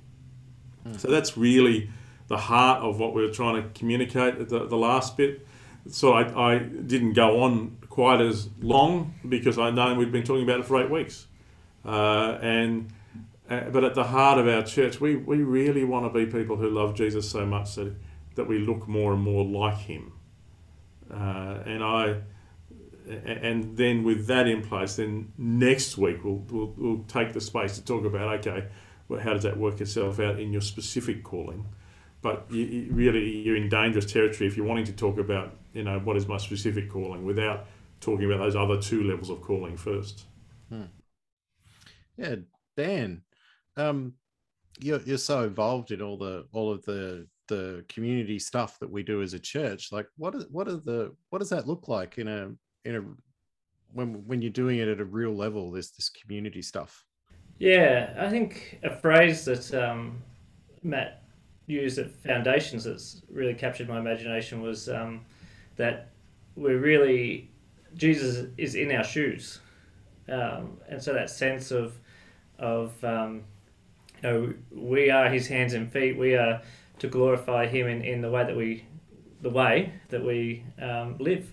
Mm. 0.88 1.00
So 1.00 1.10
that's 1.10 1.38
really 1.38 1.90
the 2.28 2.38
heart 2.38 2.82
of 2.82 3.00
what 3.00 3.14
we 3.14 3.24
are 3.24 3.32
trying 3.32 3.62
to 3.62 3.70
communicate 3.78 4.36
at 4.36 4.50
the, 4.50 4.66
the 4.66 4.78
last 4.78 5.18
bit. 5.18 5.46
So 5.88 6.14
I, 6.14 6.54
I 6.54 6.58
didn't 6.60 7.14
go 7.14 7.44
on 7.44 7.78
quite 7.96 8.20
as 8.20 8.50
long 8.60 9.14
because 9.28 9.58
I 9.58 9.72
know 9.72 9.96
we've 9.96 10.12
been 10.12 10.26
talking 10.26 10.44
about 10.44 10.60
it 10.60 10.66
for 10.66 10.84
eight 10.84 10.92
weeks. 10.92 11.28
Uh, 11.86 12.38
and 12.42 12.92
uh, 13.50 13.70
but 13.70 13.86
at 13.86 13.96
the 13.96 14.04
heart 14.04 14.38
of 14.38 14.50
our 14.50 14.64
church, 14.64 15.00
we, 15.00 15.16
we 15.16 15.38
really 15.38 15.86
want 15.86 16.06
to 16.06 16.10
be 16.20 16.30
people 16.30 16.58
who 16.58 16.70
love 16.70 16.94
Jesus 16.94 17.30
so 17.30 17.46
much 17.46 17.76
that, 17.76 17.96
that 18.36 18.50
we 18.50 18.60
look 18.60 18.86
more 18.86 19.14
and 19.14 19.22
more 19.22 19.46
like 19.46 19.78
him. 19.78 20.12
Uh, 21.10 21.60
and 21.66 21.82
I, 21.82 22.18
and 23.08 23.78
then 23.78 24.04
with 24.04 24.28
that 24.28 24.46
in 24.46 24.62
place, 24.62 24.98
then 24.98 25.32
next 25.38 25.98
week 25.98 26.22
we'll, 26.26 26.44
we'll, 26.50 26.74
we'll 26.76 27.04
take 27.08 27.32
the 27.32 27.40
space 27.40 27.76
to 27.76 27.86
talk 27.86 28.04
about 28.04 28.46
okay, 28.46 28.68
well, 29.08 29.22
how 29.22 29.32
does 29.32 29.44
that 29.44 29.56
work 29.58 29.80
itself 29.80 30.20
out 30.20 30.38
in 30.38 30.52
your 30.52 30.62
specific 30.62 31.24
calling? 31.24 31.66
But 32.22 32.48
you, 32.50 32.66
you 32.66 32.88
really, 32.92 33.38
you're 33.38 33.56
in 33.56 33.70
dangerous 33.70 34.12
territory 34.12 34.48
if 34.48 34.58
you're 34.58 34.66
wanting 34.66 34.86
to 34.86 34.94
talk 34.94 35.18
about, 35.18 35.56
you 35.74 35.84
know, 35.84 36.00
what 36.00 36.18
is 36.18 36.28
my 36.28 36.38
specific 36.38 36.90
calling 36.90 37.24
without 37.24 37.68
talking 38.06 38.26
about 38.26 38.44
those 38.44 38.56
other 38.56 38.80
two 38.80 39.04
levels 39.04 39.30
of 39.30 39.42
calling 39.42 39.76
first. 39.76 40.26
Hmm. 40.70 40.84
Yeah, 42.18 42.36
Dan, 42.78 43.24
um, 43.76 44.14
you're 44.80 45.02
you're 45.02 45.18
so 45.18 45.44
involved 45.44 45.92
in 45.92 46.02
all 46.02 46.18
the 46.18 46.46
all 46.52 46.72
of 46.72 46.86
the 46.86 47.28
the 47.48 47.86
community 47.90 48.40
stuff 48.40 48.80
that 48.80 48.90
we 48.90 49.04
do 49.04 49.22
as 49.22 49.34
a 49.34 49.40
church. 49.40 49.92
Like, 49.92 50.08
what 50.18 50.36
is 50.36 50.46
what 50.50 50.68
are 50.68 50.78
the 50.78 51.16
what 51.30 51.40
does 51.40 51.50
that 51.50 51.68
look 51.68 51.88
like 51.88 52.18
in 52.18 52.28
a 52.28 52.52
in 52.86 52.96
a 52.96 53.04
when 53.92 54.26
when 54.28 54.42
you're 54.42 54.52
doing 54.52 54.80
it 54.80 54.88
at 54.88 55.00
a 55.00 55.06
real 55.06 55.36
level? 55.36 55.72
There's 55.72 55.92
this 55.92 56.10
community 56.10 56.62
stuff. 56.62 57.04
Yeah, 57.58 58.14
I 58.18 58.30
think 58.30 58.80
a 58.84 58.96
phrase 58.96 59.46
that 59.46 59.74
um, 59.74 60.22
Matt 60.84 61.24
used 61.68 61.98
at 61.98 62.12
Foundations 62.12 62.84
that's 62.84 63.22
really 63.30 63.54
captured 63.54 63.88
my 63.88 63.98
imagination 63.98 64.62
was 64.62 64.90
um, 64.90 65.26
that 65.78 66.12
we're 66.56 66.80
really 66.80 67.50
Jesus 67.96 68.48
is 68.58 68.76
in 68.76 68.92
our 68.92 69.04
shoes, 69.04 69.60
um, 70.30 70.78
and 70.90 71.02
so 71.02 71.14
that 71.14 71.30
sense 71.30 71.72
of 71.72 71.98
of 72.60 73.04
um, 73.04 73.44
you 74.24 74.30
know, 74.30 74.54
we 74.72 75.10
are 75.10 75.30
his 75.30 75.48
hands 75.48 75.74
and 75.74 75.92
feet. 75.92 76.18
We 76.18 76.36
are 76.36 76.62
to 77.00 77.08
glorify 77.08 77.68
him 77.68 77.88
in, 77.88 78.02
in 78.02 78.22
the 78.22 78.30
way 78.30 78.46
that 78.46 78.56
we, 78.56 78.86
the 79.42 79.50
way 79.50 79.94
that 80.10 80.24
we 80.24 80.64
um, 80.82 81.18
live. 81.20 81.52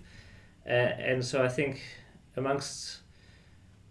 Uh, 0.66 0.70
and 0.70 1.24
so 1.24 1.44
I 1.44 1.48
think 1.48 1.82
amongst 2.36 3.00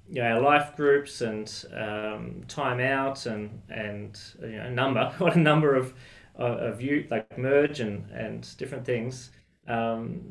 you 0.10 0.22
know 0.22 0.28
our 0.28 0.42
life 0.42 0.76
groups 0.76 1.22
and 1.22 1.66
um, 1.76 2.44
time 2.48 2.80
out 2.80 3.26
and 3.26 3.62
and 3.70 4.20
you 4.42 4.58
know 4.58 4.70
number 4.70 5.14
what 5.20 5.36
a 5.36 5.40
number 5.40 5.76
of 5.76 5.94
of 6.36 6.82
you 6.82 7.06
like 7.12 7.38
merge 7.38 7.82
and 7.82 8.10
and 8.12 8.58
different 8.58 8.86
things 8.86 9.32
um, 9.68 10.22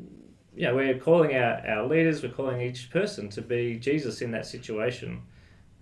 you 0.55 0.63
know 0.63 0.75
we're 0.75 0.97
calling 0.97 1.35
our, 1.35 1.65
our 1.67 1.87
leaders 1.87 2.21
we're 2.21 2.29
calling 2.29 2.61
each 2.61 2.89
person 2.89 3.29
to 3.29 3.41
be 3.41 3.77
jesus 3.77 4.21
in 4.21 4.31
that 4.31 4.45
situation 4.45 5.21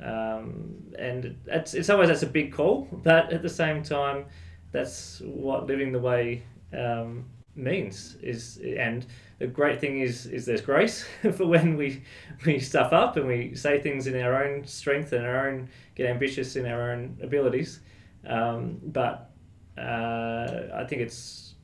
um, 0.01 0.93
and 0.97 1.37
it's, 1.47 1.73
in 1.73 1.83
some 1.83 1.99
ways, 1.99 2.09
that's 2.09 2.23
a 2.23 2.27
big 2.27 2.53
call, 2.53 2.87
but 3.03 3.31
at 3.31 3.41
the 3.41 3.49
same 3.49 3.83
time, 3.83 4.25
that's 4.71 5.21
what 5.25 5.67
living 5.67 5.91
the 5.91 5.99
way 5.99 6.43
um, 6.77 7.25
means. 7.55 8.15
Is 8.21 8.59
and 8.77 9.05
the 9.39 9.47
great 9.47 9.81
thing 9.81 9.99
is 9.99 10.25
is 10.27 10.45
there's 10.45 10.61
grace 10.61 11.05
for 11.33 11.47
when 11.47 11.75
we 11.75 12.03
we 12.45 12.59
stuff 12.59 12.93
up 12.93 13.17
and 13.17 13.27
we 13.27 13.55
say 13.55 13.79
things 13.79 14.07
in 14.07 14.21
our 14.21 14.43
own 14.43 14.65
strength 14.65 15.11
and 15.11 15.25
our 15.25 15.49
own 15.49 15.69
get 15.95 16.09
ambitious 16.09 16.55
in 16.55 16.65
our 16.65 16.91
own 16.91 17.17
abilities. 17.21 17.79
Um, 18.27 18.79
but 18.83 19.31
uh, 19.77 20.67
I 20.75 20.85
think 20.87 21.01
it's 21.01 21.55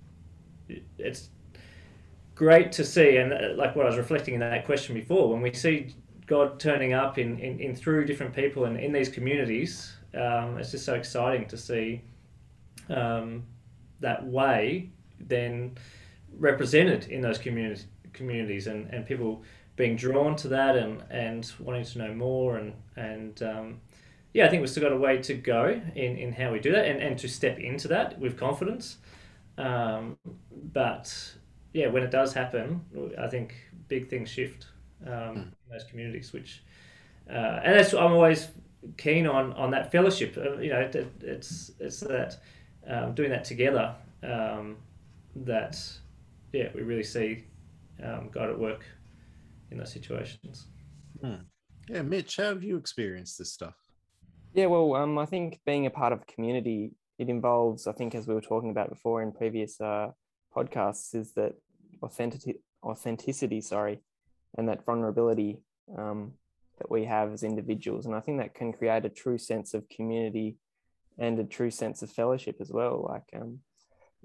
it's 0.97 1.29
great 2.35 2.71
to 2.73 2.83
see, 2.83 3.17
and 3.17 3.33
uh, 3.33 3.53
like 3.55 3.75
what 3.75 3.85
I 3.85 3.89
was 3.89 3.97
reflecting 3.97 4.33
in 4.33 4.41
that 4.41 4.65
question 4.65 4.93
before, 4.93 5.31
when 5.31 5.41
we 5.41 5.53
see 5.53 5.95
God 6.27 6.59
turning 6.59 6.93
up 6.93 7.17
in, 7.17 7.39
in, 7.39 7.59
in 7.59 7.75
through 7.75 8.05
different 8.05 8.35
people 8.35 8.65
and 8.65 8.77
in 8.77 8.91
these 8.91 9.09
communities, 9.09 9.93
um, 10.13 10.57
it's 10.57 10.71
just 10.71 10.85
so 10.85 10.95
exciting 10.95 11.47
to 11.47 11.57
see 11.57 12.01
um, 12.89 13.43
that 13.99 14.25
way 14.25 14.89
then 15.19 15.75
represented 16.37 17.07
in 17.07 17.21
those 17.21 17.37
communities 17.37 17.87
communities 18.13 18.67
and, 18.67 18.87
and 18.93 19.05
people 19.05 19.43
being 19.75 19.95
drawn 19.95 20.35
to 20.37 20.47
that 20.47 20.77
and, 20.77 21.03
and 21.09 21.51
wanting 21.59 21.83
to 21.83 21.97
know 21.97 22.13
more 22.13 22.57
and 22.57 22.73
and 22.95 23.43
um, 23.43 23.81
yeah 24.33 24.45
I 24.45 24.49
think 24.49 24.61
we've 24.61 24.69
still 24.69 24.83
got 24.83 24.93
a 24.93 24.97
way 24.97 25.17
to 25.21 25.33
go 25.33 25.81
in, 25.95 26.17
in 26.17 26.31
how 26.31 26.51
we 26.51 26.59
do 26.59 26.71
that 26.71 26.85
and, 26.85 27.01
and 27.01 27.17
to 27.19 27.27
step 27.27 27.59
into 27.59 27.87
that 27.89 28.17
with 28.19 28.37
confidence. 28.37 28.97
Um, 29.57 30.17
but 30.73 31.35
yeah 31.75 31.87
when 31.87 32.03
it 32.03 32.11
does 32.11 32.33
happen 32.33 32.67
I 33.25 33.27
think 33.27 33.53
big 33.87 34.09
things 34.09 34.29
shift 34.29 34.67
um, 35.05 35.11
mm. 35.11 35.35
in 35.35 35.53
those 35.71 35.83
communities. 35.83 36.33
Which, 36.33 36.63
uh, 37.29 37.61
and 37.63 37.77
that's 37.77 37.93
I'm 37.93 38.11
always 38.11 38.49
keen 38.97 39.27
on 39.27 39.53
on 39.53 39.71
that 39.71 39.91
fellowship. 39.91 40.37
Uh, 40.37 40.57
you 40.57 40.69
know, 40.69 40.81
it, 40.81 40.95
it's 41.21 41.71
it's 41.79 41.99
that 42.01 42.37
um, 42.87 43.13
doing 43.13 43.29
that 43.29 43.43
together 43.43 43.95
um, 44.23 44.77
that 45.35 45.77
yeah 46.53 46.69
we 46.73 46.81
really 46.81 47.03
see 47.03 47.45
um, 48.03 48.29
God 48.31 48.49
at 48.49 48.59
work 48.59 48.85
in 49.71 49.77
those 49.77 49.91
situations. 49.91 50.67
Hmm. 51.21 51.45
Yeah, 51.87 52.01
Mitch, 52.01 52.37
how 52.37 52.45
have 52.45 52.63
you 52.63 52.77
experienced 52.77 53.37
this 53.37 53.53
stuff? 53.53 53.75
Yeah, 54.53 54.67
well, 54.67 54.95
um, 54.95 55.17
I 55.17 55.25
think 55.25 55.59
being 55.65 55.85
a 55.85 55.91
part 55.91 56.13
of 56.13 56.21
a 56.21 56.33
community, 56.33 56.93
it 57.19 57.29
involves, 57.29 57.87
I 57.87 57.91
think, 57.91 58.15
as 58.15 58.25
we 58.25 58.33
were 58.33 58.41
talking 58.41 58.71
about 58.71 58.89
before 58.89 59.21
in 59.21 59.31
previous 59.31 59.79
uh, 59.79 60.11
podcasts, 60.55 61.13
is 61.13 61.33
that 61.33 61.53
authenticity, 62.03 62.59
authenticity, 62.83 63.61
sorry, 63.61 64.01
and 64.57 64.67
that 64.69 64.85
vulnerability 64.85 65.59
um, 65.97 66.33
that 66.77 66.89
we 66.89 67.05
have 67.05 67.31
as 67.31 67.43
individuals. 67.43 68.05
And 68.05 68.15
I 68.15 68.19
think 68.19 68.39
that 68.39 68.53
can 68.53 68.73
create 68.73 69.05
a 69.05 69.09
true 69.09 69.37
sense 69.37 69.73
of 69.73 69.87
community 69.89 70.57
and 71.17 71.39
a 71.39 71.43
true 71.43 71.71
sense 71.71 72.01
of 72.01 72.11
fellowship 72.11 72.57
as 72.59 72.71
well. 72.71 73.05
Like 73.07 73.41
um, 73.41 73.59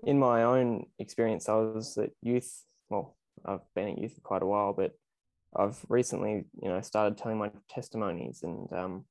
in 0.02 0.18
my 0.18 0.42
own 0.42 0.86
experience, 0.98 1.48
I 1.48 1.54
was 1.54 1.96
at 1.98 2.10
youth. 2.22 2.64
Well, 2.88 3.16
I've 3.44 3.60
been 3.74 3.88
at 3.88 3.98
youth 3.98 4.14
for 4.14 4.20
quite 4.20 4.42
a 4.42 4.46
while, 4.46 4.72
but 4.72 4.92
I've 5.56 5.78
recently, 5.88 6.44
you 6.62 6.68
know, 6.68 6.80
started 6.80 7.18
telling 7.18 7.38
my 7.38 7.50
testimonies 7.68 8.40
and 8.42 8.72
um, 8.72 9.04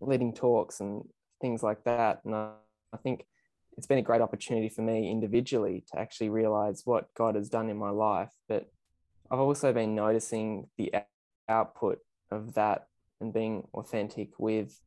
leading 0.00 0.32
talks 0.32 0.80
and 0.80 1.04
things 1.40 1.62
like 1.62 1.84
that. 1.84 2.20
And 2.24 2.34
I, 2.34 2.52
I 2.92 2.96
think 2.96 3.26
it's 3.80 3.86
been 3.86 3.96
a 3.96 4.02
great 4.02 4.20
opportunity 4.20 4.68
for 4.68 4.82
me 4.82 5.10
individually 5.10 5.82
to 5.90 5.98
actually 5.98 6.28
realize 6.28 6.82
what 6.84 7.08
God 7.14 7.34
has 7.34 7.48
done 7.48 7.70
in 7.70 7.78
my 7.78 7.88
life, 7.88 8.28
but 8.46 8.70
I've 9.30 9.38
also 9.38 9.72
been 9.72 9.94
noticing 9.94 10.66
the 10.76 10.92
output 11.48 12.00
of 12.30 12.52
that 12.56 12.88
and 13.22 13.32
being 13.32 13.66
authentic 13.72 14.38
with 14.38 14.78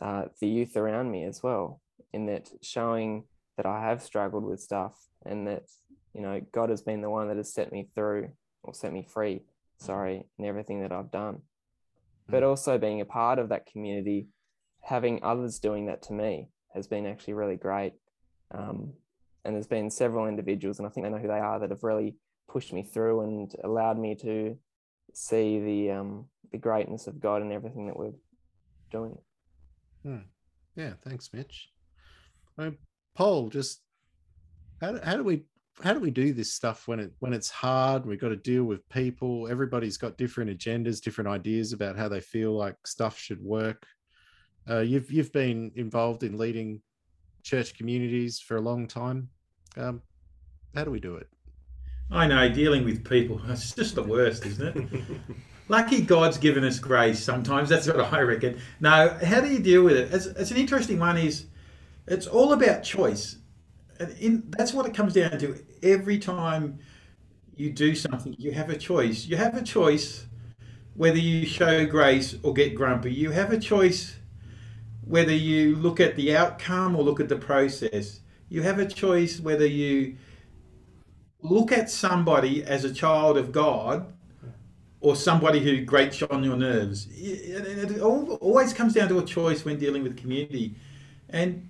uh, 0.00 0.26
the 0.40 0.46
youth 0.46 0.76
around 0.76 1.10
me 1.10 1.24
as 1.24 1.42
well, 1.42 1.80
in 2.12 2.26
that 2.26 2.48
showing 2.62 3.24
that 3.56 3.66
I 3.66 3.82
have 3.82 4.04
struggled 4.04 4.44
with 4.44 4.60
stuff 4.60 4.94
and 5.26 5.48
that, 5.48 5.64
you 6.14 6.20
know, 6.20 6.40
God 6.52 6.70
has 6.70 6.82
been 6.82 7.00
the 7.00 7.10
one 7.10 7.26
that 7.26 7.38
has 7.38 7.52
set 7.52 7.72
me 7.72 7.88
through 7.92 8.30
or 8.62 8.72
set 8.72 8.92
me 8.92 9.02
free, 9.02 9.42
sorry, 9.78 10.28
in 10.38 10.44
everything 10.44 10.82
that 10.82 10.92
I've 10.92 11.10
done. 11.10 11.42
But 12.28 12.44
hmm. 12.44 12.50
also 12.50 12.78
being 12.78 13.00
a 13.00 13.04
part 13.04 13.40
of 13.40 13.48
that 13.48 13.66
community, 13.66 14.28
having 14.80 15.24
others 15.24 15.58
doing 15.58 15.86
that 15.86 16.02
to 16.02 16.12
me. 16.12 16.50
has 16.72 16.86
been 16.86 17.04
actually 17.04 17.34
really 17.34 17.56
great. 17.56 17.94
Um, 18.52 18.92
and 19.44 19.54
there's 19.54 19.66
been 19.66 19.90
several 19.90 20.26
individuals, 20.26 20.78
and 20.78 20.86
I 20.86 20.90
think 20.90 21.06
I 21.06 21.10
know 21.10 21.18
who 21.18 21.28
they 21.28 21.38
are, 21.38 21.58
that 21.60 21.70
have 21.70 21.82
really 21.82 22.16
pushed 22.48 22.72
me 22.72 22.82
through 22.82 23.20
and 23.22 23.54
allowed 23.64 23.98
me 23.98 24.14
to 24.16 24.56
see 25.14 25.60
the 25.60 25.90
um, 25.92 26.26
the 26.52 26.58
greatness 26.58 27.06
of 27.06 27.20
God 27.20 27.42
and 27.42 27.52
everything 27.52 27.86
that 27.86 27.96
we're 27.96 28.12
doing. 28.90 29.16
Hmm. 30.02 30.18
Yeah, 30.76 30.92
thanks, 31.04 31.30
Mitch. 31.32 31.70
I 32.58 32.72
Paul, 33.14 33.48
just 33.48 33.82
how 34.80 34.92
do, 34.92 35.00
how 35.02 35.16
do 35.16 35.24
we 35.24 35.44
how 35.82 35.92
do 35.92 36.00
we 36.00 36.10
do 36.10 36.32
this 36.32 36.52
stuff 36.52 36.88
when 36.88 37.00
it 37.00 37.12
when 37.18 37.32
it's 37.32 37.50
hard? 37.50 38.06
We've 38.06 38.20
got 38.20 38.30
to 38.30 38.36
deal 38.36 38.64
with 38.64 38.88
people. 38.88 39.48
Everybody's 39.48 39.96
got 39.96 40.18
different 40.18 40.56
agendas, 40.56 41.00
different 41.00 41.28
ideas 41.28 41.72
about 41.72 41.96
how 41.96 42.08
they 42.08 42.20
feel 42.20 42.52
like 42.52 42.76
stuff 42.86 43.18
should 43.18 43.42
work. 43.42 43.86
Uh, 44.68 44.80
you've 44.80 45.10
you've 45.10 45.32
been 45.32 45.70
involved 45.76 46.22
in 46.22 46.36
leading 46.36 46.80
church 47.48 47.74
communities 47.74 48.38
for 48.38 48.56
a 48.56 48.60
long 48.60 48.86
time. 48.86 49.28
Um, 49.76 50.02
how 50.74 50.84
do 50.84 50.90
we 50.90 51.00
do 51.00 51.16
it? 51.16 51.28
I 52.10 52.26
know 52.26 52.48
dealing 52.48 52.84
with 52.84 53.08
people, 53.08 53.40
it's 53.48 53.74
just 53.74 53.94
the 53.94 54.02
worst, 54.02 54.44
isn't 54.44 54.76
it? 54.76 55.00
Lucky 55.68 56.00
God's 56.00 56.38
given 56.38 56.64
us 56.64 56.78
grace 56.78 57.22
sometimes. 57.22 57.68
That's 57.68 57.86
what 57.86 58.12
I 58.12 58.20
reckon. 58.20 58.58
Now, 58.80 59.18
how 59.18 59.40
do 59.40 59.48
you 59.48 59.58
deal 59.58 59.82
with 59.82 59.96
it? 59.96 60.12
It's, 60.12 60.26
it's 60.26 60.50
an 60.50 60.56
interesting 60.56 60.98
one. 60.98 61.18
Is 61.18 61.46
it's 62.06 62.26
all 62.26 62.52
about 62.52 62.82
choice. 62.82 63.36
And 64.00 64.16
in, 64.18 64.54
that's 64.56 64.72
what 64.72 64.86
it 64.86 64.94
comes 64.94 65.14
down 65.14 65.38
to. 65.38 65.62
Every 65.82 66.18
time 66.18 66.78
you 67.54 67.70
do 67.70 67.94
something, 67.94 68.34
you 68.38 68.52
have 68.52 68.70
a 68.70 68.78
choice. 68.78 69.26
You 69.26 69.36
have 69.36 69.56
a 69.56 69.62
choice 69.62 70.26
whether 70.94 71.18
you 71.18 71.44
show 71.44 71.86
grace 71.86 72.36
or 72.42 72.54
get 72.54 72.74
grumpy. 72.74 73.12
You 73.12 73.30
have 73.30 73.52
a 73.52 73.58
choice 73.58 74.17
whether 75.08 75.32
you 75.32 75.74
look 75.76 76.00
at 76.00 76.16
the 76.16 76.36
outcome 76.36 76.94
or 76.94 77.02
look 77.02 77.18
at 77.18 77.30
the 77.30 77.36
process. 77.36 78.20
You 78.50 78.62
have 78.62 78.78
a 78.78 78.86
choice 78.86 79.40
whether 79.40 79.66
you 79.66 80.16
look 81.40 81.72
at 81.72 81.90
somebody 81.90 82.62
as 82.62 82.84
a 82.84 82.92
child 82.92 83.38
of 83.38 83.50
God 83.50 84.12
or 85.00 85.16
somebody 85.16 85.60
who 85.60 85.82
grates 85.82 86.22
on 86.22 86.44
your 86.44 86.56
nerves. 86.56 87.08
It, 87.10 88.00
always 88.00 88.74
comes 88.74 88.94
down 88.94 89.08
to 89.08 89.18
a 89.18 89.24
choice 89.24 89.64
when 89.64 89.78
dealing 89.78 90.02
with 90.02 90.16
community. 90.16 90.74
And 91.30 91.68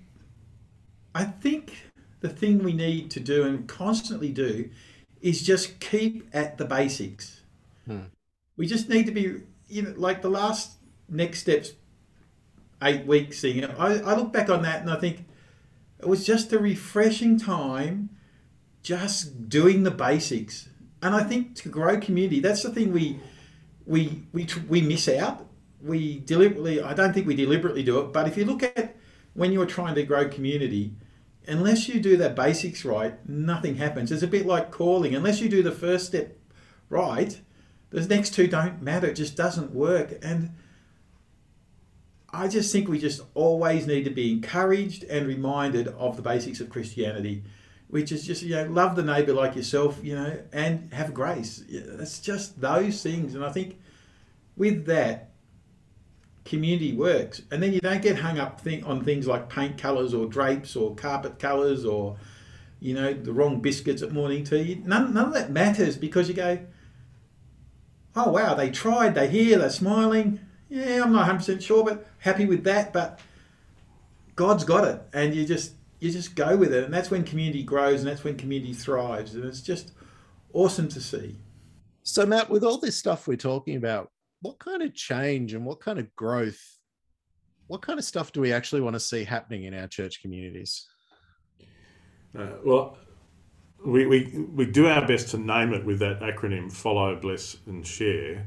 I 1.15 1.25
think 1.25 1.73
the 2.21 2.29
thing 2.29 2.65
we 2.65 2.73
need 2.73 3.11
to 3.13 3.21
do 3.21 3.45
and 3.45 3.69
constantly 3.69 4.31
do 4.31 4.69
is 5.21 5.43
just 5.43 5.79
keep 5.79 6.29
at 6.33 6.59
the 6.59 6.65
basics. 6.65 7.43
Hmm. 7.87 8.07
We 8.57 8.67
just 8.67 8.89
need 8.89 9.07
to 9.07 9.13
be, 9.13 9.43
you 9.69 9.83
know, 9.83 9.95
like 9.97 10.23
the 10.23 10.31
last 10.31 10.73
next 11.09 11.41
steps 11.41 11.73
eight 12.83 13.07
weeks 13.07 13.41
thing. 13.41 13.65
I, 13.65 14.01
I 14.01 14.17
look 14.17 14.33
back 14.33 14.51
on 14.51 14.63
that 14.63 14.81
and 14.81 14.91
I 14.91 14.97
think 14.97 15.25
it 15.99 16.07
was 16.07 16.25
just 16.25 16.53
a 16.53 16.59
refreshing 16.59 17.39
time 17.39 18.11
just 18.83 19.49
doing 19.49 19.83
the 19.83 19.91
basics. 19.91 20.69
And 21.03 21.15
I 21.15 21.23
think 21.25 21.55
to 21.57 21.69
grow 21.69 21.99
community, 21.99 22.41
that's 22.41 22.63
the 22.63 22.71
thing 22.71 22.93
we 22.93 23.21
we 23.87 24.23
we 24.33 24.47
we 24.69 24.81
miss 24.81 25.09
out. 25.09 25.47
We 25.81 26.21
deliberately, 26.21 26.83
I 26.83 26.93
don't 26.93 27.13
think 27.13 27.27
we 27.27 27.37
deliberately 27.37 27.83
do 27.85 28.01
it. 28.01 28.13
But 28.13 28.27
if 28.27 28.37
you 28.37 28.45
look 28.45 28.63
at 28.63 28.97
when 29.35 29.53
you're 29.53 29.67
trying 29.67 29.95
to 29.95 30.03
grow 30.03 30.29
community, 30.29 30.93
unless 31.47 31.89
you 31.89 32.01
do 32.01 32.17
the 32.17 32.31
basics 32.31 32.85
right, 32.85 33.17
nothing 33.29 33.77
happens. 33.77 34.11
It's 34.11 34.23
a 34.23 34.27
bit 34.27 34.47
like 34.47 34.71
calling. 34.71 35.15
Unless 35.15 35.41
you 35.41 35.49
do 35.49 35.63
the 35.63 35.71
first 35.73 36.07
step 36.07 36.37
right, 36.89 37.41
the 37.91 38.05
next 38.07 38.35
two 38.35 38.49
don't 38.49 38.83
matter. 38.83 39.07
It 39.07 39.15
just 39.15 39.37
doesn't 39.37 39.73
work. 39.73 40.19
And 40.23 40.51
I 42.31 42.49
just 42.49 42.73
think 42.73 42.89
we 42.89 42.99
just 42.99 43.23
always 43.35 43.87
need 43.87 44.05
to 44.05 44.11
be 44.11 44.33
encouraged 44.33 45.05
and 45.05 45.27
reminded 45.27 45.89
of 45.89 46.17
the 46.17 46.23
basics 46.23 46.61
of 46.61 46.69
Christianity 46.69 47.43
which 47.89 48.13
is 48.13 48.27
just 48.27 48.43
you 48.43 48.55
know 48.55 48.65
love 48.67 48.97
the 48.97 49.03
neighbour 49.03 49.33
like 49.33 49.57
yourself, 49.57 49.99
you 50.03 50.15
know, 50.15 50.39
and 50.53 50.93
have 50.93 51.13
grace. 51.13 51.65
It's 51.69 52.21
just 52.21 52.61
those 52.61 53.03
things, 53.03 53.35
and 53.35 53.45
I 53.45 53.51
think 53.51 53.79
with 54.57 54.87
that, 54.87 55.31
community 56.45 56.93
works, 56.93 57.43
and 57.51 57.63
then 57.63 57.73
you 57.73 57.81
don't 57.81 58.03
get 58.03 58.19
hung 58.19 58.39
up 58.39 58.61
on 58.85 59.05
things 59.05 59.27
like 59.27 59.49
paint 59.49 59.79
colours 59.79 60.15
or 60.15 60.27
drapes 60.27 60.77
or 60.77 60.95
carpet 60.95 61.39
colours 61.39 61.85
or 61.85 62.17
you 62.81 62.95
know 62.95 63.13
the 63.13 63.33
wrong 63.33 63.61
biscuits 63.61 64.03
at 64.03 64.13
morning 64.13 64.45
tea. 64.45 64.83
None 64.85 65.15
none 65.15 65.29
of 65.29 65.35
that 65.35 65.51
matters 65.51 65.97
because 65.97 66.29
you 66.29 66.35
go, 66.35 66.59
oh 68.15 68.31
wow, 68.31 68.55
they 68.55 68.71
tried, 68.71 69.15
they 69.15 69.29
hear, 69.29 69.59
they're 69.59 69.71
smiling. 69.71 70.41
Yeah, 70.69 71.03
I'm 71.03 71.13
not 71.13 71.27
100 71.27 71.39
percent 71.39 71.63
sure, 71.63 71.85
but 71.85 72.07
happy 72.19 72.47
with 72.47 72.65
that. 72.65 72.93
But 72.93 73.21
God's 74.37 74.65
got 74.65 74.87
it, 74.87 75.03
and 75.13 75.35
you 75.35 75.47
just 75.47 75.73
you 76.01 76.11
just 76.11 76.35
go 76.35 76.57
with 76.57 76.73
it, 76.73 76.85
and 76.85 76.95
that's 76.95 77.11
when 77.11 77.25
community 77.25 77.63
grows, 77.63 78.01
and 78.01 78.09
that's 78.09 78.25
when 78.25 78.37
community 78.37 78.73
thrives, 78.73 79.35
and 79.35 79.45
it's 79.45 79.61
just 79.61 79.93
awesome 80.53 80.89
to 80.89 81.01
see. 81.01 81.37
So, 82.03 82.25
Matt, 82.25 82.49
with 82.49 82.65
all 82.65 82.79
this 82.79 82.97
stuff 82.97 83.27
we're 83.27 83.37
talking 83.37 83.77
about, 83.77 84.11
what 84.41 84.59
kind 84.59 84.83
of 84.83 84.95
change 84.95 85.55
and 85.55 85.65
what 85.65 85.81
kind 85.81 85.99
of 85.99 86.15
growth, 86.17 86.61
what 87.67 87.83
kind 87.83 87.99
of 87.99 88.05
stuff 88.05 88.33
do 88.33 88.41
we 88.41 88.53
actually 88.53 88.81
want 88.81 88.95
to 88.95 89.01
see 89.01 89.25
happening 89.25 89.65
in 89.65 89.75
our 89.75 89.89
church 89.89 90.23
communities? 90.23 90.87
Uh, 92.39 92.47
well, 92.65 92.97
we, 93.85 94.07
we, 94.07 94.47
we 94.55 94.67
do 94.67 94.87
our 94.87 95.07
best 95.07 95.29
to 95.31 95.39
name 95.39 95.73
it 95.73 95.85
with 95.85 95.99
that 95.99 96.21
acronym 96.21 96.71
follow, 96.73 97.17
bless, 97.17 97.57
and 97.67 97.87
share. 97.87 98.47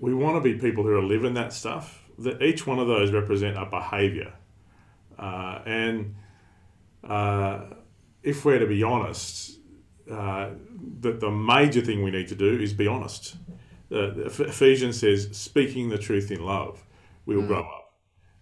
We 0.00 0.14
want 0.14 0.36
to 0.36 0.40
be 0.40 0.58
people 0.58 0.82
who 0.82 0.96
are 0.98 1.02
living 1.02 1.34
that 1.34 1.52
stuff, 1.52 2.04
that 2.18 2.42
each 2.42 2.66
one 2.66 2.78
of 2.78 2.88
those 2.88 3.12
represent 3.12 3.56
a 3.56 3.66
behavior. 3.66 4.32
Uh, 5.18 5.60
and 5.66 6.14
uh, 7.04 7.60
if 8.22 8.44
we're 8.44 8.58
to 8.58 8.66
be 8.66 8.82
honest, 8.82 9.58
uh, 10.10 10.50
the, 11.00 11.12
the 11.12 11.30
major 11.30 11.80
thing 11.80 12.02
we 12.02 12.10
need 12.10 12.28
to 12.28 12.34
do 12.34 12.58
is 12.58 12.72
be 12.72 12.86
honest. 12.86 13.36
Uh, 13.92 14.12
Ephesians 14.24 14.98
says, 14.98 15.28
speaking 15.32 15.88
the 15.88 15.98
truth 15.98 16.30
in 16.30 16.44
love, 16.44 16.84
we 17.26 17.36
will 17.36 17.42
mm. 17.42 17.48
grow 17.48 17.60
up. 17.60 17.92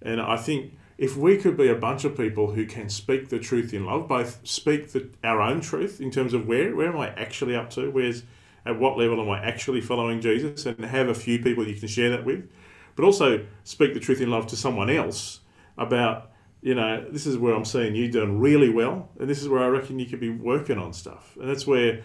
And 0.00 0.20
I 0.20 0.36
think 0.36 0.74
if 0.96 1.16
we 1.16 1.36
could 1.36 1.56
be 1.56 1.68
a 1.68 1.74
bunch 1.74 2.04
of 2.04 2.16
people 2.16 2.52
who 2.52 2.66
can 2.66 2.88
speak 2.88 3.28
the 3.28 3.38
truth 3.38 3.72
in 3.72 3.84
love, 3.84 4.08
both 4.08 4.40
speak 4.46 4.92
the, 4.92 5.10
our 5.24 5.40
own 5.40 5.60
truth 5.60 6.00
in 6.00 6.10
terms 6.10 6.34
of 6.34 6.46
where, 6.46 6.74
where 6.74 6.88
am 6.88 6.98
I 6.98 7.08
actually 7.10 7.54
up 7.56 7.70
to? 7.70 7.90
Where's, 7.90 8.24
at 8.66 8.78
what 8.78 8.98
level 8.98 9.20
am 9.20 9.30
I 9.30 9.44
actually 9.44 9.80
following 9.80 10.20
Jesus? 10.20 10.66
And 10.66 10.84
have 10.84 11.08
a 11.08 11.14
few 11.14 11.42
people 11.42 11.66
you 11.66 11.76
can 11.76 11.88
share 11.88 12.10
that 12.10 12.24
with. 12.24 12.48
But 12.96 13.04
also 13.04 13.46
speak 13.64 13.94
the 13.94 14.00
truth 14.00 14.20
in 14.20 14.30
love 14.30 14.46
to 14.48 14.56
someone 14.56 14.90
else 14.90 15.40
about 15.76 16.32
you 16.60 16.74
know, 16.74 17.06
this 17.10 17.26
is 17.26 17.38
where 17.38 17.54
I'm 17.54 17.64
seeing 17.64 17.94
you 17.94 18.10
doing 18.10 18.40
really 18.40 18.68
well, 18.68 19.10
and 19.18 19.28
this 19.28 19.40
is 19.40 19.48
where 19.48 19.62
I 19.62 19.68
reckon 19.68 19.98
you 19.98 20.06
could 20.06 20.20
be 20.20 20.30
working 20.30 20.78
on 20.78 20.92
stuff. 20.92 21.36
And 21.40 21.48
that's 21.48 21.66
where 21.66 22.02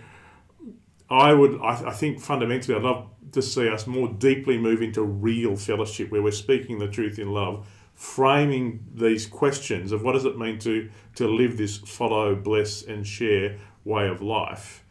I 1.10 1.34
would, 1.34 1.60
I, 1.62 1.90
I 1.90 1.92
think 1.92 2.20
fundamentally, 2.20 2.76
I'd 2.76 2.84
love 2.84 3.10
to 3.32 3.42
see 3.42 3.68
us 3.68 3.88
more 3.88 4.08
deeply 4.08 4.58
move 4.58 4.82
into 4.82 5.02
real 5.02 5.56
fellowship 5.56 6.12
where 6.12 6.22
we're 6.22 6.32
speaking 6.32 6.80
the 6.80 6.88
truth 6.88 7.18
in 7.18 7.32
love, 7.32 7.68
framing 7.96 8.86
these 8.94 9.26
questions 9.26 9.92
of 9.92 10.04
what 10.04 10.14
does 10.14 10.26
it 10.26 10.38
mean 10.38 10.60
to, 10.60 10.90
to 11.16 11.28
live 11.28 11.58
this 11.58 11.78
follow, 11.78 12.36
bless, 12.36 12.84
and 12.84 13.08
share 13.08 13.58
way 13.84 14.08
of 14.08 14.22
life. 14.22 14.83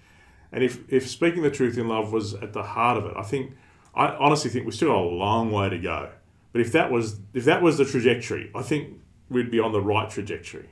And 0.52 0.62
if, 0.62 0.80
if 0.92 1.08
speaking 1.08 1.42
the 1.42 1.50
truth 1.50 1.78
in 1.78 1.88
love 1.88 2.12
was 2.12 2.34
at 2.34 2.52
the 2.52 2.62
heart 2.62 2.98
of 2.98 3.06
it, 3.06 3.14
I 3.16 3.22
think, 3.22 3.56
I 3.94 4.08
honestly 4.08 4.50
think 4.50 4.66
we 4.66 4.72
still 4.72 4.88
got 4.88 4.98
a 4.98 5.00
long 5.00 5.50
way 5.50 5.70
to 5.70 5.78
go. 5.78 6.10
But 6.52 6.60
if 6.60 6.72
that 6.72 6.90
was 6.90 7.18
if 7.32 7.46
that 7.46 7.62
was 7.62 7.78
the 7.78 7.84
trajectory, 7.86 8.50
I 8.54 8.62
think 8.62 9.00
we'd 9.30 9.50
be 9.50 9.58
on 9.58 9.72
the 9.72 9.80
right 9.80 10.10
trajectory. 10.10 10.68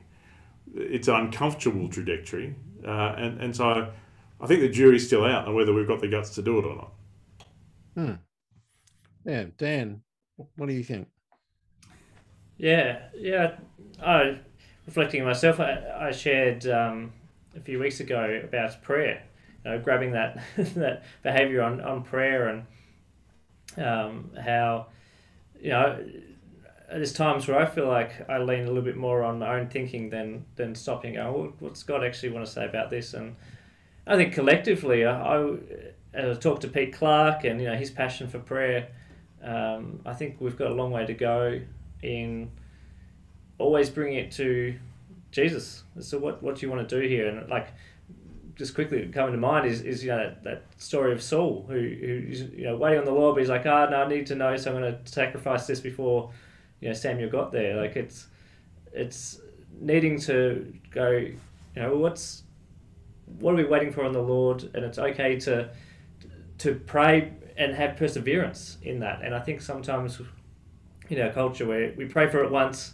It's 0.75 1.07
an 1.07 1.15
uncomfortable 1.15 1.89
trajectory, 1.89 2.55
uh, 2.85 3.15
and 3.17 3.41
and 3.41 3.55
so 3.55 3.91
I 4.39 4.47
think 4.47 4.61
the 4.61 4.69
jury's 4.69 5.07
still 5.07 5.25
out 5.25 5.47
on 5.47 5.55
whether 5.55 5.73
we've 5.73 5.87
got 5.87 5.99
the 5.99 6.07
guts 6.07 6.35
to 6.35 6.43
do 6.43 6.59
it 6.59 6.65
or 6.65 6.75
not. 6.75 6.91
Hmm. 7.95 8.13
Yeah, 9.25 9.45
Dan, 9.57 10.03
what 10.55 10.67
do 10.67 10.73
you 10.73 10.83
think? 10.83 11.07
Yeah, 12.57 12.99
yeah. 13.15 13.55
I 14.01 14.37
reflecting 14.85 15.21
on 15.21 15.27
myself. 15.27 15.59
I, 15.59 16.07
I 16.07 16.11
shared 16.11 16.67
um, 16.67 17.11
a 17.55 17.59
few 17.59 17.79
weeks 17.79 17.99
ago 17.99 18.41
about 18.43 18.81
prayer. 18.83 19.23
You 19.63 19.71
know, 19.71 19.79
grabbing 19.79 20.11
that 20.11 20.41
that 20.57 21.03
behaviour 21.23 21.61
on, 21.61 21.81
on 21.81 22.03
prayer 22.03 22.47
and 22.47 22.65
um, 23.77 24.31
how 24.41 24.87
you 25.59 25.69
know 25.69 26.03
there's 26.89 27.13
times 27.13 27.47
where 27.47 27.57
I 27.57 27.65
feel 27.65 27.87
like 27.87 28.29
I 28.29 28.39
lean 28.39 28.63
a 28.63 28.67
little 28.67 28.81
bit 28.81 28.97
more 28.97 29.23
on 29.23 29.39
my 29.39 29.59
own 29.59 29.67
thinking 29.67 30.09
than 30.09 30.45
than 30.55 30.75
stopping. 30.75 31.15
Going, 31.15 31.33
well, 31.33 31.53
what's 31.59 31.83
God 31.83 32.03
actually 32.03 32.31
want 32.31 32.45
to 32.45 32.51
say 32.51 32.65
about 32.65 32.89
this? 32.89 33.13
And 33.13 33.35
I 34.05 34.17
think 34.17 34.33
collectively, 34.33 35.05
I, 35.05 35.37
I 35.37 35.57
I 36.13 36.33
talked 36.33 36.63
to 36.63 36.67
Pete 36.67 36.93
Clark 36.93 37.43
and 37.45 37.61
you 37.61 37.67
know 37.67 37.75
his 37.75 37.91
passion 37.91 38.27
for 38.27 38.39
prayer, 38.39 38.89
um, 39.43 40.01
I 40.05 40.13
think 40.13 40.37
we've 40.39 40.57
got 40.57 40.71
a 40.71 40.73
long 40.73 40.91
way 40.91 41.05
to 41.05 41.13
go 41.13 41.61
in 42.01 42.51
always 43.57 43.89
bringing 43.89 44.17
it 44.17 44.31
to 44.33 44.75
Jesus. 45.31 45.83
So 45.99 46.17
what 46.17 46.43
what 46.43 46.55
do 46.55 46.65
you 46.65 46.71
want 46.71 46.87
to 46.87 47.01
do 47.01 47.07
here? 47.07 47.27
And 47.27 47.49
like 47.49 47.69
just 48.61 48.75
quickly 48.75 49.07
coming 49.07 49.31
to 49.31 49.39
mind 49.39 49.65
is, 49.65 49.81
is 49.81 50.03
you 50.03 50.11
know 50.11 50.17
that, 50.17 50.43
that 50.43 50.63
story 50.77 51.13
of 51.13 51.21
Saul 51.21 51.65
who 51.67 51.73
who's 51.73 52.41
you 52.41 52.65
know 52.65 52.77
waiting 52.77 52.99
on 52.99 53.05
the 53.05 53.11
Lord, 53.11 53.33
but 53.35 53.39
he's 53.41 53.49
like, 53.49 53.65
ah, 53.65 53.87
oh, 53.87 53.89
no, 53.89 54.03
I 54.03 54.07
need 54.07 54.27
to 54.27 54.35
know, 54.35 54.55
so 54.55 54.71
I'm 54.71 54.79
going 54.79 54.93
to 54.93 55.11
sacrifice 55.11 55.65
this 55.65 55.79
before 55.79 56.31
you 56.79 56.87
know 56.87 56.93
Samuel 56.93 57.29
got 57.29 57.51
there. 57.51 57.75
Like 57.75 57.95
it's 57.95 58.27
it's 58.93 59.41
needing 59.79 60.19
to 60.21 60.71
go, 60.91 61.09
you 61.09 61.39
know, 61.75 61.97
what's 61.97 62.43
what 63.39 63.53
are 63.53 63.57
we 63.57 63.63
waiting 63.63 63.91
for 63.91 64.05
on 64.05 64.11
the 64.13 64.21
Lord? 64.21 64.69
And 64.75 64.85
it's 64.85 64.99
okay 64.99 65.39
to 65.39 65.71
to 66.59 66.75
pray 66.75 67.33
and 67.57 67.73
have 67.73 67.97
perseverance 67.97 68.77
in 68.83 68.99
that. 68.99 69.23
And 69.23 69.33
I 69.33 69.39
think 69.39 69.61
sometimes 69.61 70.21
in 71.09 71.19
our 71.19 71.31
culture 71.31 71.65
where 71.65 71.93
we 71.97 72.05
pray 72.05 72.29
for 72.29 72.43
it 72.43 72.51
once 72.51 72.93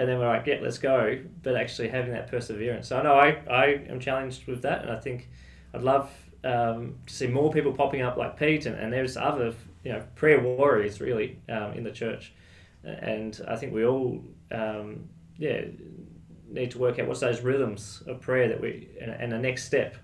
and 0.00 0.08
then 0.08 0.18
we're 0.18 0.28
like, 0.28 0.46
yeah, 0.46 0.60
let's 0.62 0.78
go. 0.78 1.18
But 1.42 1.56
actually 1.56 1.88
having 1.88 2.12
that 2.12 2.30
perseverance. 2.30 2.88
So 2.88 2.98
I 2.98 3.02
know 3.02 3.14
I, 3.14 3.28
I 3.50 3.64
am 3.90 4.00
challenged 4.00 4.46
with 4.46 4.62
that. 4.62 4.80
And 4.80 4.90
I 4.90 4.98
think 4.98 5.28
I'd 5.74 5.82
love 5.82 6.10
um, 6.42 6.94
to 7.06 7.12
see 7.12 7.26
more 7.26 7.52
people 7.52 7.74
popping 7.74 8.00
up 8.00 8.16
like 8.16 8.38
Pete. 8.38 8.64
And, 8.64 8.76
and 8.76 8.90
there's 8.90 9.18
other, 9.18 9.52
you 9.84 9.92
know, 9.92 10.02
prayer 10.14 10.40
warriors 10.40 11.02
really 11.02 11.38
um, 11.50 11.74
in 11.74 11.84
the 11.84 11.90
church. 11.90 12.32
And 12.82 13.38
I 13.46 13.56
think 13.56 13.74
we 13.74 13.84
all, 13.84 14.24
um, 14.50 15.06
yeah, 15.36 15.64
need 16.48 16.70
to 16.70 16.78
work 16.78 16.98
out 16.98 17.06
what's 17.06 17.20
those 17.20 17.42
rhythms 17.42 18.02
of 18.06 18.22
prayer 18.22 18.48
that 18.48 18.58
we, 18.58 18.88
and, 19.02 19.10
and 19.10 19.30
the 19.30 19.38
next 19.38 19.64
step 19.64 19.96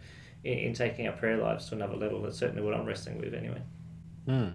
in, 0.44 0.58
in 0.58 0.72
taking 0.74 1.08
our 1.08 1.14
prayer 1.14 1.38
lives 1.38 1.70
to 1.70 1.74
another 1.74 1.96
level. 1.96 2.20
That's 2.20 2.36
certainly 2.36 2.62
what 2.62 2.74
I'm 2.74 2.84
wrestling 2.84 3.18
with 3.18 3.32
anyway. 3.32 3.62
Hmm. 4.26 4.48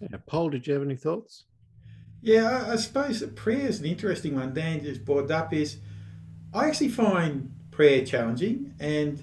Yeah. 0.00 0.18
Paul, 0.26 0.50
did 0.50 0.66
you 0.66 0.72
have 0.72 0.82
any 0.82 0.96
thoughts? 0.96 1.44
Yeah, 2.22 2.66
I, 2.66 2.72
I 2.72 2.76
suppose 2.76 3.20
that 3.20 3.34
prayer 3.34 3.66
is 3.66 3.80
an 3.80 3.86
interesting 3.86 4.36
one. 4.36 4.54
Dan 4.54 4.82
just 4.82 5.04
brought 5.04 5.30
up 5.30 5.52
is 5.52 5.78
I 6.54 6.68
actually 6.68 6.90
find 6.90 7.52
prayer 7.72 8.06
challenging, 8.06 8.74
and 8.78 9.20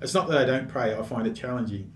it's 0.00 0.14
not 0.14 0.28
that 0.28 0.38
I 0.38 0.44
don't 0.44 0.68
pray. 0.68 0.94
I 0.96 1.02
find 1.02 1.26
it 1.26 1.34
challenging, 1.34 1.92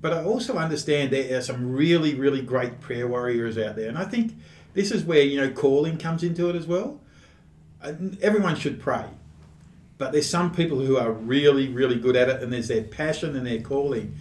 but 0.00 0.12
I 0.12 0.24
also 0.24 0.56
understand 0.56 1.12
there 1.12 1.38
are 1.38 1.42
some 1.42 1.70
really, 1.70 2.14
really 2.14 2.42
great 2.42 2.80
prayer 2.80 3.06
warriors 3.06 3.56
out 3.56 3.76
there, 3.76 3.88
and 3.88 3.96
I 3.96 4.04
think 4.04 4.34
this 4.74 4.90
is 4.90 5.04
where 5.04 5.22
you 5.22 5.40
know 5.40 5.50
calling 5.50 5.98
comes 5.98 6.24
into 6.24 6.50
it 6.50 6.56
as 6.56 6.66
well. 6.66 7.00
Everyone 8.20 8.56
should 8.56 8.80
pray, 8.80 9.04
but 9.98 10.10
there's 10.10 10.28
some 10.28 10.52
people 10.52 10.80
who 10.80 10.96
are 10.96 11.12
really, 11.12 11.68
really 11.68 11.96
good 11.96 12.16
at 12.16 12.28
it, 12.28 12.42
and 12.42 12.52
there's 12.52 12.68
their 12.68 12.82
passion 12.82 13.36
and 13.36 13.46
their 13.46 13.60
calling. 13.60 14.16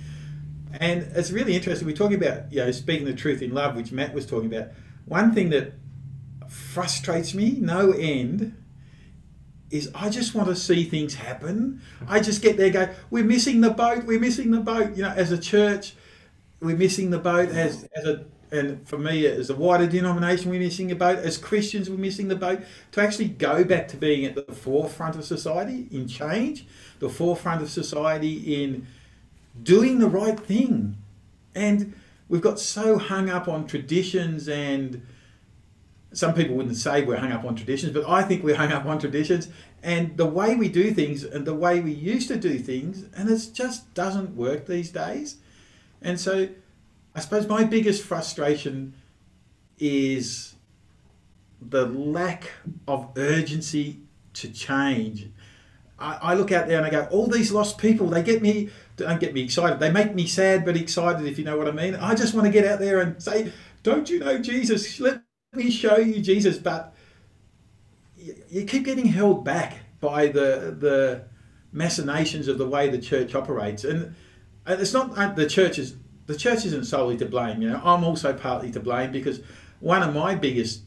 And 0.73 1.03
it's 1.15 1.31
really 1.31 1.55
interesting. 1.55 1.87
We're 1.87 1.95
talking 1.95 2.15
about, 2.15 2.51
you 2.51 2.63
know, 2.63 2.71
speaking 2.71 3.05
the 3.05 3.13
truth 3.13 3.41
in 3.41 3.53
love, 3.53 3.75
which 3.75 3.91
Matt 3.91 4.13
was 4.13 4.25
talking 4.25 4.53
about. 4.53 4.69
One 5.05 5.33
thing 5.33 5.49
that 5.49 5.73
frustrates 6.47 7.33
me 7.33 7.57
no 7.59 7.91
end 7.91 8.55
is 9.69 9.89
I 9.95 10.09
just 10.09 10.35
want 10.35 10.49
to 10.49 10.55
see 10.55 10.83
things 10.83 11.15
happen. 11.15 11.81
I 12.07 12.19
just 12.19 12.41
get 12.41 12.57
there, 12.57 12.69
go, 12.69 12.89
we're 13.09 13.23
missing 13.23 13.61
the 13.61 13.69
boat, 13.69 14.03
we're 14.03 14.19
missing 14.19 14.51
the 14.51 14.59
boat. 14.59 14.95
You 14.95 15.03
know, 15.03 15.11
as 15.11 15.31
a 15.31 15.37
church, 15.37 15.95
we're 16.59 16.77
missing 16.77 17.09
the 17.09 17.19
boat. 17.19 17.49
As 17.49 17.87
as 17.95 18.05
a 18.05 18.25
and 18.51 18.85
for 18.87 18.97
me, 18.97 19.25
as 19.25 19.49
a 19.49 19.55
wider 19.55 19.87
denomination, 19.87 20.51
we're 20.51 20.59
missing 20.59 20.87
the 20.87 20.95
boat. 20.95 21.19
As 21.19 21.37
Christians, 21.37 21.89
we're 21.89 21.95
missing 21.95 22.27
the 22.27 22.35
boat. 22.35 22.61
To 22.91 23.01
actually 23.01 23.29
go 23.29 23.63
back 23.63 23.87
to 23.89 23.97
being 23.97 24.25
at 24.25 24.35
the 24.35 24.53
forefront 24.53 25.15
of 25.15 25.23
society 25.23 25.87
in 25.89 26.07
change, 26.07 26.67
the 26.99 27.09
forefront 27.09 27.61
of 27.61 27.69
society 27.69 28.63
in 28.63 28.87
doing 29.63 29.99
the 29.99 30.09
right 30.09 30.37
thing. 30.37 30.97
And 31.55 31.93
we've 32.31 32.41
got 32.41 32.57
so 32.57 32.97
hung 32.97 33.29
up 33.29 33.49
on 33.49 33.67
traditions 33.67 34.47
and 34.47 35.05
some 36.13 36.33
people 36.33 36.55
wouldn't 36.55 36.77
say 36.77 37.03
we're 37.03 37.17
hung 37.17 37.33
up 37.33 37.43
on 37.43 37.55
traditions, 37.55 37.93
but 37.93 38.07
I 38.07 38.23
think 38.23 38.41
we're 38.41 38.55
hung 38.55 38.71
up 38.71 38.85
on 38.85 38.99
traditions 38.99 39.49
and 39.83 40.15
the 40.15 40.25
way 40.25 40.55
we 40.55 40.69
do 40.69 40.91
things 40.93 41.25
and 41.25 41.45
the 41.45 41.53
way 41.53 41.81
we 41.81 41.91
used 41.91 42.29
to 42.29 42.37
do 42.37 42.57
things, 42.57 43.03
and 43.17 43.29
it 43.29 43.49
just 43.53 43.93
doesn't 43.93 44.35
work 44.37 44.65
these 44.65 44.91
days. 44.91 45.37
And 46.01 46.17
so 46.17 46.47
I 47.13 47.19
suppose 47.19 47.47
my 47.47 47.65
biggest 47.65 48.01
frustration 48.01 48.93
is 49.77 50.55
the 51.61 51.85
lack 51.85 52.51
of 52.87 53.09
urgency 53.17 53.99
to 54.35 54.49
change. 54.49 55.27
I, 55.99 56.17
I 56.21 56.33
look 56.35 56.53
out 56.53 56.67
there 56.67 56.77
and 56.77 56.85
I 56.85 56.89
go, 56.91 57.09
all 57.11 57.27
these 57.27 57.51
lost 57.51 57.77
people, 57.77 58.07
they 58.07 58.23
get 58.23 58.41
me 58.41 58.69
don't 59.01 59.19
get 59.19 59.33
me 59.33 59.41
excited. 59.41 59.79
They 59.79 59.91
make 59.91 60.13
me 60.13 60.27
sad 60.27 60.65
but 60.65 60.75
excited, 60.77 61.25
if 61.25 61.37
you 61.37 61.45
know 61.45 61.57
what 61.57 61.67
I 61.67 61.71
mean. 61.71 61.95
I 61.95 62.15
just 62.15 62.33
want 62.33 62.45
to 62.45 62.51
get 62.51 62.65
out 62.65 62.79
there 62.79 63.01
and 63.01 63.21
say, 63.21 63.51
Don't 63.83 64.09
you 64.09 64.19
know 64.19 64.37
Jesus? 64.39 64.99
Let 64.99 65.23
me 65.53 65.69
show 65.69 65.97
you 65.97 66.21
Jesus. 66.21 66.57
But 66.57 66.95
you 68.49 68.65
keep 68.65 68.85
getting 68.85 69.07
held 69.07 69.43
back 69.43 69.79
by 69.99 70.27
the, 70.27 70.75
the 70.77 71.25
machinations 71.71 72.47
of 72.47 72.57
the 72.57 72.67
way 72.67 72.89
the 72.89 72.97
church 72.99 73.35
operates. 73.35 73.83
And 73.83 74.15
it's 74.67 74.93
not 74.93 75.35
the 75.35 75.47
church 75.47 75.79
is 75.79 75.95
the 76.27 76.37
church 76.37 76.65
isn't 76.65 76.85
solely 76.85 77.17
to 77.17 77.25
blame. 77.25 77.61
You 77.61 77.69
know, 77.69 77.81
I'm 77.83 78.03
also 78.03 78.33
partly 78.33 78.71
to 78.71 78.79
blame 78.79 79.11
because 79.11 79.41
one 79.79 80.03
of 80.03 80.13
my 80.13 80.35
biggest 80.35 80.83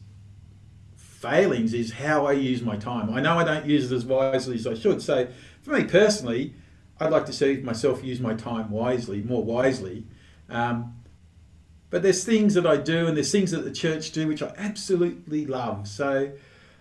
failings 0.95 1.73
is 1.73 1.91
how 1.91 2.25
I 2.25 2.33
use 2.33 2.61
my 2.61 2.77
time. 2.77 3.09
I 3.11 3.19
know 3.19 3.37
I 3.37 3.43
don't 3.43 3.65
use 3.65 3.91
it 3.91 3.95
as 3.95 4.05
wisely 4.05 4.55
as 4.55 4.67
I 4.67 4.75
should. 4.75 5.01
So 5.01 5.27
for 5.61 5.71
me 5.71 5.83
personally, 5.83 6.53
I'd 6.99 7.11
like 7.11 7.25
to 7.25 7.33
see 7.33 7.57
myself 7.57 8.03
use 8.03 8.19
my 8.19 8.33
time 8.33 8.69
wisely, 8.71 9.21
more 9.21 9.43
wisely. 9.43 10.07
Um, 10.49 10.95
but 11.89 12.03
there's 12.03 12.23
things 12.23 12.53
that 12.53 12.65
I 12.65 12.77
do 12.77 13.07
and 13.07 13.15
there's 13.15 13.31
things 13.31 13.51
that 13.51 13.63
the 13.63 13.71
church 13.71 14.11
do 14.11 14.27
which 14.27 14.41
I 14.41 14.53
absolutely 14.57 15.45
love. 15.45 15.87
So 15.87 16.31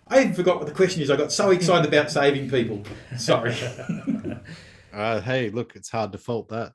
I 0.08 0.20
even 0.20 0.34
forgot 0.34 0.58
what 0.58 0.66
the 0.66 0.74
question 0.74 1.02
is. 1.02 1.10
I 1.10 1.16
got 1.16 1.32
so 1.32 1.50
excited 1.50 1.86
about 1.86 2.10
saving 2.10 2.50
people. 2.50 2.82
Sorry. 3.18 3.56
uh, 4.92 5.20
hey, 5.20 5.50
look, 5.50 5.76
it's 5.76 5.90
hard 5.90 6.12
to 6.12 6.18
fault 6.18 6.48
that. 6.50 6.72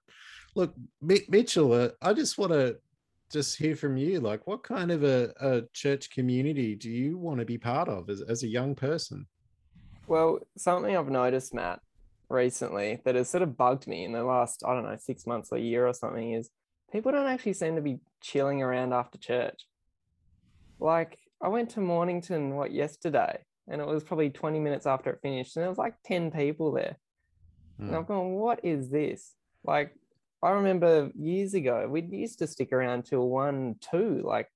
Look, 0.56 0.74
Mitchell, 1.02 1.74
uh, 1.74 1.90
I 2.02 2.14
just 2.14 2.38
want 2.38 2.52
to 2.54 2.78
just 3.32 3.58
hear 3.58 3.76
from 3.76 3.98
you. 3.98 4.20
Like, 4.20 4.48
what 4.48 4.64
kind 4.64 4.92
of 4.92 5.04
a, 5.04 5.32
a 5.40 5.62
church 5.74 6.10
community 6.10 6.76
do 6.76 6.90
you 6.90 7.18
want 7.18 7.40
to 7.40 7.46
be 7.46 7.58
part 7.58 7.88
of 7.88 8.10
as, 8.10 8.22
as 8.22 8.44
a 8.44 8.48
young 8.48 8.76
person? 8.76 9.28
Well, 10.08 10.40
something 10.58 10.98
I've 10.98 11.10
noticed, 11.10 11.54
Matt, 11.54 11.82
recently 12.30 13.02
that 13.06 13.16
has 13.16 13.30
sort 13.30 13.44
of 13.44 13.58
bugged 13.58 13.88
me 13.88 14.06
in 14.06 14.12
the 14.12 14.24
last, 14.24 14.64
I 14.66 14.74
don't 14.74 14.84
know, 14.84 14.98
six 15.00 15.26
months 15.26 15.50
or 15.52 15.58
a 15.58 15.62
year 15.62 15.88
or 15.88 15.94
something 15.94 16.34
is 16.34 16.50
people 16.92 17.12
don't 17.12 17.28
actually 17.28 17.54
seem 17.54 17.76
to 17.76 17.82
be 17.82 18.00
chilling 18.22 18.62
around 18.62 18.94
after 18.94 19.18
church. 19.18 19.66
Like, 20.80 21.20
I 21.42 21.50
went 21.50 21.72
to 21.72 21.82
Mornington, 21.82 22.56
what, 22.56 22.72
yesterday, 22.72 23.40
and 23.68 23.82
it 23.82 23.88
was 23.88 24.04
probably 24.04 24.30
20 24.30 24.60
minutes 24.60 24.86
after 24.86 25.12
it 25.12 25.20
finished, 25.22 25.56
and 25.56 25.64
there 25.64 25.70
was 25.70 25.78
like 25.78 25.96
10 26.06 26.32
people 26.32 26.72
there. 26.72 26.98
Mm. 27.80 27.88
And 27.88 27.96
I'm 27.96 28.04
hmm. 28.04 28.08
going, 28.08 28.36
what 28.36 28.64
is 28.64 28.90
this? 28.90 29.34
Like, 29.64 29.94
I 30.42 30.52
remember 30.52 31.12
years 31.16 31.54
ago, 31.54 31.88
we 31.90 32.02
used 32.02 32.40
to 32.40 32.48
stick 32.48 32.72
around 32.72 33.04
till 33.04 33.28
one, 33.28 33.76
two, 33.82 34.22
like 34.26 34.48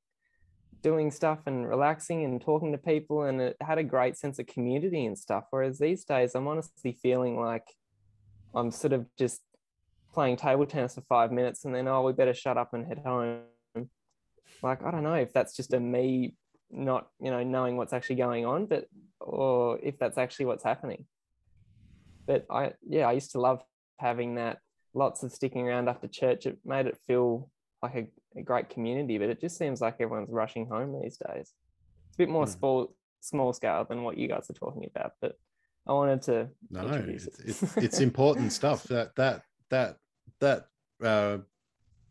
doing 0.84 1.10
stuff 1.10 1.40
and 1.46 1.68
relaxing 1.68 2.26
and 2.26 2.42
talking 2.42 2.72
to 2.74 2.78
people 2.78 3.24
and 3.24 3.42
it 3.42 3.58
had 3.62 3.78
a 3.78 3.84
great 3.84 4.18
sense 4.18 4.38
of 4.38 4.46
community 4.46 5.06
and 5.06 5.18
stuff 5.18 5.46
whereas 5.50 5.80
these 5.80 6.04
days 6.04 6.36
i'm 6.36 6.48
honestly 6.48 6.92
feeling 7.02 7.40
like 7.40 7.66
i'm 8.54 8.70
sort 8.70 8.92
of 8.94 9.06
just 9.18 9.42
playing 10.14 10.36
table 10.36 10.66
tennis 10.66 10.94
for 10.96 11.02
five 11.02 11.32
minutes 11.32 11.66
and 11.66 11.74
then 11.74 11.88
oh 11.88 12.04
we 12.04 12.14
better 12.14 12.34
shut 12.34 12.58
up 12.58 12.74
and 12.74 12.86
head 12.86 13.00
home. 13.04 13.40
Like 14.62 14.84
i 14.84 14.92
don't 14.92 15.04
know 15.04 15.16
if 15.16 15.34
that's 15.34 15.56
just 15.56 15.74
a 15.74 15.80
me 15.80 16.36
not 16.70 17.08
you 17.20 17.32
know 17.32 17.44
knowing 17.44 17.78
what's 17.78 17.94
actually 17.94 18.16
going 18.16 18.46
on 18.46 18.66
but 18.66 18.88
or 19.20 19.80
if 19.82 19.98
that's 19.98 20.18
actually 20.18 20.46
what's 20.46 20.64
happening. 20.64 21.06
But 22.28 22.46
i 22.50 22.74
yeah 22.88 23.08
i 23.08 23.14
used 23.14 23.32
to 23.32 23.40
love 23.40 23.64
having 24.00 24.36
that 24.36 24.60
lots 24.94 25.24
of 25.24 25.32
sticking 25.32 25.68
around 25.68 25.90
after 25.90 26.08
church. 26.08 26.46
It 26.46 26.60
made 26.64 26.86
it 26.86 26.98
feel 27.08 27.50
like 27.84 27.96
a 27.96 28.08
a 28.36 28.42
great 28.42 28.70
community, 28.70 29.18
but 29.18 29.30
it 29.30 29.40
just 29.40 29.58
seems 29.58 29.82
like 29.82 29.96
everyone's 30.00 30.32
rushing 30.32 30.66
home 30.68 31.00
these 31.00 31.18
days. 31.18 31.54
It's 32.08 32.16
a 32.16 32.18
bit 32.18 32.30
more 32.30 32.46
mm. 32.46 32.58
small 32.58 32.96
small 33.20 33.54
scale 33.54 33.86
than 33.88 34.04
what 34.04 34.18
you 34.18 34.28
guys 34.28 34.50
are 34.50 34.54
talking 34.54 34.86
about, 34.94 35.14
but 35.22 35.38
I 35.88 35.94
wanted 35.94 36.22
to 36.24 36.50
no, 36.70 36.88
it's, 36.88 37.28
it. 37.28 37.34
it's, 37.46 37.78
it's 37.78 38.00
important 38.00 38.52
stuff 38.52 38.84
that 38.84 39.16
that 39.16 39.44
that 39.70 39.98
that 40.40 40.66
uh, 41.04 41.38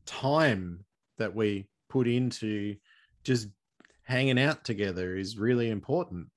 time 0.07 0.85
that 1.19 1.35
we 1.35 1.69
put 1.89 2.07
into 2.07 2.77
just 3.25 3.49
hanging 4.05 4.39
out 4.39 4.65
together 4.65 5.17
is 5.17 5.39
really 5.39 5.71
important. 5.71 6.29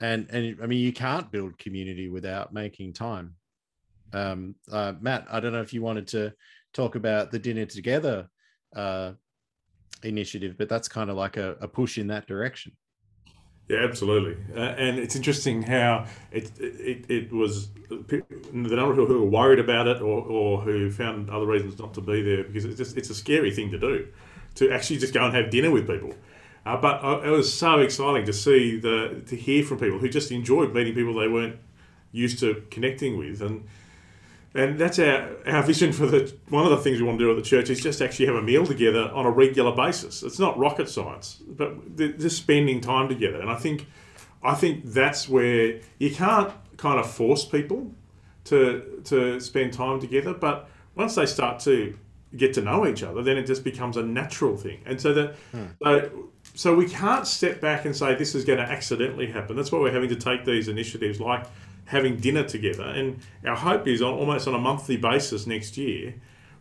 And 0.00 0.28
and 0.30 0.58
I 0.62 0.66
mean, 0.66 0.80
you 0.80 0.92
can't 0.92 1.30
build 1.30 1.58
community 1.58 2.08
without 2.08 2.52
making 2.52 2.92
time. 2.92 3.36
Um, 4.12 4.56
uh, 4.70 4.92
Matt, 5.00 5.26
I 5.30 5.40
don't 5.40 5.52
know 5.52 5.62
if 5.62 5.72
you 5.72 5.80
wanted 5.80 6.08
to 6.08 6.32
talk 6.74 6.96
about 6.96 7.30
the 7.30 7.38
dinner 7.38 7.64
together 7.64 8.28
uh, 8.74 9.12
initiative, 10.02 10.56
but 10.58 10.68
that's 10.68 10.88
kind 10.88 11.10
of 11.10 11.16
like 11.16 11.36
a, 11.36 11.56
a 11.60 11.68
push 11.68 11.98
in 11.98 12.06
that 12.08 12.26
direction. 12.26 12.72
Yeah, 13.68 13.84
absolutely. 13.84 14.36
Uh, 14.54 14.60
and 14.60 14.98
it's 14.98 15.16
interesting 15.16 15.62
how 15.62 16.06
it, 16.30 16.50
it, 16.58 17.06
it 17.08 17.32
was 17.32 17.68
the 17.90 18.22
number 18.50 18.90
of 18.90 18.96
people 18.96 19.06
who 19.06 19.20
were 19.20 19.30
worried 19.30 19.60
about 19.60 19.86
it 19.86 20.02
or, 20.02 20.20
or 20.22 20.60
who 20.60 20.90
found 20.90 21.30
other 21.30 21.46
reasons 21.46 21.78
not 21.78 21.94
to 21.94 22.00
be 22.00 22.22
there 22.22 22.44
because 22.44 22.64
it's 22.64 22.76
just 22.76 22.96
it's 22.96 23.08
a 23.08 23.14
scary 23.14 23.50
thing 23.50 23.70
to 23.70 23.78
do 23.78 24.08
to 24.56 24.70
actually 24.70 24.98
just 24.98 25.14
go 25.14 25.24
and 25.24 25.34
have 25.34 25.50
dinner 25.50 25.70
with 25.70 25.86
people. 25.86 26.12
Uh, 26.66 26.76
but 26.76 27.24
it 27.24 27.30
was 27.30 27.52
so 27.52 27.78
exciting 27.80 28.26
to 28.26 28.32
see 28.32 28.78
the 28.78 29.22
to 29.26 29.36
hear 29.36 29.64
from 29.64 29.78
people 29.78 29.98
who 29.98 30.08
just 30.08 30.30
enjoyed 30.30 30.74
meeting 30.74 30.94
people 30.94 31.14
they 31.14 31.28
weren't 31.28 31.56
used 32.10 32.38
to 32.40 32.62
connecting 32.70 33.16
with 33.16 33.40
and 33.40 33.66
and 34.54 34.78
that's 34.78 34.98
our, 34.98 35.30
our 35.46 35.62
vision 35.62 35.92
for 35.92 36.06
the 36.06 36.34
one 36.48 36.64
of 36.64 36.70
the 36.70 36.76
things 36.78 37.00
we 37.00 37.06
want 37.06 37.18
to 37.18 37.24
do 37.24 37.30
at 37.30 37.36
the 37.36 37.42
church 37.42 37.70
is 37.70 37.80
just 37.80 38.02
actually 38.02 38.26
have 38.26 38.34
a 38.34 38.42
meal 38.42 38.66
together 38.66 39.10
on 39.14 39.24
a 39.24 39.30
regular 39.30 39.74
basis. 39.74 40.22
It's 40.22 40.38
not 40.38 40.58
rocket 40.58 40.88
science, 40.88 41.42
but 41.46 41.96
just 41.96 42.36
spending 42.36 42.80
time 42.80 43.08
together. 43.08 43.40
And 43.40 43.50
I 43.50 43.56
think 43.56 43.86
I 44.42 44.54
think 44.54 44.84
that's 44.84 45.28
where 45.28 45.80
you 45.98 46.14
can't 46.14 46.52
kind 46.76 46.98
of 46.98 47.10
force 47.10 47.44
people 47.44 47.92
to 48.44 49.02
to 49.04 49.40
spend 49.40 49.72
time 49.72 50.00
together, 50.00 50.34
but 50.34 50.68
once 50.94 51.14
they 51.14 51.26
start 51.26 51.58
to 51.60 51.96
get 52.36 52.54
to 52.54 52.62
know 52.62 52.86
each 52.86 53.02
other, 53.02 53.22
then 53.22 53.36
it 53.36 53.46
just 53.46 53.64
becomes 53.64 53.96
a 53.96 54.02
natural 54.02 54.56
thing. 54.56 54.80
And 54.84 55.00
so 55.00 55.14
that 55.14 55.36
hmm. 55.50 55.64
so, 55.82 56.28
so 56.54 56.74
we 56.74 56.88
can't 56.88 57.26
step 57.26 57.60
back 57.60 57.84
and 57.86 57.96
say 57.96 58.14
this 58.14 58.34
is 58.34 58.44
going 58.44 58.58
to 58.58 58.64
accidentally 58.64 59.26
happen. 59.26 59.56
That's 59.56 59.72
why 59.72 59.78
we're 59.78 59.92
having 59.92 60.10
to 60.10 60.16
take 60.16 60.44
these 60.44 60.68
initiatives 60.68 61.20
like 61.20 61.46
having 61.86 62.16
dinner 62.16 62.44
together. 62.44 62.84
And 62.84 63.20
our 63.46 63.56
hope 63.56 63.86
is 63.88 64.02
on 64.02 64.14
almost 64.14 64.48
on 64.48 64.54
a 64.54 64.58
monthly 64.58 64.96
basis 64.96 65.46
next 65.46 65.76
year 65.76 66.14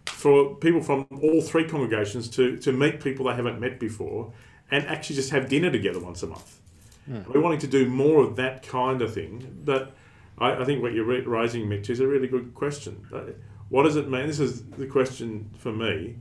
for 0.06 0.56
people 0.56 0.82
from 0.82 1.06
all 1.22 1.42
three 1.42 1.66
congregations 1.68 2.28
to, 2.30 2.58
to 2.58 2.72
meet 2.72 3.02
people 3.02 3.26
they 3.26 3.36
haven't 3.36 3.60
met 3.60 3.80
before 3.80 4.34
and 4.72 4.86
actually 4.88 5.16
just 5.16 5.30
have 5.32 5.48
dinner 5.50 5.70
together 5.72 6.00
once 6.00 6.24
a 6.24 6.28
month. 6.28 6.60
We're 7.08 7.42
wanting 7.42 7.60
to 7.60 7.68
do 7.68 7.88
more 7.88 8.24
of 8.24 8.36
that 8.38 8.66
kind 8.66 9.02
of 9.02 9.14
thing. 9.14 9.62
But 9.66 9.94
I, 10.38 10.54
I 10.62 10.66
think 10.66 10.82
what 10.82 10.94
you're 10.94 11.06
ra- 11.06 11.24
raising, 11.26 11.68
Mitch, 11.68 11.90
is 11.90 12.00
a 12.00 12.08
really 12.08 12.28
good 12.28 12.54
question. 12.54 13.06
Uh, 13.14 13.34
What 13.70 13.84
does 13.84 13.96
it 13.96 14.10
mean? 14.10 14.28
This 14.28 14.40
is 14.40 14.64
the 14.64 14.86
question 14.86 15.50
for 15.58 15.72
me. 15.72 16.18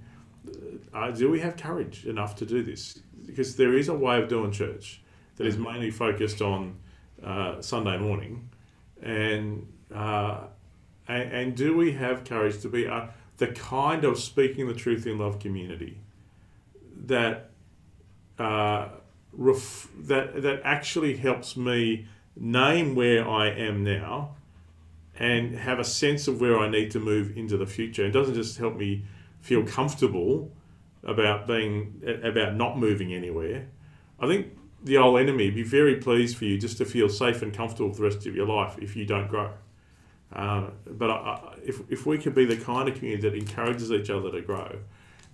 Uh, 0.93 1.11
do 1.11 1.31
we 1.31 1.41
have 1.41 1.57
courage 1.57 2.07
enough 2.07 2.35
to 2.37 2.47
do 2.47 2.63
this? 2.63 3.01
Because 3.27 3.57
there 3.57 3.77
is 3.77 3.89
a 3.89 3.95
way 3.95 4.21
of 4.23 4.29
doing 4.29 4.51
church 4.53 5.03
that 5.37 5.47
is 5.47 5.57
mainly 5.57 5.91
focused 5.91 6.41
on 6.43 6.77
uh, 7.25 7.61
Sunday 7.61 7.99
morning, 7.99 8.50
and, 9.03 9.67
uh, 9.95 10.45
and 11.09 11.33
and 11.33 11.57
do 11.57 11.77
we 11.77 11.93
have 11.93 12.25
courage 12.25 12.61
to 12.63 12.69
be 12.69 12.87
uh, 12.87 13.07
the 13.39 13.49
kind 13.49 14.05
of 14.05 14.19
speaking 14.19 14.69
the 14.69 14.75
truth 14.75 15.07
in 15.07 15.19
love 15.19 15.39
community 15.39 15.99
that 17.07 17.51
uh, 18.39 18.89
ref- 19.33 19.89
that 19.99 20.43
that 20.43 20.61
actually 20.65 21.17
helps 21.17 21.57
me 21.57 22.07
name 22.37 22.95
where 22.95 23.29
I 23.29 23.49
am 23.49 23.83
now 23.85 24.37
and 25.19 25.55
have 25.55 25.79
a 25.79 25.85
sense 25.85 26.29
of 26.29 26.41
where 26.41 26.59
I 26.59 26.69
need 26.71 26.91
to 26.93 27.01
move 27.01 27.37
into 27.37 27.57
the 27.57 27.67
future. 27.67 28.07
It 28.07 28.13
doesn't 28.13 28.35
just 28.35 28.57
help 28.59 28.77
me 28.77 29.05
feel 29.41 29.65
comfortable 29.65 30.51
about 31.03 31.47
being 31.47 32.03
about 32.23 32.55
not 32.55 32.79
moving 32.79 33.13
anywhere. 33.13 33.69
I 34.19 34.27
think 34.27 34.57
the 34.83 34.97
old 34.97 35.21
enemy 35.21 35.51
be 35.51 35.63
very 35.63 35.97
pleased 35.97 36.37
for 36.37 36.45
you 36.45 36.59
just 36.59 36.79
to 36.79 36.85
feel 36.85 37.09
safe 37.09 37.43
and 37.43 37.53
comfortable 37.53 37.93
for 37.93 38.03
the 38.03 38.09
rest 38.09 38.27
of 38.27 38.35
your 38.35 38.47
life 38.47 38.77
if 38.81 38.97
you 38.97 39.05
don't 39.05 39.29
grow. 39.29 39.51
Uh, 40.33 40.71
but 40.87 41.11
I, 41.11 41.55
if, 41.65 41.81
if 41.91 42.07
we 42.07 42.17
could 42.17 42.35
be 42.35 42.45
the 42.45 42.57
kind 42.57 42.89
of 42.89 42.95
community 42.95 43.29
that 43.29 43.37
encourages 43.37 43.91
each 43.91 44.11
other 44.11 44.31
to 44.31 44.41
grow 44.41 44.79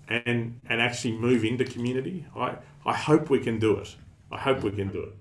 and 0.08 0.60
and 0.68 0.80
actually 0.80 1.12
move 1.12 1.44
into 1.44 1.64
community, 1.64 2.26
I, 2.34 2.56
I 2.84 2.94
hope 2.94 3.28
we 3.28 3.40
can 3.40 3.58
do 3.58 3.76
it. 3.76 3.94
I 4.32 4.38
hope 4.38 4.62
we 4.62 4.70
can 4.70 4.88
do 4.88 5.02
it. 5.02 5.14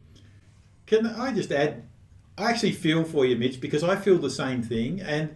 Can 0.85 1.05
I 1.05 1.33
just 1.33 1.51
add? 1.51 1.83
I 2.37 2.51
actually 2.51 2.73
feel 2.73 3.03
for 3.03 3.25
you, 3.25 3.35
Mitch, 3.35 3.59
because 3.59 3.83
I 3.83 3.95
feel 3.95 4.17
the 4.17 4.29
same 4.29 4.61
thing 4.61 5.01
and 5.01 5.35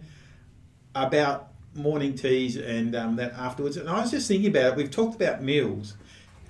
about 0.94 1.48
morning 1.74 2.14
teas 2.14 2.56
and 2.56 2.94
um, 2.94 3.16
that 3.16 3.32
afterwards. 3.32 3.76
And 3.76 3.88
I 3.88 4.00
was 4.00 4.10
just 4.10 4.26
thinking 4.26 4.50
about 4.50 4.72
it. 4.72 4.76
We've 4.76 4.90
talked 4.90 5.14
about 5.14 5.42
meals, 5.42 5.96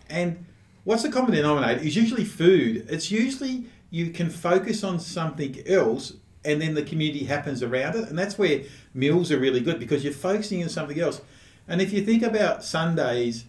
and 0.08 0.44
what's 0.84 1.02
the 1.02 1.10
common 1.10 1.32
denominator? 1.32 1.80
Is 1.80 1.96
usually 1.96 2.24
food. 2.24 2.86
It's 2.88 3.10
usually 3.10 3.66
you 3.90 4.10
can 4.10 4.30
focus 4.30 4.84
on 4.84 5.00
something 5.00 5.62
else, 5.66 6.14
and 6.44 6.60
then 6.60 6.74
the 6.74 6.82
community 6.82 7.24
happens 7.24 7.62
around 7.62 7.96
it, 7.96 8.08
and 8.08 8.18
that's 8.18 8.38
where 8.38 8.62
meals 8.94 9.30
are 9.30 9.38
really 9.38 9.60
good 9.60 9.78
because 9.78 10.04
you're 10.04 10.12
focusing 10.12 10.62
on 10.62 10.68
something 10.68 10.98
else. 10.98 11.20
And 11.68 11.80
if 11.80 11.92
you 11.92 12.04
think 12.04 12.22
about 12.22 12.64
Sundays, 12.64 13.44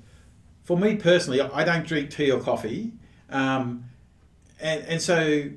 for 0.63 0.77
me 0.77 0.95
personally, 0.95 1.41
I 1.41 1.63
don't 1.63 1.85
drink 1.85 2.11
tea 2.11 2.31
or 2.31 2.39
coffee. 2.39 2.91
Um, 3.29 3.85
and, 4.59 4.83
and 4.83 5.01
so 5.01 5.49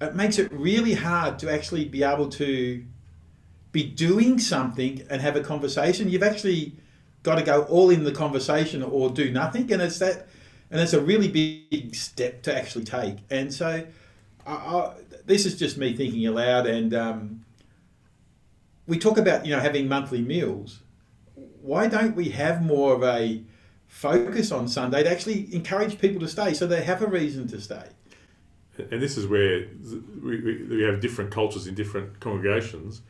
it 0.00 0.14
makes 0.14 0.38
it 0.38 0.52
really 0.52 0.94
hard 0.94 1.38
to 1.40 1.52
actually 1.52 1.84
be 1.86 2.02
able 2.02 2.28
to 2.30 2.84
be 3.72 3.82
doing 3.82 4.38
something 4.38 5.02
and 5.10 5.20
have 5.20 5.36
a 5.36 5.42
conversation. 5.42 6.08
You've 6.08 6.22
actually 6.22 6.74
got 7.22 7.36
to 7.36 7.42
go 7.42 7.62
all 7.64 7.90
in 7.90 8.04
the 8.04 8.12
conversation 8.12 8.82
or 8.82 9.10
do 9.10 9.30
nothing, 9.30 9.72
and 9.72 9.82
it's 9.82 9.98
that, 9.98 10.28
and 10.70 10.80
it's 10.80 10.92
a 10.92 11.00
really 11.00 11.28
big 11.28 11.94
step 11.94 12.42
to 12.42 12.56
actually 12.56 12.84
take. 12.84 13.18
And 13.30 13.52
so, 13.52 13.86
I, 14.46 14.52
I, 14.52 14.94
this 15.24 15.46
is 15.46 15.58
just 15.58 15.78
me 15.78 15.94
thinking 15.96 16.26
aloud. 16.26 16.66
And 16.66 16.94
um, 16.94 17.44
we 18.86 18.98
talk 18.98 19.18
about 19.18 19.46
you 19.46 19.54
know 19.54 19.60
having 19.60 19.88
monthly 19.88 20.22
meals. 20.22 20.80
Why 21.62 21.88
don't 21.88 22.14
we 22.14 22.30
have 22.30 22.62
more 22.62 22.94
of 22.94 23.02
a 23.02 23.42
focus 23.86 24.52
on 24.52 24.68
Sunday 24.68 25.02
to 25.02 25.10
actually 25.10 25.52
encourage 25.54 25.98
people 25.98 26.20
to 26.20 26.28
stay, 26.28 26.54
so 26.54 26.66
they 26.66 26.82
have 26.82 27.02
a 27.02 27.06
reason 27.06 27.48
to 27.48 27.60
stay? 27.60 27.86
and 28.78 29.02
this 29.02 29.16
is 29.16 29.26
where 29.26 29.66
we, 30.22 30.40
we, 30.40 30.62
we 30.64 30.82
have 30.82 31.00
different 31.00 31.30
cultures 31.30 31.66
in 31.66 31.74
different 31.74 32.20
congregations. 32.20 33.02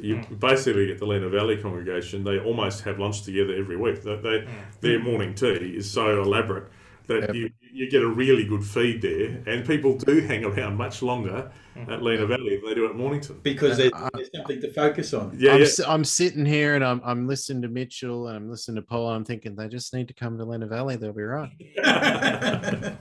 You 0.00 0.18
hmm. 0.18 0.34
basically 0.36 0.92
at 0.92 0.98
the 0.98 1.06
Lenah 1.06 1.30
Valley 1.30 1.56
congregation, 1.56 2.24
they 2.24 2.38
almost 2.38 2.82
have 2.82 2.98
lunch 2.98 3.22
together 3.22 3.54
every 3.54 3.76
week. 3.76 4.02
They, 4.02 4.16
they 4.16 4.40
hmm. 4.40 4.50
their 4.80 4.98
morning 5.00 5.34
tea 5.34 5.74
is 5.76 5.90
so 5.90 6.22
elaborate 6.22 6.70
that 7.08 7.22
Yep. 7.22 7.34
you, 7.34 7.50
you 7.72 7.90
get 7.90 8.02
a 8.02 8.06
really 8.06 8.44
good 8.44 8.62
feed 8.62 9.02
there, 9.02 9.42
and 9.46 9.66
people 9.66 9.96
do 9.96 10.20
hang 10.20 10.44
around 10.44 10.76
much 10.76 11.02
longer 11.02 11.50
hmm. 11.74 11.90
at 11.90 12.00
Lenah 12.00 12.28
Valley 12.28 12.56
than 12.56 12.68
they 12.68 12.74
do 12.74 12.86
at 12.86 12.94
Mornington. 12.94 13.40
Because 13.42 13.78
there's, 13.78 13.92
I- 13.94 14.10
there's 14.14 14.30
something 14.34 14.60
to 14.60 14.72
focus 14.72 15.12
on. 15.14 15.36
Yeah, 15.38 15.54
I'm, 15.54 15.60
yeah. 15.60 15.66
si- 15.66 15.84
I'm 15.84 16.04
sitting 16.04 16.44
here 16.44 16.74
and 16.76 16.84
I'm, 16.84 17.00
I'm 17.04 17.26
listening 17.26 17.62
to 17.62 17.68
Mitchell 17.68 18.28
and 18.28 18.36
I'm 18.36 18.50
listening 18.50 18.76
to 18.76 18.82
Paul. 18.82 19.08
and 19.08 19.16
I'm 19.16 19.24
thinking 19.24 19.56
they 19.56 19.68
just 19.68 19.92
need 19.94 20.08
to 20.08 20.14
come 20.14 20.38
to 20.38 20.44
Lenah 20.44 20.68
Valley. 20.68 20.96
They'll 20.96 21.12
be 21.12 21.22
right. 21.22 21.50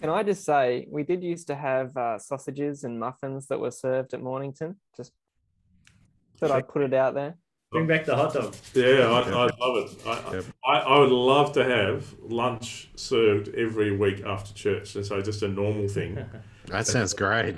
Can 0.00 0.10
I 0.10 0.24
just 0.24 0.44
say, 0.44 0.88
we 0.90 1.04
did 1.04 1.22
used 1.22 1.46
to 1.46 1.54
have 1.54 1.96
uh, 1.96 2.18
sausages 2.18 2.82
and 2.82 2.98
muffins 2.98 3.46
that 3.46 3.60
were 3.60 3.70
served 3.70 4.14
at 4.14 4.20
Mornington. 4.20 4.74
Just 4.96 5.12
thought 6.42 6.56
I'd 6.56 6.68
put 6.68 6.82
it 6.82 6.94
out 6.94 7.14
there. 7.14 7.34
Bring 7.70 7.86
back 7.86 8.04
the 8.04 8.14
hot 8.14 8.34
dog. 8.34 8.54
Yeah, 8.74 9.10
I, 9.10 9.20
I 9.20 9.48
love 9.58 9.76
it. 9.76 10.06
I, 10.06 10.34
Yep. 10.34 10.44
I, 10.66 10.78
I 10.80 10.98
would 10.98 11.10
love 11.10 11.52
to 11.52 11.64
have 11.64 12.14
lunch 12.20 12.90
served 12.96 13.48
every 13.54 13.96
week 13.96 14.22
after 14.26 14.52
church, 14.52 14.94
and 14.94 15.06
so 15.06 15.22
just 15.22 15.42
a 15.42 15.48
normal 15.48 15.88
thing. 15.88 16.18
That 16.66 16.86
sounds 16.86 17.12
great. 17.12 17.56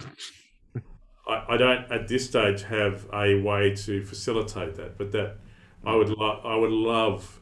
I, 1.29 1.45
I 1.51 1.57
don't 1.59 1.93
at 1.93 2.09
this 2.09 2.25
stage 2.25 2.63
have 2.63 3.07
a 3.13 3.39
way 3.43 3.75
to 3.77 4.03
facilitate 4.03 4.77
that, 4.77 4.97
but 4.97 5.13
that 5.13 5.37
I 5.85 5.95
would 5.95 6.09
lo- 6.09 6.41
I 6.43 6.57
would 6.57 6.73
love 6.73 7.41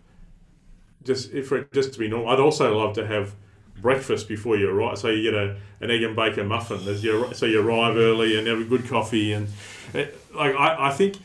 just 1.05 1.33
if 1.33 1.53
it 1.53 1.73
just 1.73 1.93
to 1.93 1.99
be 2.01 2.09
normal. 2.09 2.31
I'd 2.31 2.41
also 2.41 2.77
love 2.77 2.95
to 2.97 3.07
have 3.07 3.37
breakfast 3.81 4.27
before 4.29 4.57
you 4.57 4.71
arrive. 4.71 4.99
So 4.99 5.09
you 5.09 5.23
get 5.31 5.35
a 5.35 5.57
an 5.81 5.93
egg 5.93 6.03
and 6.03 6.17
bacon 6.17 6.49
muffin 6.49 6.87
as 6.89 7.05
you 7.05 7.33
so 7.33 7.47
you 7.47 7.61
arrive 7.61 7.97
early 7.97 8.37
and 8.37 8.49
have 8.49 8.61
a 8.61 8.65
good 8.65 8.89
coffee 8.89 9.33
and 9.33 9.49
it, 9.95 10.19
like 10.35 10.55
I, 10.57 10.89
I 10.89 10.91
think 10.91 11.17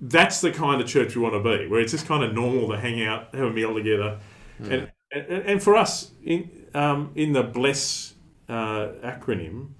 that's 0.00 0.40
the 0.40 0.50
kind 0.50 0.80
of 0.80 0.88
church 0.88 1.14
we 1.14 1.22
want 1.22 1.34
to 1.34 1.40
be, 1.40 1.66
where 1.66 1.80
it's 1.80 1.92
just 1.92 2.06
kind 2.06 2.24
of 2.24 2.34
normal 2.34 2.68
to 2.70 2.78
hang 2.78 3.02
out, 3.04 3.34
have 3.34 3.48
a 3.48 3.52
meal 3.52 3.74
together, 3.74 4.18
and, 4.58 4.90
and 5.12 5.26
and 5.30 5.62
for 5.62 5.76
us 5.76 6.12
in 6.24 6.66
um, 6.74 7.10
in 7.14 7.32
the 7.32 7.42
bless 7.42 8.14
uh, 8.48 8.88
acronym, 9.02 9.70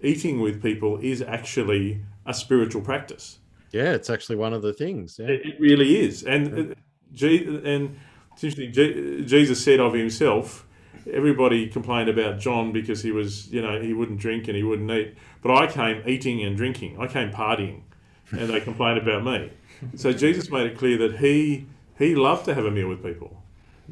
eating 0.00 0.40
with 0.40 0.62
people 0.62 0.98
is 0.98 1.22
actually 1.22 2.02
a 2.26 2.34
spiritual 2.34 2.82
practice. 2.82 3.38
Yeah, 3.70 3.92
it's 3.92 4.10
actually 4.10 4.36
one 4.36 4.52
of 4.52 4.62
the 4.62 4.72
things. 4.72 5.18
Yeah. 5.18 5.28
It, 5.28 5.46
it 5.46 5.60
really 5.60 6.00
is, 6.00 6.24
and 6.24 6.74
Je- 7.12 7.46
and 7.64 7.96
it's 8.32 8.44
interesting. 8.44 9.26
Jesus 9.26 9.62
said 9.62 9.80
of 9.80 9.94
himself, 9.94 10.66
everybody 11.10 11.68
complained 11.68 12.08
about 12.08 12.38
John 12.38 12.72
because 12.72 13.02
he 13.02 13.12
was, 13.12 13.52
you 13.52 13.62
know, 13.62 13.80
he 13.80 13.92
wouldn't 13.92 14.18
drink 14.18 14.48
and 14.48 14.56
he 14.56 14.62
wouldn't 14.62 14.90
eat. 14.90 15.14
But 15.42 15.54
I 15.56 15.66
came 15.66 16.02
eating 16.06 16.42
and 16.42 16.56
drinking. 16.56 17.00
I 17.00 17.06
came 17.06 17.30
partying, 17.30 17.82
and 18.30 18.50
they 18.50 18.60
complained 18.60 18.98
about 18.98 19.24
me. 19.24 19.52
So 19.96 20.12
Jesus 20.12 20.50
made 20.50 20.66
it 20.66 20.78
clear 20.78 20.98
that 20.98 21.18
he 21.18 21.66
he 21.98 22.14
loved 22.14 22.44
to 22.46 22.54
have 22.54 22.64
a 22.64 22.70
meal 22.70 22.88
with 22.88 23.02
people, 23.02 23.42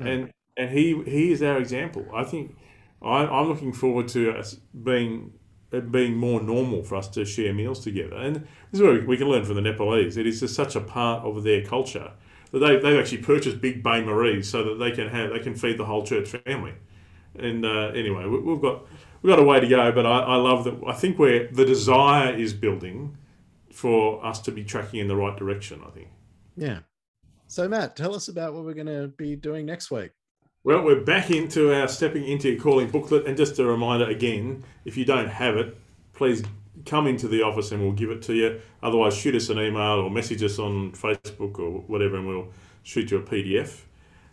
and 0.01 0.30
and 0.57 0.70
he 0.70 1.03
he 1.05 1.32
is 1.32 1.43
our 1.43 1.59
example. 1.59 2.07
I 2.14 2.24
think 2.24 2.57
I, 3.03 3.26
I'm 3.26 3.49
looking 3.49 3.72
forward 3.72 4.09
to 4.09 4.32
us 4.32 4.55
being 4.82 5.32
it 5.70 5.93
being 5.93 6.16
more 6.16 6.41
normal 6.41 6.82
for 6.82 6.97
us 6.97 7.09
to 7.09 7.24
share 7.24 7.53
meals 7.53 7.80
together. 7.80 8.16
And 8.16 8.36
this 8.36 8.80
is 8.80 8.82
where 8.82 9.01
we 9.05 9.16
can 9.16 9.28
learn 9.28 9.45
from 9.45 9.57
the 9.57 9.61
Nepalese. 9.61 10.16
It 10.16 10.26
is 10.26 10.41
just 10.41 10.55
such 10.55 10.76
a 10.76 10.80
part 10.80 11.24
of 11.24 11.43
their 11.45 11.62
culture 11.64 12.12
that 12.53 12.61
they, 12.61 12.78
they've 12.78 12.99
actually 12.99 13.18
purchased 13.18 13.61
big 13.61 13.82
bain 13.82 14.07
maries 14.07 14.49
so 14.49 14.62
that 14.64 14.82
they 14.82 14.91
can 14.91 15.09
have 15.09 15.30
they 15.30 15.39
can 15.39 15.55
feed 15.55 15.78
the 15.78 15.84
whole 15.84 16.05
church 16.05 16.30
family. 16.30 16.74
And 17.39 17.64
uh, 17.64 17.89
anyway, 17.95 18.24
we, 18.26 18.41
we've 18.41 18.61
got 18.61 18.86
we've 19.22 19.30
got 19.30 19.39
a 19.39 19.45
way 19.45 19.61
to 19.61 19.68
go, 19.68 19.93
but 19.93 20.07
I, 20.07 20.20
I 20.20 20.36
love 20.36 20.64
that. 20.64 20.80
I 20.86 20.93
think 20.93 21.18
where 21.18 21.49
the 21.49 21.64
desire 21.64 22.34
is 22.34 22.53
building 22.53 23.16
for 23.79 24.24
us 24.26 24.41
to 24.41 24.51
be 24.51 24.64
tracking 24.64 24.99
in 24.99 25.07
the 25.07 25.14
right 25.14 25.37
direction. 25.37 25.81
I 25.87 25.91
think. 25.91 26.09
Yeah. 26.57 26.81
So, 27.47 27.68
Matt, 27.68 27.95
tell 27.95 28.12
us 28.12 28.26
about 28.26 28.53
what 28.53 28.64
we're 28.64 28.74
going 28.74 28.87
to 28.89 29.09
be 29.16 29.37
doing 29.37 29.64
next 29.64 29.91
week. 29.91 30.11
Well, 30.64 30.83
we're 30.83 31.05
back 31.05 31.31
into 31.31 31.72
our 31.72 31.87
stepping 31.87 32.26
into 32.26 32.51
your 32.51 32.61
calling 32.61 32.91
booklet, 32.91 33.26
and 33.26 33.37
just 33.37 33.57
a 33.61 33.64
reminder 33.64 34.07
again: 34.07 34.64
if 34.85 34.97
you 34.97 35.05
don't 35.05 35.29
have 35.29 35.57
it, 35.57 35.76
please 36.12 36.43
come 36.87 37.07
into 37.07 37.29
the 37.29 37.43
office 37.43 37.70
and 37.70 37.81
we'll 37.81 37.93
give 37.93 38.11
it 38.11 38.20
to 38.22 38.35
you. 38.35 38.61
Otherwise, 38.83 39.16
shoot 39.16 39.37
us 39.37 39.49
an 39.49 39.59
email 39.61 40.01
or 40.01 40.11
message 40.11 40.43
us 40.43 40.59
on 40.59 40.91
Facebook 40.93 41.61
or 41.61 41.83
whatever, 41.87 42.16
and 42.16 42.26
we'll 42.26 42.49
shoot 42.83 43.12
you 43.12 43.18
a 43.18 43.22
PDF. 43.22 43.83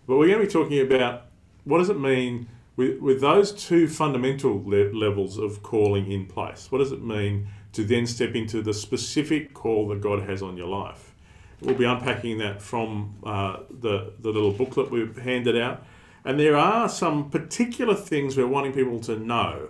But 0.07 0.17
we're 0.17 0.27
going 0.27 0.39
to 0.39 0.45
be 0.45 0.51
talking 0.51 0.79
about 0.81 1.27
what 1.65 1.77
does 1.77 1.89
it 1.89 1.99
mean 1.99 2.47
with, 2.75 2.99
with 2.99 3.21
those 3.21 3.51
two 3.51 3.87
fundamental 3.87 4.61
le- 4.65 4.91
levels 4.93 5.37
of 5.37 5.61
calling 5.63 6.11
in 6.11 6.25
place, 6.25 6.71
what 6.71 6.79
does 6.79 6.91
it 6.91 7.03
mean 7.03 7.47
to 7.75 7.83
then 7.83 8.07
step 8.07 8.35
into 8.35 8.61
the 8.61 8.73
specific 8.73 9.53
call 9.53 9.87
that 9.89 10.01
God 10.01 10.23
has 10.23 10.41
on 10.41 10.57
your 10.57 10.67
life? 10.67 11.13
We'll 11.61 11.75
be 11.75 11.85
unpacking 11.85 12.37
that 12.39 12.61
from 12.61 13.15
uh, 13.23 13.59
the, 13.69 14.13
the 14.19 14.29
little 14.29 14.51
booklet 14.51 14.91
we've 14.91 15.17
handed 15.17 15.57
out. 15.57 15.85
And 16.23 16.39
there 16.39 16.57
are 16.57 16.89
some 16.89 17.29
particular 17.29 17.95
things 17.95 18.35
we're 18.35 18.47
wanting 18.47 18.73
people 18.73 18.99
to 19.01 19.17
know 19.17 19.69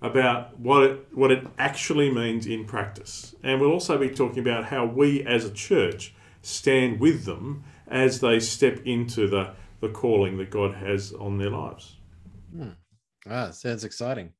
about 0.00 0.58
what 0.58 0.82
it, 0.84 1.06
what 1.12 1.32
it 1.32 1.46
actually 1.58 2.10
means 2.12 2.46
in 2.46 2.64
practice. 2.64 3.34
And 3.42 3.60
we'll 3.60 3.72
also 3.72 3.98
be 3.98 4.10
talking 4.10 4.40
about 4.40 4.66
how 4.66 4.84
we 4.86 5.24
as 5.24 5.44
a 5.44 5.50
church 5.50 6.14
stand 6.42 7.00
with 7.00 7.24
them 7.24 7.64
as 7.88 8.20
they 8.20 8.38
step 8.38 8.80
into 8.84 9.26
the, 9.28 9.54
the 9.80 9.88
calling 9.88 10.36
that 10.38 10.50
God 10.50 10.74
has 10.74 11.12
on 11.12 11.38
their 11.38 11.50
lives. 11.50 11.96
Hmm. 12.54 12.70
Ah, 13.28 13.50
sounds 13.50 13.84
exciting. 13.84 14.32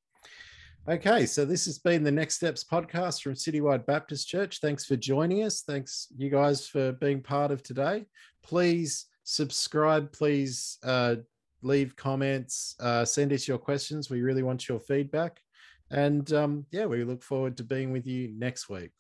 Okay, 0.89 1.27
so 1.27 1.45
this 1.45 1.67
has 1.67 1.79
been 1.79 2.03
the 2.03 2.11
Next 2.11 2.37
Steps 2.37 2.65
podcast 2.65 3.21
from 3.21 3.35
Citywide 3.35 3.85
Baptist 3.85 4.27
Church. 4.27 4.59
Thanks 4.61 4.87
for 4.87 4.97
joining 4.97 5.45
us. 5.45 5.61
Thanks, 5.61 6.07
you 6.17 6.31
guys, 6.31 6.67
for 6.67 6.93
being 6.93 7.21
part 7.21 7.51
of 7.51 7.63
today. 7.63 8.07
Please 8.43 9.05
subscribe. 9.23 10.11
Please 10.13 10.79
uh, 10.83 11.17
leave 11.61 11.95
comments. 11.95 12.75
Uh, 12.81 13.05
send 13.05 13.35
us 13.35 13.47
your 13.47 13.59
questions. 13.59 14.09
We 14.09 14.23
really 14.23 14.43
want 14.43 14.67
your 14.67 14.81
feedback. 14.81 15.43
And 15.91 16.33
um, 16.33 16.65
yeah, 16.71 16.87
we 16.87 17.05
look 17.05 17.23
forward 17.23 17.59
to 17.59 17.65
being 17.65 17.93
with 17.93 18.07
you 18.07 18.33
next 18.35 18.71
week. 18.71 18.93